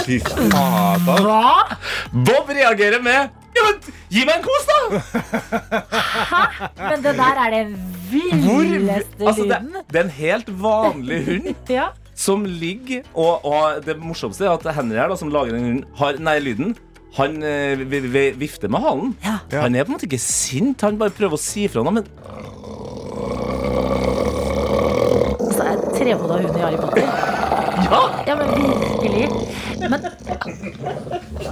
Fy 0.05 0.21
fader. 0.21 1.25
Hva? 1.25 1.77
Bob 2.13 2.53
reagerer 2.53 3.01
med 3.03 3.33
ja, 3.57 3.65
men, 3.65 3.81
Gi 4.13 4.23
meg 4.29 4.37
en 4.37 4.45
kos, 4.45 4.69
da! 4.69 4.79
Men 6.91 7.03
det 7.03 7.17
der 7.17 7.41
er 7.47 7.55
den 7.57 7.73
villeste 8.11 9.27
Altså, 9.27 9.45
lyden. 9.45 9.71
det 9.93 10.01
er 10.01 10.05
en 10.05 10.11
helt 10.19 10.51
vanlig 10.63 11.21
hund 11.27 11.55
Ja. 11.79 11.87
som 12.15 12.45
ligger 12.49 13.03
og, 13.15 13.45
og 13.45 13.85
det 13.87 13.99
morsomste 14.01 14.45
er 14.47 14.55
at 14.57 14.67
Henry 14.77 14.97
her, 14.97 15.09
da, 15.13 15.17
som 15.21 15.29
lager 15.35 15.53
den 15.57 15.65
hunden, 15.67 15.85
har, 15.99 16.17
nei, 16.19 16.39
lyden 16.41 16.77
han 17.17 17.39
eh, 17.43 17.79
vi- 17.89 18.01
vi- 18.13 18.35
vifter 18.37 18.69
med 18.69 18.81
halen. 18.85 19.15
Ja. 19.25 19.39
Han 19.63 19.75
er 19.75 19.85
på 19.85 19.93
en 19.93 19.97
måte 19.97 20.05
ikke 20.09 20.21
sint, 20.21 20.83
han 20.85 20.99
bare 21.01 21.15
prøver 21.17 21.39
å 21.39 21.41
si 21.41 21.65
fra 21.73 21.81
noe. 21.87 21.95
Men 21.97 22.05
Altså, 25.47 25.63
er 25.65 25.77
det 25.81 25.95
trehoda 25.97 26.37
hund 26.43 26.57
i 26.57 26.61
Harry 26.61 26.77
Potter? 26.77 27.03
ja! 27.87 28.01
Ja, 28.27 28.35
men 28.37 28.47
virkelig. 28.57 29.29
Men 29.81 30.01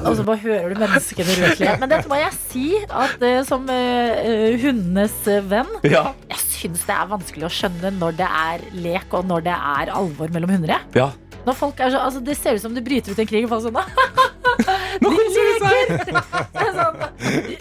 Og 0.05 0.17
så 0.19 0.25
bare 0.27 0.41
hører 0.43 0.75
du 0.75 0.81
menneskene 0.83 1.37
rundt 1.41 1.59
deg. 1.63 1.81
Men 1.81 1.91
dette 1.95 2.11
må 2.11 2.19
jeg 2.21 2.33
si, 2.51 2.65
at 2.89 3.23
eh, 3.25 3.41
som 3.49 3.67
eh, 3.73 4.55
hundenes 4.63 5.17
venn, 5.51 5.71
Ja. 5.87 6.07
jeg 6.31 6.39
syns 6.45 6.85
det 6.89 6.95
er 6.97 7.11
vanskelig 7.11 7.47
å 7.49 7.53
skjønne 7.53 7.93
når 7.99 8.17
det 8.21 8.29
er 8.29 8.65
lek, 8.85 9.09
og 9.17 9.27
når 9.31 9.45
det 9.49 9.55
er 9.57 9.93
alvor 9.95 10.33
mellom 10.35 10.51
hunder. 10.57 10.77
ja. 10.95 11.11
Når 11.45 11.53
folk 11.59 11.81
er 11.85 11.91
så, 11.93 11.99
altså 12.01 12.23
Det 12.25 12.39
ser 12.41 12.55
ut 12.57 12.63
som 12.63 12.73
det 12.73 12.81
bryter 12.87 13.13
ut 13.13 13.19
en 13.21 13.27
krig, 13.29 13.45
og 13.45 13.51
folk 13.53 13.67
sånn 13.67 13.77
De 15.03 15.11
koser 15.11 15.49
de 15.49 15.55
seg! 15.65 16.23
sånn, 16.75 17.03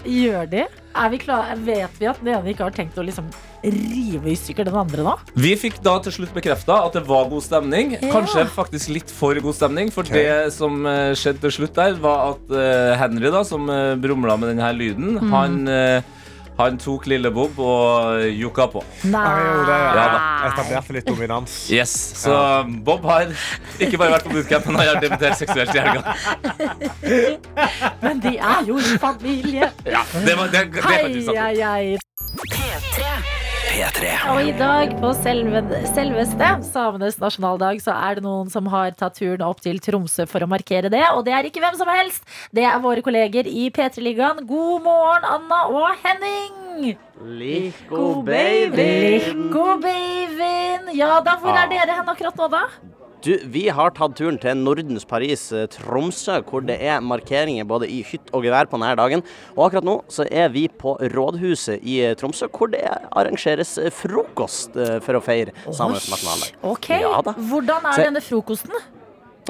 Gjør 0.09 0.47
de? 0.51 0.63
Er 0.93 1.09
vi 1.09 1.17
klar, 1.23 1.49
vet 1.65 1.95
vi 1.97 2.05
at 2.09 2.19
den 2.21 2.35
ene 2.35 2.51
ikke 2.53 2.67
har 2.67 2.75
tenkt 2.75 2.97
å 3.01 3.05
liksom 3.05 3.29
rive 3.63 4.29
i 4.29 4.35
stykker 4.37 4.67
den 4.67 4.75
andre 4.77 5.05
nå? 5.07 5.13
Vi 5.39 5.53
fikk 5.57 5.79
da 5.85 5.95
til 6.05 6.13
slutt 6.19 6.33
bekrefta 6.35 6.75
at 6.85 6.93
det 6.97 7.01
var 7.07 7.29
god 7.31 7.45
stemning. 7.45 7.95
Ja. 7.97 8.11
Kanskje 8.13 8.43
faktisk 8.53 8.91
litt 8.93 9.09
for 9.13 9.33
god 9.41 9.57
stemning. 9.57 9.89
For 9.95 10.05
det 10.05 10.51
som 10.53 10.83
eh, 10.89 11.13
skjedde 11.17 11.41
til 11.47 11.55
slutt 11.57 11.73
der, 11.79 11.95
var 12.03 12.35
at 12.35 12.53
eh, 12.53 12.93
Henry, 13.01 13.31
da, 13.33 13.41
som 13.47 13.65
uh, 13.71 13.95
brumla 13.97 14.37
med 14.41 14.53
denne 14.53 14.69
lyden, 14.77 15.13
Mm. 15.23 15.31
han, 15.33 15.57
eh, 15.71 16.11
han 16.57 16.77
tok 16.77 17.07
lille 17.09 17.31
Bob 17.33 17.57
og 17.63 18.21
jukka 18.29 18.67
på. 18.73 18.83
Nei. 19.09 19.23
Det, 19.67 19.77
ja. 19.97 20.05
Etablerte 20.51 20.93
litt 20.97 21.07
dominans. 21.09 21.55
Yes, 21.73 21.93
Så 22.21 22.35
Bob 22.85 23.05
har 23.09 23.31
ikke 23.81 23.97
bare 23.97 24.13
vært 24.17 24.27
på 24.27 24.35
bootcamp, 24.35 24.69
men 24.69 24.81
har 24.83 25.01
debutert 25.01 25.39
seksuelt 25.41 25.73
i 25.73 25.81
helga. 25.81 26.01
Men 28.03 28.21
de 28.23 28.37
er 28.37 28.63
jo 28.69 28.77
i 28.79 28.97
familie. 29.01 29.71
Ja, 29.85 30.03
det, 30.13 30.37
var, 30.37 30.53
det, 30.53 30.65
det 30.75 30.83
er 30.83 30.89
Hei, 30.89 31.01
faktisk 31.07 31.25
sant. 31.25 31.37
hei, 31.41 31.55
hei. 31.63 31.97
P3. 33.73 34.09
Og 34.29 34.39
i 34.45 34.51
dag 34.53 34.91
på 35.01 35.09
selve, 35.17 35.63
selveste 35.95 36.49
samenes 36.67 37.15
nasjonaldag 37.17 37.79
så 37.81 37.95
er 37.95 38.19
det 38.19 38.23
noen 38.25 38.51
som 38.53 38.67
har 38.69 38.93
tatt 38.99 39.17
turen 39.17 39.41
opp 39.47 39.63
til 39.65 39.79
Tromsø 39.81 40.27
for 40.29 40.45
å 40.45 40.49
markere 40.51 40.91
det. 40.93 41.01
Og 41.17 41.23
det 41.25 41.33
er 41.33 41.49
ikke 41.49 41.63
hvem 41.63 41.79
som 41.79 41.89
helst. 41.89 42.21
Det 42.53 42.67
er 42.69 42.77
våre 42.83 43.01
kolleger 43.01 43.49
i 43.49 43.71
P3-ligaen. 43.73 44.43
God 44.45 44.85
morgen, 44.85 45.25
Anna 45.25 45.63
og 45.73 45.89
Henning. 46.05 46.93
Lico 47.41 48.21
baby! 48.27 48.89
Lico 49.25 49.65
babyen. 49.81 50.93
Ja 50.93 51.17
da, 51.25 51.39
hvor 51.41 51.57
er 51.57 51.73
dere 51.73 51.97
hen 51.97 52.13
akkurat 52.13 52.37
nå, 52.37 52.53
da? 52.53 52.67
Du, 53.23 53.37
vi 53.47 53.69
har 53.71 53.93
tatt 53.95 54.17
turen 54.19 54.35
til 54.35 54.57
Nordens 54.59 55.05
Paris, 55.07 55.45
eh, 55.55 55.63
Tromsø, 55.71 56.41
hvor 56.43 56.65
det 56.67 56.75
er 56.83 56.99
markeringer 56.99 57.63
både 57.63 57.87
i 57.87 58.01
hytt 58.03 58.33
og 58.35 58.43
gevær 58.43 58.67
på 58.67 58.75
denne 58.75 58.97
dagen. 58.99 59.23
Og 59.55 59.61
akkurat 59.69 59.87
nå 59.87 59.93
så 60.11 60.25
er 60.27 60.49
vi 60.51 60.65
på 60.67 60.97
Rådhuset 61.13 61.85
i 61.87 62.01
eh, 62.03 62.17
Tromsø, 62.19 62.49
hvor 62.51 62.73
det 62.73 62.81
arrangeres 63.15 63.77
eh, 63.79 63.87
frokost 63.95 64.75
for 64.75 65.15
å 65.15 65.23
feire 65.23 65.55
samisk 65.71 66.11
nasjonaldag. 66.11 66.59
Ok, 66.67 66.89
Ja 66.99 67.23
da. 67.23 67.31
Hvordan 67.39 67.87
er 67.87 67.95
så, 67.95 68.09
denne 68.09 68.25
frokosten? 68.27 68.75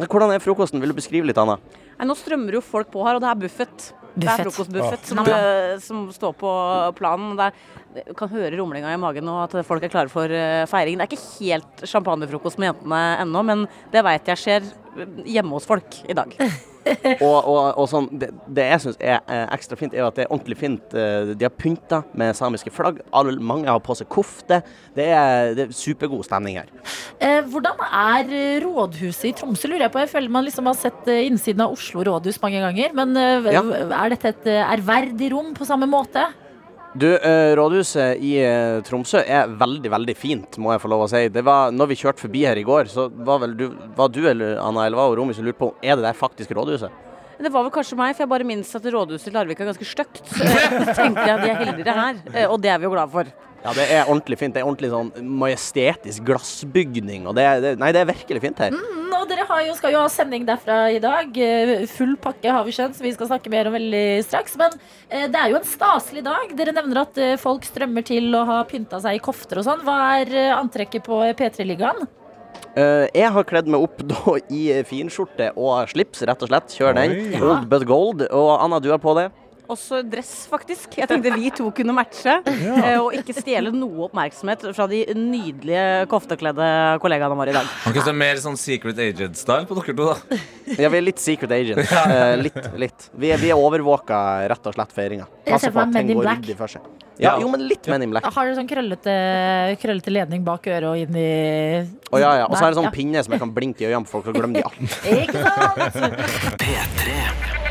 Hvordan 0.04 0.36
er 0.36 0.46
frokosten? 0.46 0.84
Vil 0.84 0.94
du 0.94 1.00
beskrive 1.02 1.32
litt, 1.32 1.42
Anna? 1.42 1.58
Nei, 1.98 2.06
nå 2.06 2.14
strømmer 2.20 2.60
jo 2.60 2.62
folk 2.62 2.94
på 2.94 3.02
her, 3.08 3.18
og 3.18 3.26
det 3.26 3.34
er 3.34 3.42
buffet. 3.42 3.90
Det 4.14 4.28
er 4.30 4.38
Buffet. 4.38 4.46
frokostbuffet 4.46 5.08
som, 5.10 5.20
eh, 5.26 5.78
som 5.82 6.04
står 6.14 6.34
på 6.38 6.52
planen. 6.98 7.36
Det 7.38 7.48
er, 7.50 8.04
du 8.10 8.14
kan 8.18 8.30
høre 8.30 8.58
rumlinga 8.58 8.94
i 8.94 9.00
magen 9.02 9.28
og 9.30 9.44
at 9.46 9.66
folk 9.66 9.84
er 9.84 9.90
klare 9.94 10.10
for 10.10 10.28
feiringen 10.28 10.70
feiring. 10.70 10.98
Det 10.98 11.06
er 11.06 11.14
ikke 11.14 11.40
helt 11.40 11.88
champagnefrokost 11.90 12.60
med 12.62 12.74
jentene 12.74 13.02
ennå, 13.24 13.46
men 13.46 13.66
det 13.94 14.04
veit 14.06 14.30
jeg 14.34 14.38
skjer 14.44 14.70
eh, 14.98 15.18
hjemme 15.38 15.58
hos 15.58 15.66
folk 15.70 16.04
i 16.10 16.14
dag. 16.18 16.38
Og, 17.24 17.38
og, 17.48 17.60
og 17.80 17.88
sånn, 17.90 18.08
det, 18.20 18.30
det 18.52 18.66
jeg 18.70 18.82
syns 18.84 18.98
er 19.00 19.20
eh, 19.32 19.44
ekstra 19.56 19.78
fint, 19.80 19.94
er 19.96 20.02
jo 20.04 20.08
at 20.10 20.18
det 20.20 20.26
er 20.26 20.32
ordentlig 20.34 20.58
fint. 20.60 20.96
eh, 20.98 21.32
De 21.40 21.46
har 21.48 21.54
pynta 21.56 22.02
med 22.20 22.36
samiske 22.36 22.74
flagg. 22.76 23.00
All, 23.16 23.32
mange 23.40 23.70
har 23.72 23.80
på 23.84 23.96
seg 23.96 24.10
kofte. 24.12 24.60
Det 24.98 25.08
er, 25.16 25.54
det 25.58 25.68
er 25.70 25.74
supergod 25.78 26.26
stemning 26.28 26.60
her. 26.60 26.70
Eh, 27.24 27.42
hvordan 27.54 27.80
er 27.88 28.34
eh, 28.36 28.60
rådhuset 28.66 29.30
i 29.32 29.34
Tromsø, 29.40 29.72
lurer 29.72 29.86
jeg 29.88 29.96
på. 29.96 30.04
Jeg 30.04 30.12
føler 30.14 30.34
man 30.36 30.48
liksom 30.48 30.68
har 30.72 30.78
sett 30.80 31.08
innsiden 31.14 31.64
av 31.66 31.76
Oslo 31.78 32.04
rådhus 32.10 32.42
mange 32.44 32.60
ganger. 32.64 32.94
Men 33.00 33.16
Ja. 33.54 33.62
er 34.04 34.16
dette 34.16 34.34
et 34.36 34.48
ærverdig 34.54 35.32
rom 35.34 35.54
på 35.56 35.66
samme 35.68 35.88
måte? 35.90 36.28
Du, 36.94 37.08
eh, 37.18 37.56
Rådhuset 37.58 38.20
i 38.22 38.36
eh, 38.46 38.80
Tromsø 38.86 39.24
er 39.26 39.50
veldig, 39.58 39.90
veldig 39.90 40.14
fint, 40.18 40.58
må 40.62 40.76
jeg 40.76 40.82
få 40.84 40.92
lov 40.94 41.08
å 41.08 41.10
si. 41.10 41.24
Det 41.34 41.42
var, 41.46 41.72
når 41.74 41.90
vi 41.90 41.98
kjørte 42.04 42.22
forbi 42.28 42.44
her 42.46 42.60
i 42.62 42.66
går, 42.68 42.86
så 42.92 43.08
var 43.26 43.40
vel 43.42 43.56
du, 43.58 43.64
var 43.98 44.12
du 44.14 44.20
eller 44.30 44.60
Anna 44.62 44.86
eller 44.86 45.02
og 45.02 45.16
Romi 45.18 45.34
som 45.34 45.48
lurte 45.48 45.58
på 45.64 45.72
er 45.82 45.98
det 45.98 46.06
der 46.06 46.20
faktisk 46.20 46.54
Rådhuset? 46.54 46.94
Det 47.44 47.50
var 47.52 47.66
vel 47.66 47.74
kanskje 47.74 47.98
meg, 48.00 48.14
for 48.16 48.24
jeg 48.24 48.30
bare 48.32 48.46
minnes 48.48 48.70
at 48.78 48.86
rådhuset 48.94 49.32
i 49.32 49.34
Larvik 49.34 49.60
er 49.60 49.72
ganske 49.72 49.88
stygt. 49.90 50.22
Så 50.32 50.94
tenkte 50.96 51.26
jeg 51.26 51.34
at 51.34 51.42
de 51.42 51.50
er 51.50 51.58
heldigere 51.66 51.96
her, 51.98 52.22
eh, 52.30 52.46
og 52.46 52.62
det 52.64 52.70
er 52.72 52.78
vi 52.80 52.88
jo 52.88 52.94
glad 52.94 53.10
for. 53.12 53.32
Ja, 53.64 53.74
det 53.74 53.88
er 53.96 54.06
ordentlig 54.12 54.38
fint. 54.40 54.54
Det 54.56 54.62
er 54.62 54.68
ordentlig 54.70 54.92
sånn 54.94 55.10
majestetisk 55.40 56.24
glassbygning. 56.30 57.26
Og 57.32 57.36
det, 57.36 57.44
er- 57.48 57.62
det, 57.64 57.74
nei, 57.82 57.90
det 57.96 58.04
er 58.04 58.10
virkelig 58.14 58.42
fint 58.44 58.62
her. 58.64 58.76
Mm, 58.78 59.03
og 59.24 59.30
dere 59.32 59.46
har 59.48 59.62
jo, 59.66 59.76
skal 59.78 59.96
jo 59.96 60.02
ha 60.04 60.10
sending 60.12 60.48
derfra 60.48 60.78
i 60.92 61.00
dag. 61.04 61.38
Eh, 61.40 61.86
Full 61.94 62.16
pakke 62.22 62.52
har 62.52 62.66
vi 62.68 62.74
skjønt, 62.76 62.98
så 62.98 63.06
vi 63.06 63.14
skal 63.16 63.30
snakke 63.32 63.52
mer 63.54 63.70
om 63.70 63.78
veldig 63.78 64.06
straks. 64.28 64.58
Men 64.60 64.76
eh, 65.10 65.30
det 65.32 65.40
er 65.40 65.54
jo 65.54 65.60
en 65.60 65.70
staselig 65.70 66.26
dag. 66.26 66.52
Dere 66.60 66.76
nevner 66.76 67.04
at 67.06 67.22
eh, 67.22 67.38
folk 67.42 67.66
strømmer 67.68 68.06
til 68.08 68.30
og 68.34 68.50
har 68.50 68.68
pynta 68.70 69.00
seg 69.04 69.20
i 69.20 69.24
kofter 69.24 69.62
og 69.62 69.68
sånn. 69.70 69.86
Hva 69.88 70.00
er 70.20 70.36
eh, 70.36 70.52
antrekket 70.58 71.08
på 71.08 71.22
P3-ligaen? 71.40 72.06
Uh, 72.74 73.06
jeg 73.14 73.30
har 73.34 73.46
kledd 73.46 73.68
meg 73.70 73.84
opp 73.86 74.00
da 74.12 74.36
i 74.54 74.64
finskjorte 74.90 75.52
og 75.54 75.90
slips, 75.94 76.24
rett 76.28 76.44
og 76.46 76.52
slett. 76.52 76.76
Kjør 76.76 76.98
den. 76.98 77.16
Old 77.40 77.70
but 77.72 77.88
gold. 77.90 78.26
Og 78.30 78.52
Anna, 78.58 78.82
du 78.84 78.92
har 78.94 79.02
på 79.02 79.16
det? 79.18 79.30
Også 79.72 80.02
dress, 80.04 80.32
faktisk. 80.52 80.98
Jeg 81.00 81.08
tenkte 81.08 81.32
vi 81.38 81.52
to 81.56 81.70
kunne 81.76 81.96
matche. 81.96 82.40
Ja. 82.64 83.00
Og 83.02 83.14
ikke 83.18 83.34
stjele 83.36 83.72
noe 83.76 84.06
oppmerksomhet 84.08 84.62
fra 84.76 84.86
de 84.90 85.02
nydelige 85.18 86.06
koftekledde 86.12 86.68
kollegaene 87.04 87.36
våre 87.38 87.52
i 87.52 87.56
dag. 87.56 87.70
Ok, 87.90 87.98
så 88.00 88.12
er 88.12 88.18
mer 88.18 88.40
sånn 88.42 88.56
Secret 88.60 89.00
Agent-style 89.04 89.68
på 89.70 89.78
dere 89.80 89.96
to, 89.98 90.08
da. 90.14 90.40
Ja, 90.84 90.90
vi 90.94 91.00
er 91.00 91.06
litt 91.06 91.22
secret 91.22 91.52
Agent. 91.56 91.84
Uh, 92.04 92.36
litt, 92.40 92.58
litt. 92.80 93.06
Vi 93.20 93.30
er, 93.34 93.40
vi 93.42 93.50
er 93.54 93.60
overvåka 93.60 94.18
rett 94.52 94.68
og 94.70 94.76
slett 94.76 94.92
feiringa. 94.96 95.26
Jeg 95.46 95.56
Passer 95.56 95.70
ser 95.70 95.74
for 95.74 95.80
på 95.80 95.84
at 95.84 95.92
meg 95.92 95.96
Men 95.96 96.04
ting 96.04 96.12
in 96.14 96.18
går 96.20 96.28
Black. 96.28 96.44
ryddig 96.44 96.58
for 96.60 96.74
seg. 96.76 96.92
Ja, 97.22 97.36
jo, 97.42 97.48
men 97.54 97.64
litt 97.70 97.88
Men 97.92 98.06
in 98.06 98.14
Black. 98.14 98.26
Har 98.26 98.48
dere 98.48 98.58
sånn 98.58 98.70
krøllete, 98.70 99.14
krøllete 99.82 100.14
ledning 100.14 100.46
bak 100.48 100.68
øret 100.72 100.90
og 100.90 100.98
inn 101.04 101.18
i 101.20 101.28
Å 102.10 102.22
ja, 102.22 102.32
ja. 102.42 102.48
Og 102.50 102.58
så 102.58 102.66
er 102.68 102.74
det 102.74 102.80
sånn 102.82 102.94
pinne 102.96 103.24
som 103.26 103.36
jeg 103.36 103.44
kan 103.44 103.54
blinke 103.56 103.86
i 103.86 103.90
øynene 103.92 104.08
på 104.10 104.18
folk 104.18 104.32
og 104.34 104.40
glemme 104.40 104.60
de 104.60 104.66
alt. 104.68 104.80
Ikke 105.14 105.40
sant? 105.98 107.62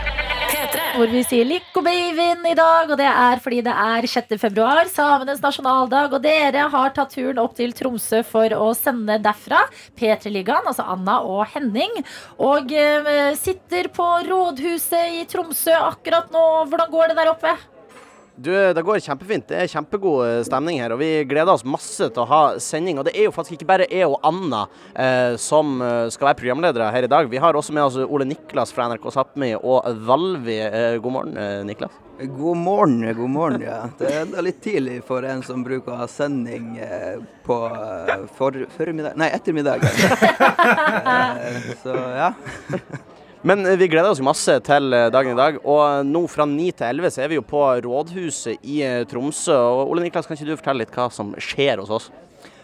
Hvor 0.93 1.09
vi 1.09 1.23
sier 1.25 1.47
Lico 1.49 1.81
babyen 1.81 2.43
i 2.45 2.53
dag, 2.53 2.91
og 2.93 2.99
det 3.01 3.07
er 3.09 3.41
fordi 3.41 3.63
det 3.65 3.73
er 3.73 4.05
6. 4.13 4.35
februar, 4.43 4.85
samenes 4.93 5.41
nasjonaldag, 5.41 6.13
og 6.13 6.21
dere 6.21 6.67
har 6.69 6.93
tatt 6.93 7.15
turen 7.17 7.41
opp 7.41 7.55
til 7.57 7.73
Tromsø 7.73 8.21
for 8.29 8.53
å 8.53 8.69
sende 8.77 9.17
derfra 9.25 9.63
P3-ligaen, 9.97 10.69
altså 10.69 10.85
Anna 10.93 11.23
og 11.25 11.47
Henning, 11.55 11.97
og 12.37 12.77
eh, 12.77 13.33
sitter 13.41 13.89
på 13.97 14.11
rådhuset 14.29 15.23
i 15.23 15.25
Tromsø 15.33 15.79
akkurat 15.81 16.29
nå. 16.35 16.45
Hvordan 16.69 16.93
går 16.93 17.13
det 17.15 17.23
der 17.23 17.33
oppe? 17.33 17.57
Du, 18.43 18.73
det 18.75 18.83
går 18.83 18.99
kjempefint. 18.99 19.45
Det 19.47 19.55
er 19.55 19.69
kjempegod 19.71 20.23
eh, 20.27 20.41
stemning 20.43 20.81
her, 20.83 20.91
og 20.91 20.99
vi 20.99 21.11
gleder 21.31 21.53
oss 21.53 21.63
masse 21.63 22.09
til 22.11 22.25
å 22.25 22.27
ha 22.27 22.41
sending. 22.59 22.99
Og 22.99 23.07
det 23.07 23.13
er 23.15 23.29
jo 23.29 23.35
faktisk 23.35 23.61
ikke 23.61 23.69
bare 23.69 23.87
jeg 23.87 24.09
og 24.09 24.17
Anna 24.27 24.65
eh, 24.99 25.37
som 25.39 25.77
eh, 25.79 26.09
skal 26.11 26.33
være 26.33 26.41
programledere 26.41 26.89
her 26.91 27.07
i 27.07 27.11
dag. 27.13 27.31
Vi 27.31 27.39
har 27.39 27.55
også 27.55 27.75
med 27.77 27.87
oss 27.87 28.01
Ole 28.03 28.27
Niklas 28.27 28.75
fra 28.75 28.89
NRK 28.91 29.07
Sápmi 29.15 29.53
og 29.61 29.87
Valvi. 30.09 30.59
Eh, 30.65 30.97
god 31.05 31.15
morgen, 31.21 31.39
eh, 31.39 31.61
Niklas. 31.69 31.95
God 32.23 32.59
morgen, 32.65 33.07
god 33.15 33.31
morgen, 33.31 33.63
ja. 33.63 33.79
Det 33.99 34.11
er 34.11 34.43
litt 34.43 34.59
tidlig 34.63 34.99
for 35.07 35.23
en 35.27 35.47
som 35.47 35.63
bruker 35.67 35.95
å 35.95 36.03
ha 36.03 36.11
sending 36.11 36.77
på 37.47 37.57
for, 38.37 38.59
formiddag 38.75 39.17
Nei, 39.19 39.31
ettermiddagen. 39.39 39.91
så 41.83 41.97
ja. 42.19 42.35
Men 43.43 43.67
eh, 43.67 43.77
vi 43.77 43.89
gleder 43.91 44.13
oss 44.13 44.21
jo 44.23 44.27
masse 44.27 44.55
til 44.63 44.95
eh, 44.95 45.09
dagen 45.11 45.35
i 45.35 45.39
dag. 45.39 45.57
Og 45.67 46.07
nå 46.07 46.23
fra 46.31 46.47
9 46.47 46.69
til 46.79 47.01
11 47.03 47.15
så 47.15 47.25
er 47.25 47.33
vi 47.33 47.39
jo 47.41 47.47
på 47.47 47.63
Rådhuset 47.83 48.63
i 48.63 48.83
eh, 48.87 49.03
Tromsø. 49.11 49.57
Og 49.57 49.91
Ole 49.91 50.05
Niklas, 50.05 50.29
kan 50.31 50.39
ikke 50.39 50.53
du 50.53 50.59
fortelle 50.61 50.85
litt 50.85 50.95
hva 50.95 51.09
som 51.11 51.35
skjer 51.43 51.83
hos 51.83 51.91
oss? 51.91 52.11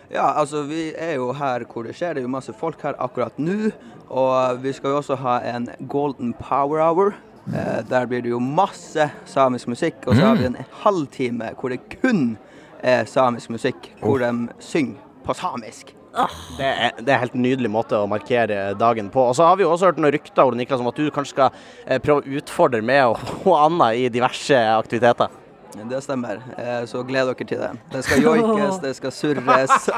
Ja, 0.09 0.31
altså 0.41 0.62
vi 0.69 0.93
er 0.95 1.19
jo 1.19 1.33
her 1.37 1.67
hvor 1.67 1.85
det 1.85 1.97
skjer. 1.99 2.14
Det 2.14 2.23
er 2.23 2.29
jo 2.29 2.37
masse 2.37 2.55
folk 2.57 2.81
her 2.87 2.95
akkurat 3.03 3.35
nå. 3.43 3.73
Og 4.09 4.62
vi 4.62 4.73
skal 4.77 4.95
jo 4.95 5.03
også 5.03 5.19
ha 5.21 5.41
en 5.51 5.67
Golden 5.91 6.31
Power 6.38 6.81
Hour. 6.87 7.12
Eh, 7.51 7.83
der 7.91 8.07
blir 8.07 8.23
det 8.23 8.31
jo 8.37 8.38
masse 8.38 9.11
samisk 9.27 9.75
musikk. 9.75 10.07
Og 10.07 10.14
så 10.14 10.31
har 10.31 10.38
vi 10.38 10.47
en 10.53 10.62
halvtime 10.85 11.57
hvor 11.59 11.75
det 11.75 11.83
kun 11.99 12.37
er 12.87 13.03
samisk 13.11 13.51
musikk. 13.51 13.97
Hvor 13.99 14.23
de 14.23 14.33
synger 14.62 15.03
på 15.27 15.35
samisk. 15.35 15.98
Det 16.59 16.66
er, 16.66 16.94
det 16.99 17.12
er 17.12 17.21
helt 17.23 17.37
nydelig 17.38 17.71
måte 17.73 17.99
å 17.99 18.09
markere 18.11 18.73
dagen 18.79 19.11
på. 19.12 19.29
Og 19.31 19.37
så 19.37 19.47
har 19.49 19.59
vi 19.59 19.66
jo 19.66 19.73
også 19.73 19.90
hørt 19.90 20.01
noen 20.01 20.14
rykter 20.14 20.47
Ole 20.47 20.59
Niklas, 20.59 20.81
om 20.83 20.90
at 20.90 20.99
du 20.99 21.11
kanskje 21.14 21.35
skal 21.37 21.61
eh, 21.87 22.01
prøve 22.03 22.25
å 22.25 22.38
utfordre 22.40 22.81
meg 22.85 23.12
og, 23.12 23.53
Anna 23.59 23.92
i 23.94 24.09
diverse 24.12 24.59
aktiviteter. 24.79 25.31
Det 25.79 26.01
stemmer. 26.03 26.40
Eh, 26.57 26.81
så 26.88 27.03
gled 27.07 27.29
dere 27.29 27.47
til 27.47 27.61
det. 27.61 27.71
Det 27.92 28.01
skal 28.07 28.25
joikes, 28.25 28.81
det 28.83 28.94
skal 28.99 29.14
surres. 29.14 29.75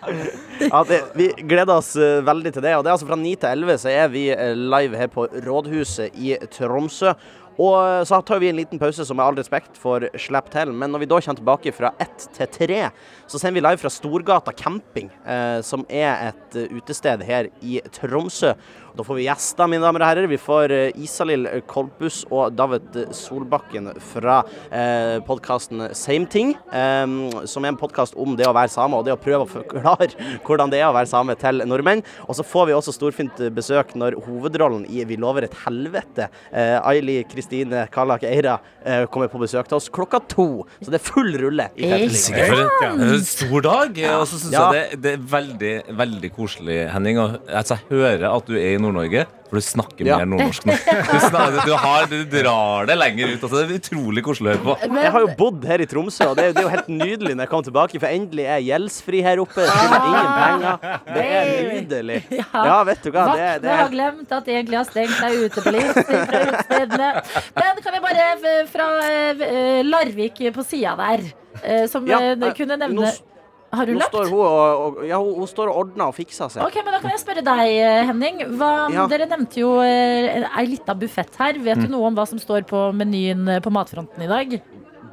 Ja, 0.70 0.80
det, 0.88 0.96
vi 1.14 1.28
gleder 1.44 1.76
oss 1.76 1.92
eh, 1.96 2.22
veldig 2.24 2.54
til 2.56 2.64
det. 2.64 2.72
Og 2.78 2.84
det 2.84 2.90
er 2.90 2.96
altså 2.96 3.08
fra 3.10 3.20
9 3.20 3.34
til 3.42 3.62
11 3.64 3.82
så 3.84 3.92
er 3.92 4.08
vi 4.12 4.24
live 4.56 4.98
her 4.98 5.12
på 5.12 5.28
Rådhuset 5.44 6.16
i 6.16 6.34
Tromsø. 6.56 7.14
Og 7.60 8.06
så 8.08 8.20
tar 8.24 8.40
vi 8.40 8.48
en 8.48 8.56
liten 8.56 8.80
pause 8.80 9.04
som 9.04 9.18
med 9.18 9.26
all 9.26 9.36
respekt 9.36 9.76
for 9.76 10.06
slipp 10.20 10.48
til. 10.52 10.72
Men 10.72 10.94
når 10.94 11.02
vi 11.02 11.08
da 11.10 11.18
kommer 11.20 11.40
tilbake 11.40 11.72
fra 11.76 11.92
ett 12.00 12.24
til 12.36 12.48
tre, 12.54 12.78
så 13.28 13.40
sender 13.40 13.58
vi 13.58 13.64
live 13.66 13.82
fra 13.82 13.92
Storgata 13.92 14.54
camping, 14.56 15.10
eh, 15.28 15.60
som 15.66 15.84
er 15.88 16.30
et 16.30 16.56
eh, 16.56 16.72
utested 16.72 17.26
her 17.28 17.50
i 17.60 17.82
Tromsø. 17.92 18.54
Da 19.00 19.04
får 19.04 19.16
vi 19.16 19.22
gjester, 19.24 19.64
mine 19.70 19.80
damer 19.80 20.02
og 20.04 20.08
herrer. 20.10 20.26
Vi 20.28 20.36
får 20.36 20.72
eh, 20.76 20.98
Isalill 21.00 21.46
Kolbus 21.70 22.18
og 22.28 22.52
David 22.52 22.98
Solbakken 23.16 23.86
fra 24.10 24.42
eh, 24.68 25.22
podkasten 25.24 25.86
Same 25.96 26.28
Thing, 26.28 26.50
eh, 26.68 27.14
som 27.48 27.64
er 27.64 27.72
en 27.72 27.78
podkast 27.80 28.12
om 28.20 28.34
det 28.36 28.44
å 28.44 28.52
være 28.52 28.68
same 28.68 28.98
og 28.98 29.06
det 29.06 29.14
å 29.14 29.20
prøve 29.20 29.46
å 29.46 29.48
forklare 29.48 30.10
hvordan 30.44 30.68
det 30.74 30.82
er 30.82 30.90
å 30.90 30.96
være 30.98 31.08
same 31.08 31.32
til 31.40 31.64
nordmenn. 31.64 32.02
Og 32.26 32.36
så 32.36 32.44
får 32.44 32.68
vi 32.68 32.74
også 32.76 32.92
storfint 32.92 33.40
besøk 33.56 33.94
når 33.96 34.18
hovedrollen 34.26 34.84
i 34.84 35.06
Vi 35.08 35.16
lover 35.16 35.48
et 35.48 35.56
helvete, 35.62 36.28
eh, 36.52 36.76
Aili 36.92 37.22
Kristine 37.30 37.86
Kallak 37.94 38.28
Eira, 38.28 38.58
eh, 38.84 39.06
kommer 39.08 39.32
på 39.32 39.40
besøk 39.40 39.72
til 39.72 39.78
oss 39.80 39.88
klokka 39.88 40.20
to. 40.28 40.48
Så 40.84 40.92
det 40.92 41.00
er 41.00 41.06
full 41.08 41.32
rulle 41.40 41.70
i 41.80 41.88
for 41.88 42.66
en, 42.84 43.00
en 43.08 43.24
stor 43.24 43.64
dag. 43.64 44.04
Og 44.18 44.28
så 44.28 44.44
syns 44.44 44.52
Ja. 44.52 44.68
jeg 44.76 44.92
det, 44.92 45.02
det 45.08 45.16
er 45.16 45.26
veldig 45.38 45.74
veldig 46.04 46.34
koselig, 46.36 46.78
Henning. 46.92 47.24
Og 47.24 47.40
altså, 47.48 47.80
jeg 47.80 47.96
hører 47.96 48.28
at 48.34 48.44
du 48.52 48.58
er 48.60 48.74
i 48.76 48.78
Nord-Norge, 48.90 49.22
for 49.50 49.56
du 49.58 49.64
snakker 49.66 50.06
Ja. 50.06 50.18
mer 50.20 50.26
nordnorsk 50.30 50.66
nå. 50.68 50.74
Du, 50.74 51.18
snakker, 51.24 51.64
du, 51.66 51.72
har, 51.78 52.06
du 52.10 52.18
drar 52.30 52.86
det 52.90 52.96
lenger 52.98 53.32
ut. 53.34 53.40
Altså, 53.46 53.62
det 53.62 53.64
er 53.70 53.78
utrolig 53.80 54.22
koselig 54.26 54.50
å 54.50 54.52
høre 54.54 54.64
på. 54.66 54.74
Men- 54.92 55.02
Jeg 55.04 55.12
har 55.14 55.20
jo 55.24 55.30
bodd 55.38 55.64
her 55.70 55.80
i 55.80 55.86
Tromsø, 55.90 56.28
og 56.30 56.36
det 56.36 56.44
er, 56.44 56.48
jo- 56.50 56.54
det 56.54 56.60
er 56.62 56.66
jo 56.68 56.72
helt 56.74 56.88
nydelig 56.88 57.34
når 57.36 57.42
jeg 57.46 57.50
kommer 57.54 57.68
tilbake, 57.70 58.00
for 58.00 58.06
endelig 58.10 58.44
er 58.46 58.58
jeg 58.60 58.68
gjeldsfri 58.70 59.22
her 59.26 59.42
oppe. 59.44 59.66
Skylder 59.70 60.06
ingen 60.10 60.30
penger. 60.40 60.74
Det 61.14 61.24
er 61.30 61.72
nydelig. 61.72 62.18
Ja, 62.54 62.76
vet 62.84 63.02
du 63.02 63.10
hva. 63.10 63.24
Det, 63.34 63.40
er- 63.48 63.58
det 63.64 63.70
har 63.70 63.86
er 63.86 63.94
glemt 63.96 64.32
at 64.38 64.44
de 64.44 64.52
egentlig 64.58 64.76
har 64.80 64.88
stengt 64.90 65.20
deg 65.20 65.32
ute 65.46 65.64
på 65.66 65.72
litt 65.74 65.92
fra 65.94 66.44
utestedene. 66.50 67.10
Men 67.56 67.82
kan 67.82 67.92
vi 67.96 68.00
bare 68.04 68.66
fra 68.70 68.86
eh, 69.06 69.82
Larvik 69.86 70.38
på 70.54 70.64
sida 70.66 70.96
der, 71.00 71.26
eh, 71.64 71.86
som 71.90 72.06
Ja, 72.06 72.18
eh, 72.20 72.36
eh, 72.38 72.54
kunne 72.56 72.76
nevne 72.80 73.10
Har 73.72 73.86
du 73.86 73.92
Nå 73.94 74.00
løpt? 74.00 74.10
står 74.10 74.30
hun 74.32 74.40
og, 74.42 74.80
og 74.98 75.04
Ja, 75.06 75.18
hun, 75.22 75.34
hun 75.38 75.46
står 75.46 75.70
og 75.70 75.76
ordner 75.84 76.08
og 76.10 76.14
fikser 76.16 76.50
seg. 76.50 76.64
Ok, 76.66 76.80
men 76.84 76.92
Da 76.96 76.98
kan 77.04 77.12
jeg 77.14 77.20
spørre 77.22 77.44
deg, 77.46 77.70
eh, 77.78 78.02
Henning. 78.08 78.40
Hva, 78.58 78.72
Ja. 78.90 79.06
Dere 79.06 79.28
nevnte 79.30 79.60
jo 79.62 79.76
eh, 79.84 80.42
ei 80.50 80.66
lita 80.66 80.94
buffett 80.98 81.36
her. 81.38 81.54
Vet 81.62 81.78
Mm. 81.78 81.86
du 81.86 81.88
noe 81.94 82.06
om 82.10 82.16
hva 82.18 82.26
som 82.26 82.38
står 82.42 82.66
på 82.66 82.90
menyen 82.92 83.46
eh, 83.48 83.60
på 83.62 83.70
matfronten 83.70 84.20
i 84.22 84.26
dag? 84.26 84.60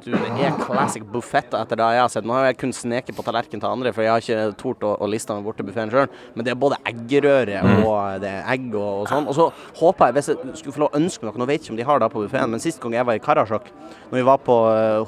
Du, 0.04 0.12
det 0.14 0.44
er 0.46 0.52
classic 0.62 1.02
buffett 1.10 1.50
etter 1.58 1.76
det 1.76 1.86
jeg 1.94 2.00
har 2.00 2.08
sett. 2.08 2.24
Nå 2.26 2.32
har 2.32 2.44
jeg 2.46 2.56
kun 2.60 2.70
sneket 2.72 3.16
på 3.18 3.22
tallerkenen 3.26 3.60
til 3.60 3.66
andre, 3.68 3.90
for 3.92 4.02
jeg 4.06 4.10
har 4.12 4.22
ikke 4.22 4.56
tort 4.60 4.84
å, 4.86 4.92
å 5.02 5.08
liste 5.10 5.34
meg 5.34 5.42
bort 5.46 5.56
til 5.58 5.66
buffeen 5.66 5.90
sjøl. 5.90 6.06
Men 6.36 6.46
det 6.46 6.52
er 6.54 6.58
både 6.62 6.78
eggerøre 6.86 7.62
og 7.84 8.20
det 8.22 8.30
er 8.30 8.46
egg 8.54 8.68
og, 8.78 9.02
og 9.02 9.08
sånn. 9.10 9.26
Og 9.26 9.34
så 9.34 9.48
håper 9.80 10.06
jeg, 10.06 10.14
hvis 10.18 10.28
jeg 10.34 10.54
skulle 10.62 10.76
få 10.76 10.84
lov 10.84 10.92
å 10.94 10.98
ønske 11.00 11.26
noe 11.26 11.34
Nå 11.42 11.46
vet 11.50 11.58
jeg 11.60 11.66
ikke 11.66 11.74
om 11.74 11.80
de 11.82 11.88
har 11.90 11.98
det 12.02 12.10
på 12.14 12.22
buffeen, 12.26 12.50
men 12.54 12.62
sist 12.62 12.78
gang 12.82 12.94
jeg 12.94 13.06
var 13.10 13.18
i 13.18 13.22
Karasjok, 13.26 13.70
når 14.12 14.18
vi 14.20 14.26
var 14.30 14.38
på 14.46 14.58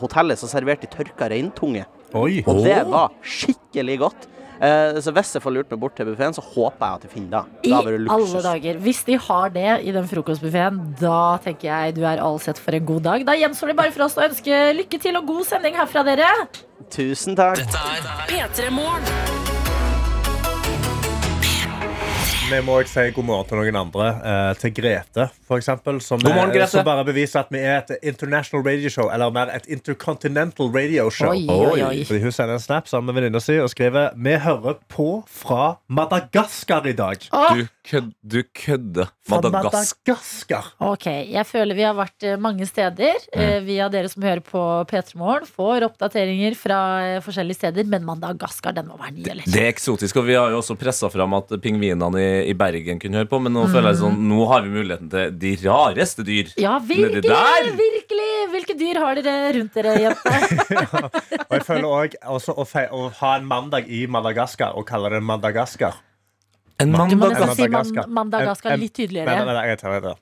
hotellet, 0.02 0.38
så 0.42 0.50
serverte 0.50 0.86
de 0.86 0.94
tørka 0.96 1.30
reintunge. 1.30 1.86
Oi. 2.18 2.42
Og 2.48 2.62
det 2.64 2.82
var 2.90 3.12
skikkelig 3.22 3.98
godt. 4.06 4.28
Eh, 4.60 4.98
så 5.00 5.12
hvis 5.16 5.32
jeg 5.36 5.40
får 5.40 5.54
lurt 5.54 5.70
meg 5.72 5.80
bort 5.80 5.94
til 5.96 6.10
buffeen, 6.10 6.34
så 6.36 6.44
håper 6.44 6.84
jeg 6.84 6.98
at 6.98 7.04
jeg 7.06 7.12
finner 7.14 7.30
det. 7.32 7.70
I 7.70 7.72
alle 8.12 8.42
dager. 8.44 8.80
Hvis 8.84 9.02
de 9.08 9.16
har 9.28 9.54
det 9.56 9.70
i 9.88 9.94
den 9.96 10.08
frokostbuffeen, 10.10 10.80
da 11.00 11.38
tenker 11.44 11.70
jeg 11.70 11.96
du 11.96 12.02
er 12.04 12.20
all 12.20 12.40
sett 12.42 12.60
for 12.60 12.76
en 12.76 12.88
god 12.92 13.06
dag. 13.08 13.26
Da 13.28 13.38
gjenstår 13.40 13.72
det 13.72 13.78
bare 13.80 13.94
for 13.94 14.08
oss 14.08 14.18
å 14.20 14.26
ønske 14.28 14.62
lykke 14.76 15.00
til 15.00 15.16
og 15.20 15.30
god 15.32 15.48
sending 15.48 15.80
herfra, 15.80 16.04
dere. 16.12 16.28
Tusen 16.92 17.38
takk. 17.38 17.62
Dette 17.62 17.86
er 17.96 18.26
P3 18.28 18.74
Morgen. 18.74 19.39
Vi 22.50 22.58
må 22.66 22.80
også 22.80 22.96
si 22.96 23.12
god 23.14 23.26
morgen 23.28 23.46
til 23.46 23.60
noen 23.60 23.76
andre. 23.78 24.06
Eh, 24.26 24.48
til 24.58 24.72
Grete, 24.74 25.28
for 25.46 25.60
eksempel. 25.60 26.00
Som, 26.02 26.18
God 26.18 26.34
morgen, 26.34 26.50
eh, 26.50 26.56
Grete. 26.56 26.72
som 26.72 26.84
bare 26.84 27.04
beviser 27.06 27.44
at 27.44 27.50
vi 27.54 27.60
er 27.62 27.76
et 27.78 27.92
international 28.10 28.64
radio 28.66 28.90
show, 28.90 29.06
eller 29.06 29.30
mer 29.30 29.52
et 29.54 29.68
intercontinental 29.70 30.66
radio 30.74 31.04
show. 31.14 31.30
Oi, 31.30 31.44
oi, 31.46 31.82
oi. 31.86 32.04
Fordi 32.08 32.22
Hun 32.24 32.34
sender 32.34 32.58
en 32.58 32.64
snap 32.64 32.88
sammen 32.90 33.06
med 33.06 33.20
venninna 33.20 33.40
si 33.40 33.54
og 33.62 33.70
skriver 33.70 34.16
Vi 34.18 34.34
hører 34.42 34.80
på 34.90 35.22
fra 35.30 35.76
Madagaskar 35.88 36.88
i 36.90 36.92
dag. 36.98 37.22
Ah. 37.30 37.54
Du, 37.54 37.68
kød, 37.86 38.10
du 38.26 38.42
kødder. 38.42 39.12
Madagaskar. 39.30 39.70
Madagaskar. 40.10 40.72
Ok, 40.90 41.06
jeg 41.06 41.46
føler 41.46 41.78
vi 41.78 41.86
har 41.86 41.94
vært 41.94 42.26
eh, 42.26 42.36
mange 42.36 42.66
steder 42.66 43.14
Vi 43.62 43.78
av 43.78 43.92
dere 43.94 44.10
som 44.10 44.26
hører 44.26 44.42
på 44.42 44.64
P3 44.90 45.14
Morgen. 45.20 45.46
Får 45.46 45.86
oppdateringer 45.86 46.58
fra 46.58 46.80
eh, 47.06 47.22
forskjellige 47.22 47.62
steder, 47.62 47.86
men 47.86 48.02
Madagaskar, 48.08 48.74
den 48.74 48.90
må 48.90 48.98
være 48.98 49.14
ny, 49.14 49.24
eller? 49.36 49.46
Det 49.46 49.62
er 49.62 49.70
eksotisk, 49.70 50.18
og 50.18 50.26
vi 50.26 50.34
har 50.34 50.50
jo 50.50 50.58
også 50.58 50.74
pressa 50.80 51.06
fram 51.14 51.38
at 51.38 51.54
pingvinene 51.62 52.26
i, 52.26 52.39
i 52.48 52.54
Bergen 52.54 52.98
kunne 53.02 53.20
høre 53.20 53.28
på, 53.30 53.40
men 53.42 53.52
nå 53.52 53.66
føler 53.70 53.90
jeg 53.92 54.00
sånn, 54.02 54.18
nå 54.30 54.46
har 54.50 54.62
vi 54.66 54.70
muligheten 54.74 55.10
til 55.12 55.30
de 55.42 55.52
rareste 55.66 56.24
dyr. 56.26 56.52
Ja, 56.60 56.78
virkelig! 56.78 57.22
der? 57.28 57.70
virkelig 57.76 58.28
Hvilke 58.50 58.74
dyr 58.80 58.98
har 58.98 59.14
dere 59.22 59.52
rundt 59.58 59.74
dere, 59.74 59.92
jenter? 60.00 60.86
Og 61.48 61.54
jeg 61.58 61.64
føler 61.66 62.14
også 62.34 62.54
å, 62.58 62.64
fe 62.66 62.86
å 62.90 63.08
ha 63.20 63.34
en 63.38 63.46
mandag 63.46 63.86
i 63.88 64.06
Madagaskar 64.10 64.74
og 64.78 64.86
kalle 64.88 65.10
det 65.14 65.20
Madagaskar. 65.22 65.98
En 66.80 66.94
Du 66.94 66.96
må 66.96 67.04
nesten 67.28 67.50
si 67.52 67.66
Madagaskar. 67.68 68.06
man 68.08 68.30
Madagaskar 68.30 68.70
En- 68.72 68.78
en- 68.78 68.80
litt 68.86 68.94
tydeligere. 68.96 69.34
nei, 69.44 69.52
nei, 69.54 69.64
jeg 69.68 69.78
tar 69.82 70.00
det. 70.00 70.14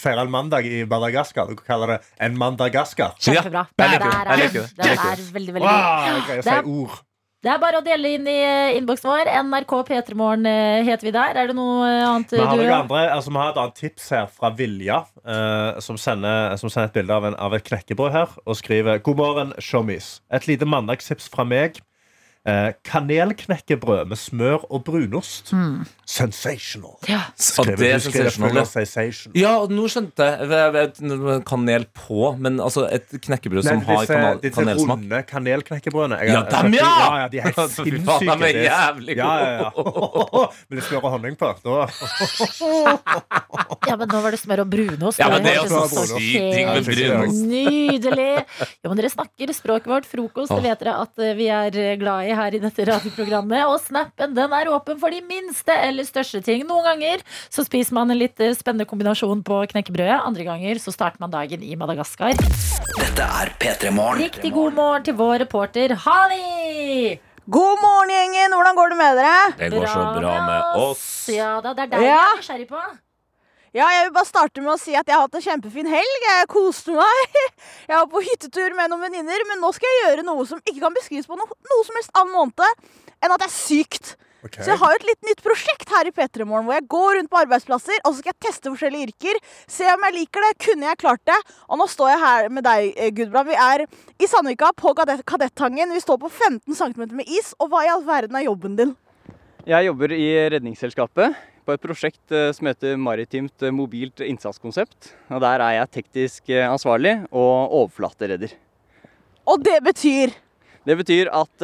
Feire 0.00 0.24
en 0.26 0.32
mandag 0.34 0.66
i 0.66 0.82
Madagaskar. 0.90 1.46
Du 1.52 1.60
kaller 1.62 1.92
det 1.94 1.98
en 2.26 2.36
mandagaskar. 2.40 3.14
Kjempebra. 3.22 3.62
Ja, 3.78 3.86
jeg 3.86 4.00
liker 4.00 4.10
det. 4.10 4.34
Er- 4.34 4.82
det. 4.82 4.98
Er 4.98 5.24
veldig, 5.38 5.54
veldig 5.54 5.62
Wow, 5.62 5.78
god. 5.78 6.08
jeg 6.10 6.24
greier 6.26 6.42
å 6.42 6.42
Det 6.42 6.56
si 6.58 6.76
ord. 6.82 6.98
Det 7.42 7.50
er 7.50 7.58
bare 7.58 7.80
å 7.80 7.82
dele 7.82 8.12
inn 8.14 8.26
i 8.30 8.36
eh, 8.38 8.76
innboksen 8.78 9.08
vår. 9.10 9.28
NRK 9.48 9.72
P3morgen 9.88 10.46
eh, 10.46 10.84
heter 10.86 11.08
vi 11.08 11.12
der. 11.16 11.38
Er 11.40 11.50
det 11.50 11.56
noe 11.58 11.88
eh, 11.88 12.02
annet 12.06 12.34
Vi 12.36 12.38
har, 12.38 12.54
du 12.54 12.70
andre, 12.70 13.00
altså, 13.10 13.32
vi 13.34 13.40
har 13.40 13.50
et 13.50 13.58
annet 13.58 13.80
tips 13.80 14.04
her 14.14 14.28
fra 14.30 14.52
Vilja, 14.54 15.00
eh, 15.26 15.80
som, 15.82 15.98
sender, 15.98 16.54
som 16.62 16.70
sender 16.70 16.92
et 16.92 17.00
bilde 17.00 17.16
av, 17.16 17.26
en, 17.26 17.38
av 17.42 17.56
et 17.58 17.66
knekkebrød 17.66 18.14
her 18.14 18.36
og 18.46 18.58
skriver 18.60 19.02
God 19.02 19.18
morgen, 19.18 19.50
showmies. 19.58 20.20
Et 20.30 20.46
lite 20.46 20.68
mandagstips 20.70 21.26
fra 21.34 21.42
meg. 21.42 21.82
Eh, 22.42 22.72
kanelknekkebrød 22.82 24.08
med 24.10 24.18
smør 24.18 24.64
og 24.66 24.80
brunost. 24.84 25.52
Sensational. 26.06 26.96
Ja. 27.08 27.20
Skrevet, 27.38 27.78
det 27.78 27.90
er 27.92 28.00
sensational, 28.02 28.56
ja. 28.56 28.64
sensation. 28.66 29.36
Ja, 29.38 29.52
nå 29.70 29.84
skjønte 29.86 30.26
jeg. 30.26 31.44
Kanel 31.46 31.86
på, 31.94 32.32
men 32.42 32.58
altså 32.58 32.88
et 32.90 33.06
knekkebrød 33.14 33.62
som 33.62 33.78
disse, 33.78 33.86
har 33.86 34.02
disse, 34.02 34.16
kanal, 34.16 34.40
disse 34.42 34.90
runde 34.90 35.20
kanelknekkebrødene. 35.28 36.18
Jeg 36.18 36.34
Ja, 36.34 36.40
dem, 36.50 36.74
ja! 36.74 36.88
ja, 36.88 37.20
ja! 37.20 37.28
De 37.30 37.38
er 37.38 37.46
helt 37.46 37.60
Altså, 37.62 37.84
sinnssyke. 37.86 38.18
de 38.26 38.32
er 38.32 38.58
Det 38.58 38.64
jævlig 38.66 39.16
ja, 39.16 39.30
ja, 39.38 39.50
ja. 39.62 39.70
Med 40.68 40.80
litt 40.80 40.88
smør 40.88 41.06
og 41.06 41.14
honning 41.14 41.38
på. 41.38 41.52
Da. 41.62 41.86
ja, 43.92 43.96
men 44.02 44.10
nå 44.10 44.24
var 44.26 44.34
det 44.34 44.42
smør 44.42 44.64
og 44.64 44.74
brunost. 44.74 45.22
Ja, 45.22 45.30
men 45.30 45.46
det 45.46 45.54
er 45.54 45.60
jo 45.62 45.70
så 45.70 45.84
så 45.92 46.08
sykt 46.10 46.50
ting 46.56 46.72
med 46.72 46.90
brunost. 46.90 47.46
Nydelig. 47.54 48.28
Jo, 48.82 48.90
men 48.90 48.98
dere 48.98 49.14
snakker 49.14 49.54
språket 49.54 49.94
vårt. 49.94 50.10
Frokost 50.10 50.50
det 50.56 50.62
vet 50.66 50.82
dere 50.82 50.98
at 51.06 51.22
eh, 51.22 51.36
vi 51.38 51.46
er 51.54 51.82
eh, 51.86 51.94
glad 52.02 52.26
i 52.26 52.31
her 52.38 52.54
i 52.56 52.60
dette 52.62 52.86
radioprogrammet. 52.88 53.64
Og 53.68 53.78
snappen 53.84 54.34
den 54.36 54.52
er 54.56 54.70
åpen 54.72 54.98
for 55.00 55.14
de 55.14 55.20
minste 55.26 55.74
eller 55.74 56.06
største 56.08 56.42
ting. 56.44 56.64
Noen 56.68 56.84
ganger 56.90 57.24
så 57.52 57.64
spiser 57.66 57.96
man 57.98 58.10
en 58.12 58.20
litt 58.20 58.40
eh, 58.40 58.54
spennende 58.58 58.86
kombinasjon 58.90 59.42
på 59.46 59.62
knekkebrødet. 59.72 60.20
Andre 60.26 60.46
ganger 60.48 60.80
så 60.82 60.94
starter 60.94 61.20
man 61.22 61.32
dagen 61.34 61.62
i 61.62 61.76
Madagaskar. 61.80 62.36
Dette 62.98 63.26
er 63.42 63.52
P3 63.60 63.92
Morgen. 63.94 64.22
Riktig 64.24 64.52
god 64.54 64.74
morgen 64.78 65.04
til 65.08 65.18
vår 65.18 65.42
reporter 65.46 65.96
Hani! 66.06 67.18
God 67.52 67.80
morgen, 67.82 68.10
gjengen! 68.14 68.52
Hvordan 68.54 68.76
går 68.78 68.92
det 68.92 68.96
med 69.00 69.16
dere? 69.18 69.38
Det 69.58 69.70
går 69.74 69.86
så 69.90 70.02
bra 70.14 70.34
med 70.46 70.82
oss. 70.84 71.06
Ja 71.32 71.56
da, 71.64 71.72
det 71.74 71.88
er 71.88 71.90
deg 71.96 72.04
Ja. 72.04 72.12
jeg 72.12 72.20
er 72.22 72.38
nysgjerrig 72.38 72.68
på. 72.70 72.82
Ja, 73.72 73.86
jeg 73.88 74.04
vil 74.04 74.14
bare 74.18 74.28
starte 74.28 74.60
med 74.60 74.74
å 74.74 74.80
si 74.80 74.92
at 74.92 75.08
jeg 75.08 75.16
har 75.16 75.24
hatt 75.24 75.36
en 75.38 75.44
kjempefin 75.44 75.86
helg. 75.88 76.24
Jeg 76.26 76.48
koste 76.52 76.92
meg. 76.92 77.38
Jeg 77.88 77.94
var 77.96 78.08
på 78.12 78.20
hyttetur 78.24 78.74
med 78.76 78.90
noen 78.92 79.06
venninner, 79.06 79.44
men 79.48 79.62
nå 79.62 79.70
skal 79.74 79.88
jeg 79.88 80.02
gjøre 80.02 80.24
noe 80.26 80.44
som 80.48 80.60
ikke 80.60 80.80
kan 80.82 80.94
beskrives 80.96 81.26
på 81.28 81.36
noe, 81.38 81.56
noe 81.70 81.86
som 81.86 81.96
helst 81.98 82.12
annen 82.14 82.34
måned 82.34 82.84
enn 83.22 83.32
at 83.34 83.42
jeg 83.42 83.48
er 83.48 83.54
sykt. 83.54 84.12
Okay. 84.42 84.64
Så 84.64 84.72
jeg 84.72 84.80
har 84.80 84.92
jo 84.92 84.98
et 84.98 85.06
litt 85.06 85.26
nytt 85.28 85.42
prosjekt 85.44 85.92
her 85.94 86.08
i 86.08 86.12
P3 86.14 86.46
Morgen 86.48 86.66
hvor 86.66 86.74
jeg 86.74 86.86
går 86.90 87.12
rundt 87.18 87.30
på 87.30 87.38
arbeidsplasser 87.42 88.00
og 88.00 88.08
så 88.08 88.16
skal 88.18 88.32
jeg 88.32 88.40
teste 88.48 88.72
forskjellige 88.72 89.10
yrker. 89.12 89.38
Se 89.70 89.86
om 89.92 90.06
jeg 90.08 90.16
liker 90.16 90.46
det. 90.46 90.50
Kunne 90.66 90.88
jeg 90.88 91.00
klart 91.02 91.22
det? 91.30 91.38
Og 91.68 91.78
nå 91.78 91.86
står 91.90 92.10
jeg 92.14 92.22
her 92.24 92.48
med 92.56 92.66
deg, 92.66 92.88
eh, 92.96 93.12
Gudbrand. 93.14 93.52
Vi 93.52 93.60
er 93.66 93.84
i 93.86 94.30
Sandvika 94.30 94.72
på 94.78 94.94
Kadett- 94.98 95.22
Kadettangen. 95.28 95.94
Vi 95.94 96.02
står 96.02 96.18
på 96.24 96.30
15 96.32 96.74
cm 96.74 97.06
med 97.20 97.30
is. 97.30 97.52
Og 97.62 97.70
hva 97.70 97.84
i 97.86 97.92
all 97.92 98.02
verden 98.06 98.36
er 98.40 98.48
jobben 98.48 98.76
din? 98.78 98.96
Jeg 99.68 99.86
jobber 99.86 100.10
i 100.16 100.28
Redningsselskapet 100.56 101.38
på 101.66 101.74
et 101.74 101.82
prosjekt 101.82 102.34
eh, 102.34 102.50
som 102.56 102.68
heter 102.68 102.98
Maritimt 103.00 103.64
eh, 103.64 103.74
mobilt 103.74 104.22
innsatskonsept. 104.24 105.12
Og 105.30 105.42
Der 105.44 105.62
er 105.62 105.76
jeg 105.78 105.92
teknisk 105.98 106.52
eh, 106.52 106.66
ansvarlig 106.66 107.18
og 107.30 107.74
overflateredder. 107.82 108.54
Og 109.46 109.62
det 109.62 109.78
betyr 109.82 110.34
Det 110.86 110.96
betyr 110.98 111.28
at 111.30 111.62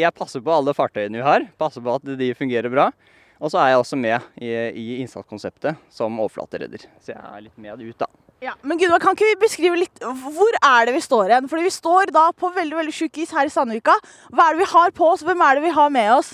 jeg 0.00 0.16
passer 0.16 0.40
på 0.40 0.52
alle 0.52 0.72
fartøyene 0.72 1.18
vi 1.18 1.24
har, 1.24 1.42
passer 1.60 1.84
på 1.84 1.98
at 1.98 2.06
de 2.16 2.30
fungerer 2.32 2.72
bra. 2.72 2.86
Og 3.36 3.52
så 3.52 3.58
er 3.60 3.74
jeg 3.74 3.80
også 3.82 3.98
med 4.00 4.24
i, 4.40 4.48
i 4.72 4.86
innsatskonseptet 5.02 5.76
som 5.92 6.16
overflateredder. 6.16 6.86
Så 7.04 7.12
jeg 7.12 7.20
er 7.20 7.42
litt 7.44 7.58
med 7.60 7.82
ut, 7.82 7.98
da. 8.00 8.08
Ja, 8.44 8.54
men 8.64 8.80
Gunvar, 8.80 9.00
kan 9.00 9.16
ikke 9.16 9.28
vi 9.30 9.36
beskrive 9.44 9.78
litt 9.78 10.00
Hvor 10.02 10.56
er 10.58 10.88
det 10.88 10.96
vi 10.96 11.02
står 11.04 11.32
hen? 11.32 11.46
Fordi 11.48 11.64
vi 11.64 11.72
står 11.72 12.12
da 12.12 12.26
på 12.36 12.50
veldig 12.56 12.76
veldig 12.80 12.94
tjukk 12.96 13.20
is 13.22 13.32
her 13.36 13.48
i 13.48 13.52
Sandvika. 13.52 13.94
Hva 14.32 14.48
er 14.48 14.56
det 14.56 14.64
vi 14.64 14.72
har 14.72 14.96
på 14.96 15.12
oss? 15.12 15.24
Hvem 15.24 15.44
er 15.44 15.58
det 15.58 15.64
vi 15.64 15.74
har 15.76 15.92
med 15.92 16.10
oss? 16.16 16.32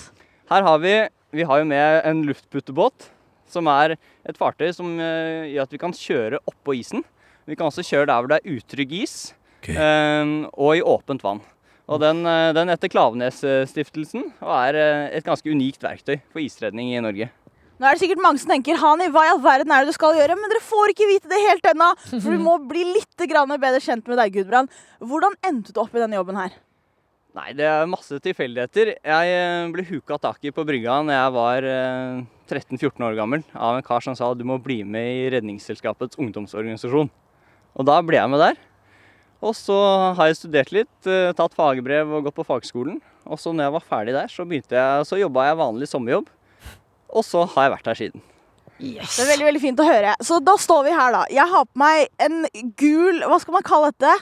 Her 0.51 0.65
har 0.67 0.81
vi, 0.83 0.95
vi 1.31 1.47
har 1.47 1.61
jo 1.61 1.67
med 1.67 2.01
en 2.07 2.23
luftputtebåt, 2.27 3.07
som 3.51 3.67
er 3.71 3.95
et 4.27 4.37
fartøy 4.39 4.69
som 4.75 4.93
eh, 4.99 5.51
gjør 5.51 5.65
at 5.65 5.75
vi 5.75 5.81
kan 5.81 5.95
kjøre 5.95 6.41
oppå 6.47 6.75
isen. 6.79 7.03
Vi 7.47 7.57
kan 7.57 7.67
også 7.67 7.85
kjøre 7.87 8.09
der 8.09 8.19
hvor 8.19 8.31
det 8.31 8.39
er 8.41 8.57
utrygg 8.57 8.93
is, 9.01 9.15
eh, 9.67 10.35
og 10.51 10.77
i 10.77 10.83
åpent 10.83 11.23
vann. 11.25 11.43
Og 11.91 11.99
den, 12.03 12.23
eh, 12.27 12.53
den 12.55 12.71
heter 12.71 12.91
Klaveness-stiftelsen, 12.91 14.29
og 14.39 14.55
er 14.61 14.79
et 15.19 15.27
ganske 15.27 15.51
unikt 15.51 15.83
verktøy 15.83 16.19
for 16.31 16.43
isredning 16.43 16.93
i 16.95 17.03
Norge. 17.03 17.31
Nå 17.81 17.87
er 17.89 17.95
det 17.97 18.03
sikkert 18.03 18.21
mange 18.21 18.37
som 18.37 18.51
tenker 18.51 18.77
Hani, 18.77 19.07
hva 19.09 19.23
i 19.25 19.29
all 19.31 19.39
verden 19.41 19.71
er 19.73 19.81
det 19.81 19.89
du 19.89 19.97
skal 19.97 20.13
gjøre? 20.13 20.35
Men 20.37 20.51
dere 20.51 20.61
får 20.61 20.91
ikke 20.93 21.07
vite 21.09 21.31
det 21.31 21.39
helt 21.47 21.65
ennå, 21.71 21.87
for 22.11 22.27
vi 22.29 22.37
må 22.37 22.59
bli 22.69 22.83
litt 22.91 23.23
grann 23.31 23.49
bedre 23.55 23.81
kjent 23.81 24.05
med 24.05 24.21
deg, 24.21 24.35
Gudbrand. 24.35 24.69
Hvordan 25.01 25.33
endte 25.49 25.73
du 25.73 25.81
opp 25.81 25.95
i 25.95 26.03
denne 26.03 26.19
jobben 26.19 26.37
her? 26.37 26.53
Nei, 27.31 27.53
det 27.55 27.63
er 27.63 27.87
masse 27.87 28.17
tilfeldigheter. 28.19 28.89
Jeg 28.99 29.35
eh, 29.37 29.69
ble 29.71 29.85
huka 29.87 30.17
tak 30.19 30.43
i 30.43 30.51
på 30.51 30.65
brygga 30.67 30.97
da 31.07 31.15
jeg 31.15 31.33
var 31.37 31.67
eh, 31.67 32.17
13-14 32.51 33.05
år 33.07 33.15
gammel 33.15 33.45
av 33.55 33.77
en 33.77 33.85
kar 33.85 34.03
som 34.03 34.17
sa 34.19 34.33
du 34.35 34.43
må 34.47 34.57
bli 34.59 34.81
med 34.83 35.07
i 35.07 35.29
Redningsselskapets 35.37 36.19
ungdomsorganisasjon. 36.19 37.07
Og 37.71 37.87
da 37.87 38.01
ble 38.03 38.19
jeg 38.19 38.31
med 38.33 38.43
der. 38.43 38.59
Og 39.41 39.55
så 39.55 39.77
har 40.17 40.27
jeg 40.27 40.41
studert 40.41 40.73
litt, 40.75 40.97
eh, 41.07 41.31
tatt 41.37 41.55
fagbrev 41.55 42.11
og 42.17 42.27
gått 42.27 42.35
på 42.41 42.45
fagskolen. 42.49 42.99
Og 43.23 43.39
så 43.39 43.55
når 43.55 43.69
jeg 43.69 43.75
var 43.77 43.87
ferdig 43.93 44.17
der, 44.17 44.27
så, 44.27 44.45
jeg, 44.51 45.07
så 45.07 45.21
jobba 45.21 45.47
jeg 45.47 45.61
vanlig 45.63 45.87
sommerjobb. 45.87 46.27
Og 47.15 47.25
så 47.27 47.45
har 47.55 47.69
jeg 47.69 47.75
vært 47.77 47.89
her 47.93 48.01
siden. 48.01 48.27
Det 48.81 48.97
er 48.99 49.31
veldig 49.31 49.47
veldig 49.47 49.63
fint 49.63 49.79
å 49.79 49.87
høre. 49.87 50.13
Så 50.25 50.41
da 50.43 50.57
står 50.59 50.83
vi 50.89 50.99
her, 50.99 51.15
da. 51.15 51.23
Jeg 51.31 51.47
har 51.47 51.67
på 51.69 51.79
meg 51.79 52.07
en 52.19 52.43
gul 52.79 53.21
Hva 53.29 53.37
skal 53.39 53.55
man 53.55 53.65
kalle 53.65 53.91
dette? 53.93 54.15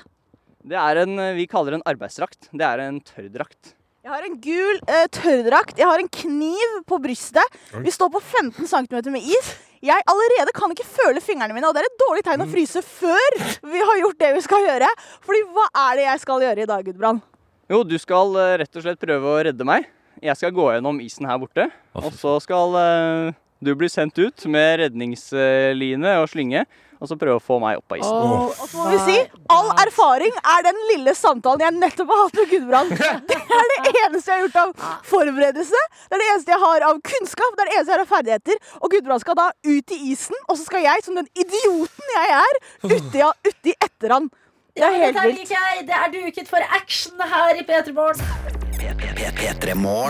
Det 0.69 0.77
er 0.77 0.99
en, 1.01 1.17
vi 1.33 1.47
kaller 1.49 1.79
en 1.79 1.85
arbeidsdrakt. 1.89 2.51
Det 2.53 2.65
er 2.65 2.83
en 2.83 2.99
tørrdrakt. 3.01 3.71
Jeg 4.05 4.11
har 4.13 4.25
en 4.27 4.35
gul 4.43 4.77
eh, 4.85 5.07
tørrdrakt. 5.15 5.79
Jeg 5.81 5.89
har 5.89 6.01
en 6.01 6.11
kniv 6.13 6.75
på 6.87 6.99
brystet. 7.01 7.57
Vi 7.81 7.93
står 7.93 8.11
på 8.13 8.21
15 8.21 8.69
cm 8.69 8.99
med 9.09 9.25
is. 9.25 9.49
Jeg 9.81 10.05
allerede 10.11 10.53
kan 10.53 10.69
ikke 10.75 10.85
føle 10.85 11.23
fingrene 11.23 11.55
mine, 11.55 11.65
og 11.69 11.73
det 11.73 11.81
er 11.81 11.87
et 11.89 12.01
dårlig 12.01 12.23
tegn 12.27 12.43
å 12.43 12.47
fryse 12.51 12.83
før 12.85 13.37
vi 13.71 13.81
har 13.81 14.01
gjort 14.01 14.19
det 14.21 14.31
vi 14.35 14.43
skal 14.45 14.65
gjøre. 14.67 14.89
Fordi 15.25 15.41
hva 15.55 15.65
er 15.87 15.99
det 15.99 16.05
jeg 16.05 16.23
skal 16.25 16.45
gjøre 16.45 16.65
i 16.65 16.69
dag, 16.69 16.85
Gudbrand? 16.85 17.25
Jo, 17.71 17.81
du 17.87 17.97
skal 18.01 18.37
eh, 18.37 18.55
rett 18.61 18.79
og 18.79 18.85
slett 18.85 19.01
prøve 19.01 19.33
å 19.33 19.41
redde 19.49 19.67
meg. 19.67 19.89
Jeg 20.21 20.37
skal 20.37 20.53
gå 20.53 20.69
gjennom 20.75 21.01
isen 21.01 21.25
her 21.31 21.39
borte. 21.41 21.69
Og 21.97 22.11
så 22.19 22.35
skal 22.45 22.77
eh, 22.77 23.37
du 23.59 23.73
blir 23.75 23.91
sendt 23.91 24.17
ut 24.19 24.45
med 24.47 24.79
redningsline 24.83 26.13
og 26.21 26.29
slynge. 26.31 26.65
Og 26.99 27.07
så 27.07 27.15
prøve 27.15 27.39
å 27.39 27.43
få 27.43 27.61
meg 27.63 27.77
opp 27.79 27.93
av 27.95 28.01
isen. 28.01 28.31
Og 28.35 28.57
så 28.67 28.75
må 28.75 28.89
vi 28.91 28.97
si 29.05 29.13
all 29.55 29.69
erfaring 29.85 30.33
er 30.35 30.65
den 30.65 30.79
lille 30.89 31.13
samtalen 31.15 31.63
jeg 31.63 31.75
nettopp 31.77 32.11
har 32.11 32.25
hatt 32.25 32.39
med 32.41 32.49
Gudbrand. 32.51 32.91
Det 33.29 33.37
er 33.39 33.69
det 33.71 33.93
eneste 34.01 34.33
jeg 34.33 34.33
har 34.33 34.41
gjort 34.43 34.57
av 34.59 34.97
forberedelse. 35.07 35.83
Det 36.09 36.17
er 36.17 36.23
det 36.23 36.27
eneste 36.33 36.53
jeg 36.53 36.61
har 36.65 36.85
av 36.89 36.99
kunnskap. 37.11 37.55
Det 37.55 37.63
er 37.63 37.71
det 37.71 37.77
eneste 37.77 37.93
jeg 37.93 37.95
har 37.95 38.03
av 38.03 38.11
ferdigheter. 38.11 38.59
Og 38.81 38.91
Gudbrand 38.91 39.23
skal 39.23 39.39
da 39.39 39.47
ut 39.69 39.95
i 39.95 40.01
isen, 40.11 40.35
og 40.49 40.59
så 40.59 40.67
skal 40.67 40.83
jeg, 40.83 41.05
som 41.07 41.15
den 41.21 41.31
idioten 41.39 42.13
jeg 42.17 42.35
er, 42.41 42.61
uti, 42.97 43.23
uti 43.47 43.77
etter 43.79 44.17
han. 44.17 44.27
Det 44.75 44.85
er 44.85 44.95
helt 45.01 45.19
vilt. 45.25 45.51
Det 45.89 45.95
er 45.97 46.11
duket 46.13 46.47
for 46.49 46.63
action 46.75 47.19
her 47.33 47.57
i 47.59 47.63
P3 47.67 47.93
Morgen. 47.93 48.25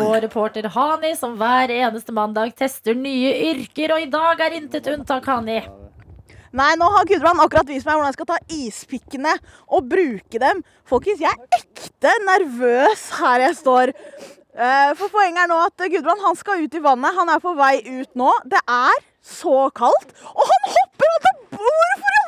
Vår 0.05 0.21
reporter 0.27 0.67
Hani, 0.73 1.15
som 1.17 1.35
hver 1.39 1.71
eneste 1.73 2.13
mandag 2.13 2.53
tester 2.59 2.93
nye 2.97 3.31
yrker, 3.51 3.95
og 3.95 4.03
i 4.03 4.09
dag 4.13 4.43
er 4.45 4.57
intet 4.59 4.89
unntak, 4.91 5.25
Hani. 5.25 5.61
Nei, 6.53 6.71
nå 6.81 6.87
har 6.89 7.05
Gudbrand 7.05 7.41
akkurat 7.43 7.67
vist 7.69 7.85
meg 7.85 7.93
hvordan 7.97 8.09
jeg 8.09 8.17
skal 8.17 8.29
ta 8.31 8.37
ispikkene 8.55 9.33
og 9.69 9.85
bruke 9.89 10.41
dem. 10.41 10.63
Folkens, 10.89 11.21
jeg 11.21 11.29
er 11.29 11.59
ekte 11.59 12.13
nervøs 12.25 13.03
her 13.19 13.43
jeg 13.45 13.57
står. 13.59 13.91
Eh, 14.57 14.93
For 14.97 15.13
poenget 15.13 15.43
er 15.43 15.51
nå 15.51 15.59
at 15.67 15.85
Gudbrand 15.93 16.25
han 16.25 16.39
skal 16.39 16.63
ut 16.65 16.73
i 16.73 16.81
vannet. 16.81 17.17
Han 17.19 17.29
er 17.29 17.43
på 17.43 17.53
vei 17.57 17.75
ut 17.85 18.17
nå. 18.17 18.31
Det 18.49 18.61
er 18.65 18.97
så 19.21 19.67
kaldt. 19.77 20.15
Og 20.33 20.49
han 20.49 20.71
hopper! 20.73 21.15
Hvorfor 21.59 22.18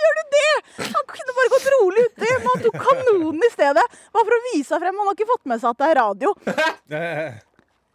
gjør 0.00 0.16
du 0.18 0.22
det? 0.36 0.48
Han 0.86 1.06
kunne 1.12 1.36
bare 1.36 1.52
gått 1.54 1.68
rolig 1.76 2.06
uti, 2.08 2.30
men 2.32 2.48
han 2.48 2.64
tok 2.64 2.80
kanonen 2.86 3.46
i 3.46 3.52
stedet. 3.52 3.84
Bare 4.14 4.26
for 4.26 4.36
å 4.36 4.42
vise 4.48 4.66
seg 4.72 4.82
frem. 4.82 4.98
Han 5.00 5.10
har 5.10 5.18
ikke 5.18 5.30
fått 5.30 5.48
med 5.52 5.62
seg 5.62 5.70
at 5.74 5.80
det 5.84 5.88
er 5.92 6.00
radio. 6.00 6.34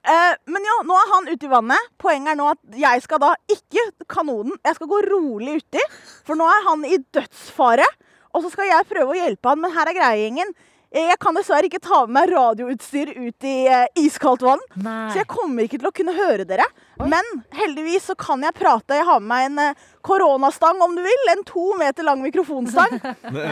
Eh, 0.06 0.34
men 0.54 0.62
ja, 0.62 0.74
nå 0.86 0.94
er 0.94 1.08
han 1.10 1.30
ute 1.32 1.48
i 1.48 1.50
vannet. 1.50 1.88
Poenget 1.98 2.36
er 2.36 2.38
nå 2.38 2.52
at 2.52 2.76
jeg 2.78 3.02
skal 3.02 3.18
da 3.24 3.32
ikke 3.50 3.88
kanonen. 4.14 4.54
Jeg 4.62 4.78
skal 4.78 4.90
gå 4.92 5.00
rolig 5.08 5.56
uti, 5.64 5.82
for 6.28 6.38
nå 6.38 6.46
er 6.46 6.62
han 6.68 6.84
i 6.86 7.00
dødsfare. 7.18 7.88
Og 8.38 8.44
så 8.46 8.52
skal 8.54 8.70
jeg 8.70 8.86
prøve 8.92 9.16
å 9.16 9.18
hjelpe 9.18 9.50
han, 9.50 9.64
men 9.64 9.74
her 9.74 9.90
er 9.90 9.98
greiegjengen. 9.98 10.54
Jeg 10.94 11.18
kan 11.20 11.34
dessverre 11.36 11.66
ikke 11.68 11.82
ta 11.84 12.04
med 12.06 12.14
meg 12.20 12.36
radioutstyr 12.36 13.16
ut 13.18 13.48
i 13.50 13.56
eh, 13.66 13.88
iskaldt 14.06 14.46
vann. 14.46 14.62
Så 15.10 15.24
jeg 15.24 15.28
kommer 15.32 15.66
ikke 15.66 15.82
til 15.82 15.90
å 15.90 15.96
kunne 15.98 16.14
høre 16.16 16.46
dere. 16.54 16.70
Men 17.02 17.28
heldigvis 17.52 18.06
så 18.10 18.16
kan 18.16 18.44
jeg 18.46 18.54
prate. 18.56 18.96
Jeg 18.96 19.06
har 19.08 19.20
med 19.20 19.28
meg 19.30 19.46
en 19.50 19.60
eh, 19.66 19.82
koronastang, 20.06 20.80
om 20.86 20.94
du 20.96 21.02
vil. 21.04 21.32
En 21.34 21.42
to 21.48 21.66
meter 21.80 22.08
lang 22.08 22.22
mikrofonstang. 22.24 22.96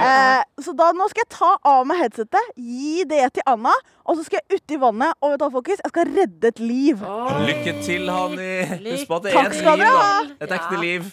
Eh, 0.03 0.41
så 0.63 0.71
da, 0.77 0.89
nå 0.95 1.05
skal 1.11 1.23
jeg 1.23 1.31
ta 1.33 1.49
av 1.69 1.83
meg 1.87 1.99
headsetet, 2.01 2.47
gi 2.59 3.03
det 3.07 3.21
til 3.35 3.43
Anna, 3.49 3.71
og 4.07 4.17
så 4.17 4.23
skal 4.25 4.39
jeg 4.41 4.59
uti 4.59 4.77
vannet. 4.81 5.13
Og 5.21 5.33
vet 5.33 5.39
du 5.41 5.45
hva, 5.45 5.51
folkens? 5.53 5.81
Jeg 5.83 5.91
skal 5.93 6.11
redde 6.15 6.49
et 6.49 6.59
liv. 6.63 7.03
Lykke 7.47 7.73
til, 7.83 8.09
Hani. 8.11 8.49
Husk 8.87 9.07
på 9.09 9.19
at 9.19 9.27
det 9.27 9.33
er 9.33 9.51
et 9.51 9.59
liv. 9.59 9.83
da. 9.83 10.17
Et 10.47 10.55
ekte 10.57 10.79
liv. 10.81 11.11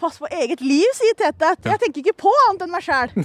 Pass 0.00 0.20
på 0.22 0.28
eget 0.30 0.60
liv, 0.62 0.86
sier 0.94 1.16
Tete. 1.18 1.54
Jeg 1.66 1.80
tenker 1.82 2.04
ikke 2.04 2.16
på 2.22 2.32
annet 2.46 2.66
enn 2.66 2.74
meg 2.76 2.84
sjæl. 2.86 3.08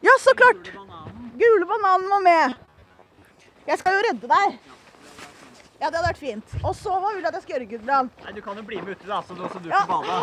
Ja, 0.00 0.14
så 0.20 0.32
klart. 0.36 0.70
Gule 1.40 1.66
bananen 1.68 2.06
må 2.08 2.20
med. 2.24 2.54
Jeg 3.68 3.78
skal 3.80 3.98
jo 3.98 4.04
redde 4.06 4.30
deg. 4.30 4.54
Ja, 5.80 5.88
det 5.88 5.96
hadde 5.96 6.08
vært 6.10 6.18
fint. 6.20 6.54
Og 6.60 6.74
så 6.76 6.92
hva 7.00 7.10
vil 7.14 7.22
du 7.24 7.28
at 7.30 7.36
jeg 7.38 7.42
skal 7.46 7.54
gjøre, 7.56 7.68
Gudbrand? 7.70 8.10
Nei, 8.24 8.32
Du 8.36 8.40
kan 8.44 8.56
jo 8.60 8.62
bli 8.68 8.80
med 8.84 8.96
uti, 8.98 9.06
da, 9.08 9.22
så 9.24 9.32
du, 9.36 9.42
så 9.48 9.62
du 9.64 9.68
Ja. 9.70 9.80
får 9.88 10.04
bade. 10.04 10.18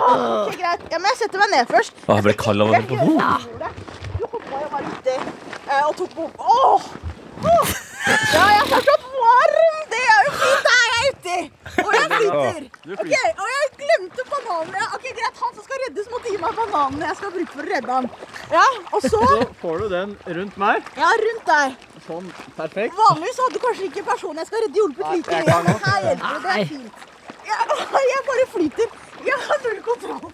Okay, 0.47 0.57
greit. 0.61 0.81
Ja, 0.91 0.99
men 1.01 1.09
jeg 1.11 1.17
setter 1.23 1.41
meg 1.41 1.49
ned 1.55 1.67
først. 1.71 1.93
Å, 2.05 2.15
jeg 2.19 2.23
ble 2.27 2.33
kald 2.43 2.61
av 2.61 2.67
å 2.67 2.75
høre 2.75 2.87
på 2.91 2.99
henne. 3.01 3.71
du 4.19 4.25
hoppa 4.33 4.61
jo 4.61 4.69
bare 4.75 4.93
uti 4.93 5.15
eh, 5.17 5.83
og 5.87 5.95
tok 5.97 6.13
på 6.13 6.29
Åh! 6.37 6.87
Åh! 7.47 7.73
Ja, 8.07 8.43
jeg 8.53 8.61
er 8.61 8.69
fortsatt 8.71 9.07
varm! 9.17 9.57
Det 9.91 10.03
er 10.13 10.27
jo 10.27 10.31
fint! 10.37 10.69
Der 10.69 10.77
er 10.85 11.01
jeg 11.01 11.09
uti! 11.17 11.39
Og 11.83 11.91
jeg 11.97 12.07
flyter. 12.13 12.61
Du 12.85 12.93
Ok, 12.93 13.11
Og 13.41 13.49
jeg 13.53 13.67
glemte 13.81 14.23
bananene. 14.29 14.85
Ok, 14.95 15.05
Greit, 15.17 15.41
han 15.41 15.57
som 15.57 15.63
skal 15.65 15.81
reddes, 15.87 16.07
må 16.13 16.21
gi 16.27 16.37
meg 16.41 16.55
bananene 16.61 17.09
jeg 17.11 17.17
skal 17.19 17.33
bruke 17.35 17.51
for 17.57 17.65
å 17.65 17.69
redde 17.73 17.97
han. 17.97 18.09
Ja, 18.53 18.63
og 18.93 19.01
så 19.09 19.21
Så 19.25 19.41
får 19.61 19.83
du 19.83 19.89
den 19.97 20.15
rundt 20.39 20.57
meg. 20.61 20.85
Ja, 20.97 21.09
rundt 21.25 21.45
deg. 21.49 21.86
Sånn, 22.07 22.29
perfekt. 22.55 22.95
Vanligvis 22.95 23.39
hadde 23.43 23.59
kanskje 23.65 23.89
ikke 23.89 24.03
personen 24.07 24.39
jeg 24.41 24.49
skal 24.49 24.63
redde, 24.63 24.79
hjulpet 24.79 25.09
like 25.11 25.41
mye. 25.43 25.75
her 25.87 26.05
hjelper 26.05 26.37
det. 26.37 26.43
Det 26.45 26.53
er 26.55 26.69
fint. 26.71 27.05
Jeg, 27.47 27.57
jeg 28.13 28.23
bare 28.31 28.47
flyter. 28.55 28.95
Jeg 29.25 29.37
har 29.47 29.57
null 29.63 29.79
kontroll. 29.85 30.31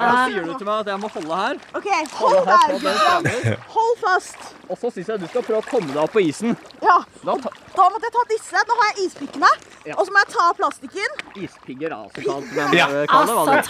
Da 0.00 0.08
sier 0.26 0.44
du 0.46 0.52
til 0.58 0.66
meg 0.66 0.76
at 0.80 0.88
jeg 0.90 1.00
må 1.02 1.08
holde 1.14 1.38
her. 1.40 1.58
OK, 1.76 1.88
hold 2.20 2.38
der. 2.48 2.72
Gudbrand. 2.80 3.26
Hold 3.74 3.96
fast. 4.00 4.40
Og 4.70 4.78
så 4.78 4.90
syns 4.94 5.08
jeg 5.10 5.20
du 5.20 5.26
skal 5.30 5.42
prøve 5.46 5.60
å 5.60 5.66
komme 5.68 5.90
deg 5.90 6.00
opp 6.02 6.14
på 6.14 6.22
isen. 6.24 6.56
Ja. 6.84 6.98
Da 7.24 7.34
Da 7.76 7.84
måtte 7.92 8.06
jeg 8.08 8.14
ta 8.16 8.22
disse. 8.30 8.62
Nå 8.70 8.76
har 8.80 8.90
jeg 8.92 9.06
ispikkene. 9.10 9.50
Ja. 9.88 9.94
Og 9.96 10.06
så 10.06 10.12
må 10.14 10.22
jeg 10.24 10.30
ta 10.34 10.46
av 10.50 10.56
plastikken. 10.58 11.10
ispigger, 11.40 11.90
altså. 11.96 12.20
så 12.20 12.26
kalt. 12.30 12.50
Men 12.56 12.74
Ja. 12.76 12.86
eh, 12.88 13.06
kall 13.10 13.26
det 13.26 13.34
hva 13.36 13.44
du 13.44 13.50
vil. 13.50 13.62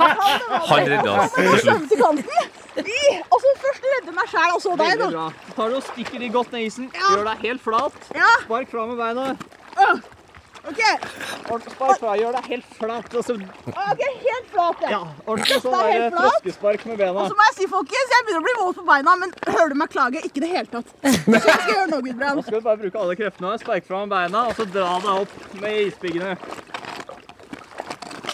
Han 0.71 0.87
redda 0.95 1.11
oss 1.25 1.33
til 1.33 1.45
slutt. 1.65 1.97
Kanten. 2.05 2.49
Og 3.31 3.39
så 3.43 3.49
først 3.65 3.83
redde 3.95 4.13
meg 4.17 4.27
sjæl, 4.31 4.55
og 4.55 4.61
så 4.63 4.77
deg. 4.79 5.01
Så 5.01 5.55
tar 5.57 5.69
du 5.69 5.77
og 5.81 5.85
stikker 5.91 6.19
de 6.19 6.29
godt 6.29 6.53
ned 6.53 6.61
i 6.61 6.71
isen. 6.71 6.91
Gjør 6.95 7.25
deg 7.33 7.45
helt 7.49 7.63
flat. 7.63 7.93
Ja. 8.15 8.31
Spark 8.47 8.71
fra 8.71 8.87
med 8.87 8.97
beina. 9.01 9.37
OK. 10.71 10.83
Ordentlig 11.51 11.73
spark 11.75 12.01
fra. 12.01 12.15
Gjør 12.21 12.37
deg 12.37 12.49
helt 12.53 12.75
flat. 12.79 13.15
Og 13.19 13.25
så 13.27 13.37
Ok, 13.37 14.03
Helt 14.31 14.49
flat, 14.53 14.83
ja. 14.85 14.91
ja, 14.95 15.01
ordentlig 15.27 15.59
sånn 15.65 15.75
er 15.75 15.91
der 15.91 15.97
helt 15.99 16.87
med 16.87 16.99
bena. 17.01 17.25
Og 17.25 17.31
så 17.33 17.39
må 17.39 17.47
jeg 17.49 17.57
si, 17.59 17.69
folkens, 17.71 18.15
jeg 18.15 18.27
begynner 18.27 18.43
å 18.43 18.47
bli 18.47 18.57
våt 18.61 18.81
på 18.81 18.87
beina, 18.89 19.15
men 19.23 19.35
hører 19.49 19.75
du 19.75 19.79
meg 19.83 19.93
klage? 19.93 20.23
Ikke 20.27 20.43
i 20.43 20.45
det 20.47 20.51
hele 20.55 20.71
tatt. 20.73 20.91
Så 21.05 21.37
jeg 21.37 21.45
skal 21.45 21.71
gjøre 21.75 21.87
nå, 21.93 22.01
Nå 22.01 22.47
skal 22.47 22.59
du 22.59 22.67
bare 22.67 22.81
bruke 22.83 23.05
alle 23.05 23.19
kreftene. 23.19 23.55
Sparke 23.63 23.89
fra 23.89 24.03
med 24.05 24.15
beina, 24.15 24.47
og 24.51 24.59
så 24.59 24.67
dra 24.71 24.97
deg 25.05 25.25
opp 25.25 25.39
med 25.63 25.81
ispiggene. 25.89 26.35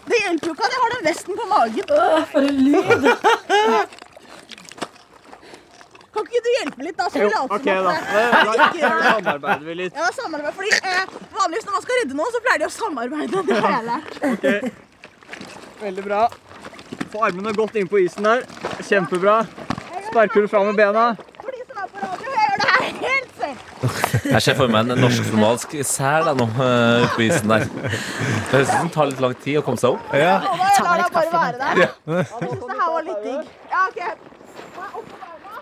Det 0.06 0.18
hjelper 0.22 0.50
jo 0.50 0.54
ikke 0.54 0.66
at 0.66 0.74
jeg 0.74 0.82
har 0.84 0.96
den 0.96 1.06
vesten 1.06 1.38
på 1.40 1.46
magen. 1.50 1.94
Øh, 1.96 2.26
For 2.32 2.50
en 2.50 2.58
lyd! 2.66 3.94
Kan 6.26 6.34
ikke 6.34 6.42
du 6.46 6.50
hjelpe 6.56 6.82
litt, 6.86 6.96
da? 6.98 7.04
Så 7.10 7.20
Jo, 7.20 7.26
vi 7.26 7.34
later 7.36 7.54
OK, 7.54 7.62
som 7.62 7.84
da. 7.86 7.90
at 7.90 8.00
vi 8.02 8.06
det- 8.06 8.82
Ja, 8.82 8.90
da 8.96 9.10
samarbeider 9.12 9.66
vi 9.66 9.74
litt. 9.82 9.94
Ja, 9.94 10.06
samarbeid, 10.16 10.54
fordi 10.54 10.72
eh, 10.82 11.04
Vanligvis 11.36 11.66
når 11.68 11.72
man 11.76 11.82
skal 11.86 11.94
redde 12.00 12.14
noen, 12.18 12.32
så 12.34 12.40
pleier 12.46 12.58
de 12.58 12.66
å 12.66 12.74
samarbeide. 12.74 13.38
Det 13.46 13.56
hele. 13.66 13.96
Okay. 14.32 14.58
Ok, 14.60 15.82
Veldig 15.86 16.04
bra. 16.08 16.20
Få 17.12 17.22
armene 17.28 17.52
godt 17.54 17.74
inn 17.76 17.88
på 17.88 17.98
isen 18.02 18.22
der. 18.26 18.42
Kjempebra. 18.88 19.36
Sparker 20.10 20.40
du 20.42 20.48
fra 20.48 20.64
med 20.64 20.76
bena. 20.78 21.06
For 21.42 21.50
de 21.52 21.62
som 21.68 21.76
er 21.82 21.88
på 21.92 21.98
radio, 22.02 22.28
jeg 22.32 22.42
gjør 22.48 22.56
det 22.62 22.68
her 22.72 22.82
helt. 23.06 23.32
Jeg 24.26 24.42
ser 24.42 24.54
for 24.58 24.66
meg 24.72 24.80
en 24.90 24.98
norsk-somalisk 25.04 25.76
sel 25.86 26.24
da 26.26 26.32
nå, 26.34 26.46
eh, 26.66 27.06
på 27.14 27.20
isen 27.28 27.48
der. 27.52 27.66
Det 27.68 28.50
høres 28.50 28.68
ut 28.68 28.72
som 28.72 28.88
det 28.88 28.94
tar 28.96 29.06
litt 29.12 29.20
lang 29.22 29.34
tid 29.44 29.58
å 29.60 29.62
komme 29.66 29.78
seg 29.78 29.90
opp. 29.94 30.02
Ja. 30.16 30.38
da 30.40 30.48
jeg 30.56 30.74
Ta 30.76 30.82
lar 30.82 30.96
litt 30.96 31.06
deg 31.06 31.12
bare 31.14 31.30
være 31.36 31.58
der. 31.62 31.74
Jeg 31.76 32.26
synes 32.26 32.60
det 32.66 32.78
her 32.80 32.88
var 32.96 33.02
litt 33.10 33.22
digg. 33.22 33.42
Ja, 33.70 33.80
ok. 33.86 34.00
Nå 34.00 34.80
er 34.82 34.86
jeg 34.86 34.94
oppe 34.96 35.12
på 35.12 35.16
beina. 35.36 35.54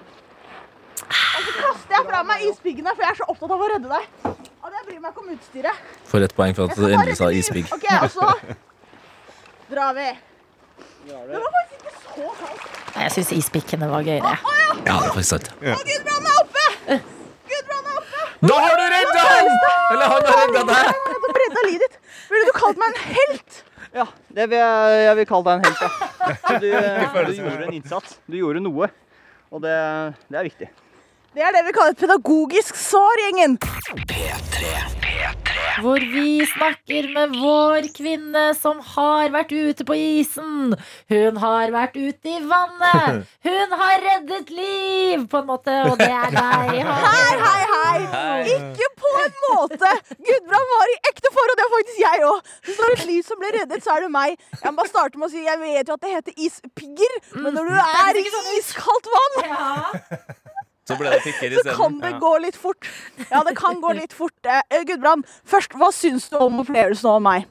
Og 1.34 1.40
så 1.95 2.01
jeg 2.01 2.11
fra 2.11 2.20
meg 2.26 2.42
ispiggene, 2.49 2.90
for 2.95 3.05
jeg 3.05 3.12
er 3.12 3.18
så 3.20 3.26
opptatt 3.30 3.53
av 3.55 3.61
å 3.62 3.66
redde 3.70 3.90
deg. 3.90 4.05
Og 4.64 4.72
jeg 4.74 4.86
bryr 4.88 5.01
meg 5.01 5.11
ikke 5.12 5.22
om 5.22 5.28
utstyret. 5.34 5.82
For 6.11 6.24
et 6.26 6.34
poeng 6.34 6.55
for 6.57 6.66
at 6.66 6.78
du 6.78 6.86
endelig 6.88 7.16
sa 7.20 7.28
ispigg. 7.30 7.68
Ok, 7.74 7.84
og 8.01 8.11
så 8.11 8.26
drar 9.70 9.95
vi. 9.95 10.09
kaldt 11.07 11.45
Jeg 12.95 13.12
syns 13.14 13.30
ispikkene 13.36 13.86
var 13.90 14.03
gøyere. 14.07 14.34
Ja, 14.34 14.80
det 14.80 14.90
er 14.90 15.12
faktisk 15.12 15.30
sant. 15.36 15.51
Gudbrand 15.61 16.30
er 16.32 16.40
oppe! 16.42 16.66
Gudbrand 17.53 17.86
er 17.92 18.01
oppe! 18.01 18.26
Da 18.42 18.59
har 18.64 18.74
du 18.80 18.84
redda 18.97 19.26
han! 19.28 19.53
Eller 19.95 20.14
han 20.16 20.30
har 20.30 20.42
redda 20.42 20.66
deg! 20.72 20.84
På 21.14 21.32
bredden 21.38 21.62
av 21.62 21.68
livet 21.70 21.86
ditt. 21.86 21.99
Ville 22.34 22.51
du 22.51 22.55
kalt 22.59 22.80
meg 22.82 22.90
en 22.90 23.03
helt? 23.14 23.61
Ja, 23.95 24.09
det 24.34 24.49
vil 24.51 24.59
jeg, 24.59 25.03
jeg 25.05 25.18
vil 25.20 25.26
kalle 25.30 25.45
deg 25.47 25.55
en 25.55 25.66
helt, 25.68 25.80
ja. 25.84 25.90
Du, 26.59 26.66
du 27.30 27.36
gjorde 27.38 27.68
en 27.68 27.76
innsats. 27.76 28.16
Du 28.26 28.34
gjorde 28.40 28.64
noe. 28.64 28.88
Og 29.55 29.62
det, 29.62 29.76
det 30.26 30.40
er 30.40 30.49
viktig. 30.49 30.68
Det 31.35 31.43
er 31.43 31.51
det 31.51 31.64
vi 31.66 31.72
kaller 31.74 31.97
et 31.97 31.99
pedagogisk 31.99 32.76
svar, 32.78 33.18
gjengen. 33.18 33.57
Hvor 35.82 36.05
vi 36.12 36.45
snakker 36.47 37.09
med 37.11 37.32
vår 37.41 37.89
kvinne 37.97 38.45
som 38.55 38.78
har 38.93 39.32
vært 39.35 39.51
ute 39.51 39.87
på 39.89 39.97
isen. 39.99 40.76
Hun 41.11 41.41
har 41.43 41.72
vært 41.74 41.99
ute 41.99 42.37
i 42.37 42.39
vannet. 42.39 43.24
Hun 43.49 43.74
har 43.80 44.05
reddet 44.05 44.53
liv, 44.55 45.24
på 45.32 45.41
en 45.41 45.49
måte, 45.49 45.74
og 45.89 45.99
det 45.99 46.07
er 46.07 46.37
deg. 46.37 46.70
Hei, 46.87 47.35
hei, 47.43 47.66
hei. 47.72 48.55
Ikke 48.55 48.93
på 49.03 49.12
en 49.24 49.35
måte. 49.49 49.91
Gudbrand 50.14 50.72
var 50.76 50.95
i 50.95 50.97
ekte 51.11 51.35
forhold, 51.35 51.59
det 51.59 51.66
er 51.66 51.74
faktisk 51.74 52.01
jeg 52.05 52.24
òg. 52.30 52.55
Hvis 52.62 52.78
det 52.78 52.87
er 52.87 52.97
et 53.01 53.05
liv 53.11 53.26
som 53.26 53.43
ble 53.43 53.53
reddet, 53.59 53.82
så 53.82 53.97
er 53.97 54.07
det 54.07 54.12
meg. 54.20 54.39
Jeg 54.61 54.70
må 54.70 54.85
bare 54.85 54.95
starte 54.95 55.18
med 55.18 55.32
å 55.32 55.35
si 55.35 55.43
jeg 55.43 55.62
vet 55.66 55.91
jo 55.91 55.99
at 55.99 56.07
det 56.07 56.14
heter 56.14 56.47
ispigger, 56.47 57.20
men 57.43 57.59
når 57.59 57.74
du 57.74 57.76
er 57.82 58.22
i 58.22 58.26
iskaldt 58.61 59.14
vann 59.18 60.43
Så 60.85 60.97
ble 61.01 61.09
det 61.14 61.22
pikker 61.24 61.55
så 61.57 61.62
kan 61.64 61.95
isteden. 61.95 62.01
det 62.03 62.12
gå 62.20 62.32
litt 62.45 62.57
fort. 62.61 62.89
Ja, 63.30 63.41
det 63.47 63.55
kan 63.57 63.78
gå 63.80 63.93
litt 63.97 64.12
fort. 64.12 64.37
Eh, 64.45 64.82
Gudbrand, 64.85 65.24
først, 65.49 65.72
hva 65.80 65.89
syns 65.97 66.28
du 66.28 66.37
om 66.37 66.61
opplevelsen 66.61 67.09
av 67.09 67.22
meg? 67.24 67.47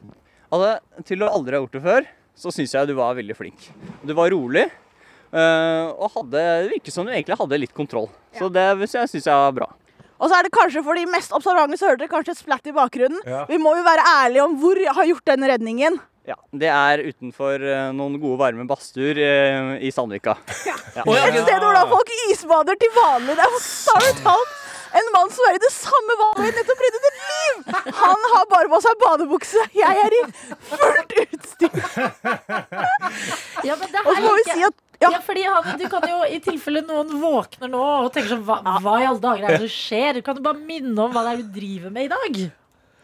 Altså, 0.54 0.76
til 1.10 1.24
å 1.26 1.32
aldri 1.34 1.58
ha 1.58 1.64
gjort 1.64 1.78
det 1.80 1.82
før, 1.82 2.10
så 2.38 2.54
syns 2.54 2.76
jeg 2.76 2.90
du 2.92 2.94
var 2.98 3.16
veldig 3.18 3.36
flink. 3.38 3.72
Du 4.06 4.14
var 4.14 4.30
rolig. 4.34 4.68
eh, 5.34 5.86
og 5.98 6.12
hadde, 6.14 6.38
det 6.38 6.74
virket 6.76 6.94
som 6.94 7.08
du 7.08 7.12
egentlig 7.12 7.40
hadde 7.40 7.58
litt 7.58 7.74
kontroll. 7.74 8.10
Så 8.38 8.52
det 8.54 8.68
syns 8.86 9.16
jeg 9.18 9.34
var 9.34 9.56
bra. 9.58 9.72
Og 10.22 10.30
så 10.30 10.38
er 10.38 10.46
det 10.46 10.54
kanskje 10.54 10.84
for 10.86 10.96
de 10.96 11.08
mest 11.10 11.34
observante 11.36 11.76
så 11.80 11.90
hørte 11.90 12.06
dere 12.06 12.14
kanskje 12.14 12.36
et 12.38 12.40
splatt 12.44 12.68
i 12.70 12.76
bakgrunnen. 12.76 13.20
Ja. 13.26 13.42
Vi 13.50 13.58
må 13.58 13.74
jo 13.76 13.84
være 13.84 14.06
ærlige 14.22 14.46
om 14.46 14.54
hvor 14.62 14.78
jeg 14.80 14.94
har 14.94 15.10
gjort 15.10 15.26
den 15.34 15.48
redningen. 15.50 15.98
Ja, 16.24 16.38
Det 16.56 16.70
er 16.72 17.02
utenfor 17.04 17.60
eh, 17.60 17.90
noen 17.96 18.16
gode, 18.22 18.38
varme 18.40 18.64
badstuer 18.68 19.18
eh, 19.20 19.72
i 19.84 19.92
Sandvika. 19.92 20.38
Ja. 20.94 21.02
Et 21.10 21.40
sted 21.42 21.58
hvor 21.58 21.74
da 21.74 21.88
folk 21.90 22.12
isbader 22.30 22.78
til 22.78 22.92
vanlig. 22.94 23.34
Det 23.34 23.42
er 23.42 23.54
bokstavelig 23.56 24.12
talt 24.22 24.60
en 24.94 25.08
mann 25.16 25.32
som 25.34 25.48
er 25.50 25.58
i 25.58 25.62
det 25.64 25.72
samme 25.74 26.16
vannet 26.20 26.58
nettopp 26.60 26.82
reddet 26.86 27.08
et 27.10 27.20
liv. 27.24 27.94
Han 27.98 28.28
har 28.36 28.46
bare 28.52 28.70
på 28.70 28.80
seg 28.86 29.00
badebukse. 29.02 29.64
Jeg 29.74 30.04
er 30.06 30.16
i 30.20 30.22
fullt 30.70 31.16
utstyr. 31.24 31.80
Ja, 33.64 33.78
men 33.80 33.88
det 33.94 34.02
Og 34.04 34.16
så 34.18 34.22
må 34.24 34.34
vi 34.36 34.44
si 34.50 34.64
at 34.66 34.76
ja. 35.02 35.10
Ja, 35.14 35.20
fordi 35.24 35.44
han, 35.48 35.66
du 35.80 35.84
kan 35.92 36.04
jo, 36.08 36.22
I 36.28 36.38
tilfelle 36.44 36.82
noen 36.86 37.10
våkner 37.22 37.72
nå 37.72 37.82
og 38.06 38.10
tenker 38.16 38.36
sånn 38.36 38.44
Hva, 38.48 38.60
hva 38.84 38.94
i 39.02 39.08
alle 39.08 39.20
dager 39.24 39.48
er 39.48 39.56
det 39.58 39.66
som 39.66 39.74
skjer? 39.74 40.20
Kan 40.26 40.38
du 40.38 40.44
bare 40.46 40.60
minne 40.60 40.96
om 40.96 41.12
hva 41.16 41.26
det 41.26 41.34
er 41.34 41.42
du 41.42 41.50
driver 41.58 41.94
med 41.96 42.08
i 42.08 42.12
dag? 42.14 42.40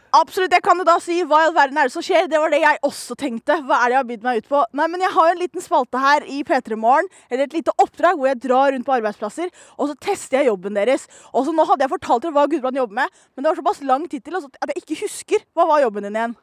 Absolutt, 0.10 0.53
jeg 0.55 0.64
kan 0.66 0.80
jo 0.82 0.86
da 0.88 0.95
si 1.03 1.20
hva 1.22 1.43
i 1.43 1.47
all 1.47 1.53
verden 1.53 1.78
er 1.78 1.86
det 1.86 1.93
som 1.93 2.01
skjer. 2.01 2.26
Det 2.32 2.39
var 2.41 2.49
det 2.49 2.64
jeg 2.64 2.80
også 2.88 3.14
tenkte. 3.20 3.60
Hva 3.68 3.78
er 3.78 3.91
det 3.91 3.93
jeg 3.93 3.99
har 3.99 4.07
bydd 4.10 4.26
meg 4.26 4.41
ut 4.41 4.49
på? 4.49 4.64
Nei, 4.74 4.88
men 4.89 5.03
Jeg 5.05 5.14
har 5.14 5.28
jo 5.30 5.36
en 5.36 5.43
liten 5.43 5.62
spalte 5.62 6.01
her 6.01 6.26
i 6.26 6.39
P3 6.47 6.78
Morgen, 6.82 7.10
eller 7.30 7.45
et 7.45 7.53
lite 7.53 7.76
oppdrag 7.78 8.18
hvor 8.18 8.32
jeg 8.32 8.41
drar 8.41 8.74
rundt 8.74 8.88
på 8.88 8.95
arbeidsplasser, 8.97 9.53
og 9.78 9.91
så 9.91 9.97
tester 10.01 10.41
jeg 10.41 10.49
jobben 10.49 10.82
deres. 10.82 11.05
Og 11.30 11.45
så 11.45 11.53
Nå 11.53 11.66
hadde 11.70 11.86
jeg 11.86 11.93
fortalt 11.93 12.26
dere 12.26 12.34
hva 12.34 12.49
Gudbrand 12.49 12.82
jobber 12.82 13.03
med, 13.03 13.22
men 13.36 13.43
det 13.43 13.51
var 13.51 13.62
såpass 13.62 13.86
lang 13.86 14.10
tid 14.10 14.26
til 14.26 14.39
at 14.39 14.72
jeg 14.74 14.82
ikke 14.82 15.01
husker. 15.03 15.45
Hva 15.53 15.70
var 15.70 15.86
jobben 15.86 16.07
din 16.07 16.18
igjen? 16.18 16.38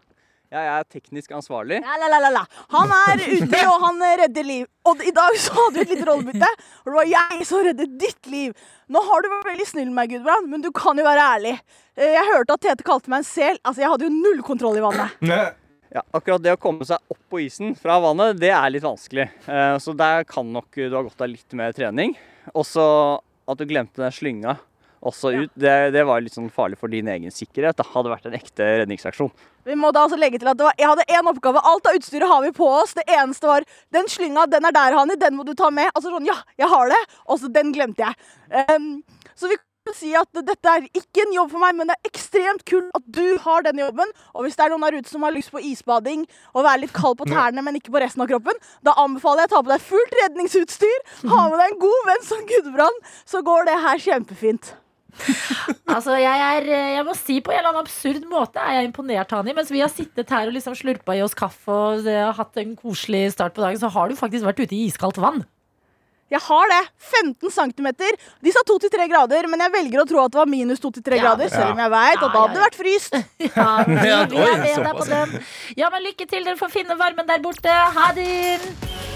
Ja, 0.53 0.61
jeg 0.62 0.72
er 0.78 0.84
teknisk 0.94 1.32
ansvarlig. 1.34 1.80
La, 1.82 1.97
la, 1.99 2.07
la, 2.12 2.18
la, 2.22 2.30
la. 2.36 2.42
Han 2.76 2.92
er 2.94 3.22
ute, 3.36 3.61
og 3.66 3.80
han 3.82 4.03
redder 4.22 4.47
liv. 4.47 4.66
Og 4.86 5.03
i 5.03 5.11
dag 5.16 5.34
så 5.42 5.55
hadde 5.57 5.80
vi 5.80 5.84
et 5.86 5.92
lite 5.97 6.07
rollebytte, 6.07 6.51
og 6.84 6.90
det 6.92 6.94
var 7.01 7.09
jeg 7.11 7.47
som 7.49 7.64
reddet 7.66 7.97
ditt 7.99 8.30
liv. 8.30 8.55
Nå 8.94 9.03
har 9.09 9.22
du 9.24 9.30
vært 9.32 9.49
veldig 9.51 9.66
snill 9.72 9.88
med 9.90 9.99
meg, 9.99 10.12
Gudbrand, 10.14 10.51
men 10.53 10.62
du 10.62 10.70
kan 10.76 10.99
jo 11.01 11.07
være 11.07 11.24
ærlig. 11.36 11.55
Eh, 11.99 12.12
Jeg 12.14 12.28
hørte 12.30 12.55
at 12.55 12.62
Tete 12.68 12.86
kalte 12.86 13.11
meg 13.11 13.24
en 13.24 13.28
sel. 13.28 13.59
Altså, 13.66 13.82
jeg 13.82 13.90
hadde 13.94 14.07
jo 14.07 14.14
null 14.14 14.42
kontroll 14.47 14.78
i 14.78 14.84
vannet. 14.86 15.22
Ja, 15.97 16.01
akkurat 16.18 16.42
det 16.42 16.51
å 16.53 16.59
komme 16.61 16.84
seg 16.84 16.99
opp 17.14 17.20
på 17.30 17.38
isen 17.44 17.70
fra 17.78 17.94
vannet, 18.03 18.34
det 18.42 18.51
er 18.53 18.66
litt 18.74 18.82
vanskelig. 18.84 19.28
Eh, 19.49 19.76
Så 19.80 19.94
der 19.97 20.24
kan 20.28 20.49
nok 20.53 20.66
du 20.74 20.82
ha 20.92 21.01
godt 21.07 21.22
av 21.24 21.30
litt 21.30 21.55
mer 21.57 21.70
trening. 21.72 22.11
Også 22.59 22.82
at 23.49 23.61
du 23.61 23.64
glemte 23.70 24.03
den 24.03 24.12
slynga 24.12 24.57
også 25.07 25.32
ut, 25.34 25.52
det, 25.59 25.74
det 25.94 26.04
var 26.09 26.22
litt 26.24 26.36
sånn 26.36 26.50
farlig 26.52 26.78
for 26.80 26.92
din 26.92 27.09
egen 27.12 27.34
sikkerhet. 27.34 27.78
Det 27.78 27.86
hadde 27.92 28.12
vært 28.12 28.26
en 28.28 28.38
ekte 28.38 28.70
redningsaksjon. 28.82 29.32
Vi 29.66 29.74
må 29.78 29.90
da 29.94 30.04
altså 30.07 30.18
legge 30.18 30.38
til 30.38 30.50
at 30.50 30.59
det 30.59 30.66
var, 30.68 30.76
Jeg 30.78 30.90
hadde 30.92 31.07
én 31.11 31.30
oppgave. 31.30 31.62
Alt 31.66 31.88
av 31.90 31.96
utstyret 31.98 32.30
har 32.30 32.42
vi 32.44 32.52
på 32.54 32.66
oss. 32.70 32.94
Det 32.94 33.07
eneste 33.11 33.50
var 33.50 33.66
den 33.94 34.11
slynga, 34.11 34.46
den 34.50 34.68
er 34.68 34.74
der, 34.76 34.94
Hani. 34.94 35.18
Den 35.18 35.38
må 35.38 35.46
du 35.46 35.54
ta 35.59 35.72
med. 35.74 35.90
Altså 35.94 36.12
sånn, 36.12 36.28
ja, 36.28 36.36
jeg 36.61 36.70
har 36.70 36.92
det. 36.92 37.00
Og 37.26 37.40
så 37.42 37.50
den 37.50 37.72
glemte 37.74 38.07
jeg. 38.07 38.28
Um, 38.76 38.92
så 39.34 39.50
vi 39.50 39.59
kan 39.59 39.96
si 39.98 40.12
at 40.18 40.30
dette 40.46 40.70
er 40.70 40.86
ikke 40.98 41.24
en 41.24 41.34
jobb 41.34 41.52
for 41.52 41.62
meg, 41.62 41.76
men 41.78 41.90
det 41.90 41.96
er 41.96 42.11
ekstremt 42.11 42.64
kult 42.68 42.94
at 42.96 43.11
du 43.18 43.36
har 43.42 43.66
denne 43.66 43.84
jobben. 43.84 44.14
Og 44.34 44.46
hvis 44.46 44.59
det 44.59 44.66
er 44.66 44.74
noen 44.74 44.86
der 44.86 44.98
ute 45.00 45.11
som 45.11 45.26
har 45.26 45.34
lyst 45.34 45.52
på 45.54 45.62
isbading 45.62 46.24
og 46.54 46.64
være 46.66 46.84
litt 46.84 46.94
kald 46.96 47.18
på 47.20 47.28
tærne, 47.30 47.62
men 47.66 47.78
ikke 47.78 47.94
på 47.94 48.02
resten 48.02 48.22
av 48.22 48.30
kroppen, 48.30 48.59
da 48.86 48.96
anbefaler 49.02 49.44
jeg 49.44 49.52
å 49.52 49.57
ta 49.57 49.62
på 49.66 49.74
deg 49.74 49.86
fullt 49.90 50.18
redningsutstyr, 50.22 50.98
ha 51.30 51.44
med 51.50 51.59
deg 51.59 51.68
en 51.74 51.84
god 51.86 52.11
venn 52.11 52.26
som 52.30 52.50
Gudbrand, 52.50 53.07
så 53.26 53.42
går 53.46 53.70
det 53.70 53.78
her 53.86 54.04
kjempefint. 54.09 54.74
Altså, 55.96 56.16
jeg, 56.18 56.28
er, 56.58 56.66
jeg 56.96 57.04
må 57.06 57.14
si 57.16 57.38
På 57.40 57.52
en 57.54 57.60
eller 57.60 57.70
annen 57.70 57.86
absurd 57.86 58.24
måte 58.28 58.60
er 58.60 58.80
jeg 58.80 58.90
imponert, 58.90 59.32
Hani. 59.32 59.54
Mens 59.56 59.70
vi 59.72 59.82
har 59.82 59.92
sittet 59.92 60.30
her 60.34 60.50
og 60.50 60.56
liksom 60.56 60.76
slurpa 60.78 61.16
i 61.16 61.22
oss 61.24 61.36
kaffe 61.38 61.72
og 61.72 62.08
eh, 62.10 62.30
hatt 62.36 62.62
en 62.62 62.74
koselig 62.78 63.30
start 63.36 63.56
på 63.56 63.64
dagen, 63.64 63.80
så 63.80 63.90
har 63.94 64.10
du 64.10 64.18
faktisk 64.18 64.46
vært 64.48 64.60
ute 64.64 64.76
i 64.76 64.86
iskaldt 64.90 65.20
vann. 65.22 65.44
Jeg 66.30 66.40
har 66.42 66.70
det. 66.72 66.80
15 66.98 67.52
cm. 67.54 67.88
De 68.42 68.52
sa 68.52 68.62
2-3 68.66 69.06
grader, 69.12 69.46
men 69.46 69.62
jeg 69.62 69.74
velger 69.76 70.02
å 70.02 70.06
tro 70.10 70.24
at 70.24 70.34
det 70.34 70.40
var 70.40 70.50
minus 70.50 70.82
2-3 70.82 71.20
grader. 71.22 71.52
Selv 71.52 71.76
om 71.76 71.82
jeg 71.84 71.92
vet 71.94 72.18
at 72.18 72.24
da 72.34 72.40
hadde 72.40 72.56
det 72.58 72.64
vært 72.64 72.80
fryst. 72.80 73.20
Ja, 73.56 73.68
vi, 73.86 73.94
vi 74.34 74.42
er 74.42 74.58
med 74.64 74.88
deg 74.88 74.98
på 74.98 75.06
den. 75.06 75.36
Ja, 75.78 75.92
men 75.94 76.02
lykke 76.08 76.26
til. 76.26 76.42
Dere 76.42 76.58
får 76.58 76.74
finne 76.74 76.98
varmen 76.98 77.30
der 77.30 77.44
borte. 77.46 77.70
Ha 77.70 78.10
det! 78.18 79.15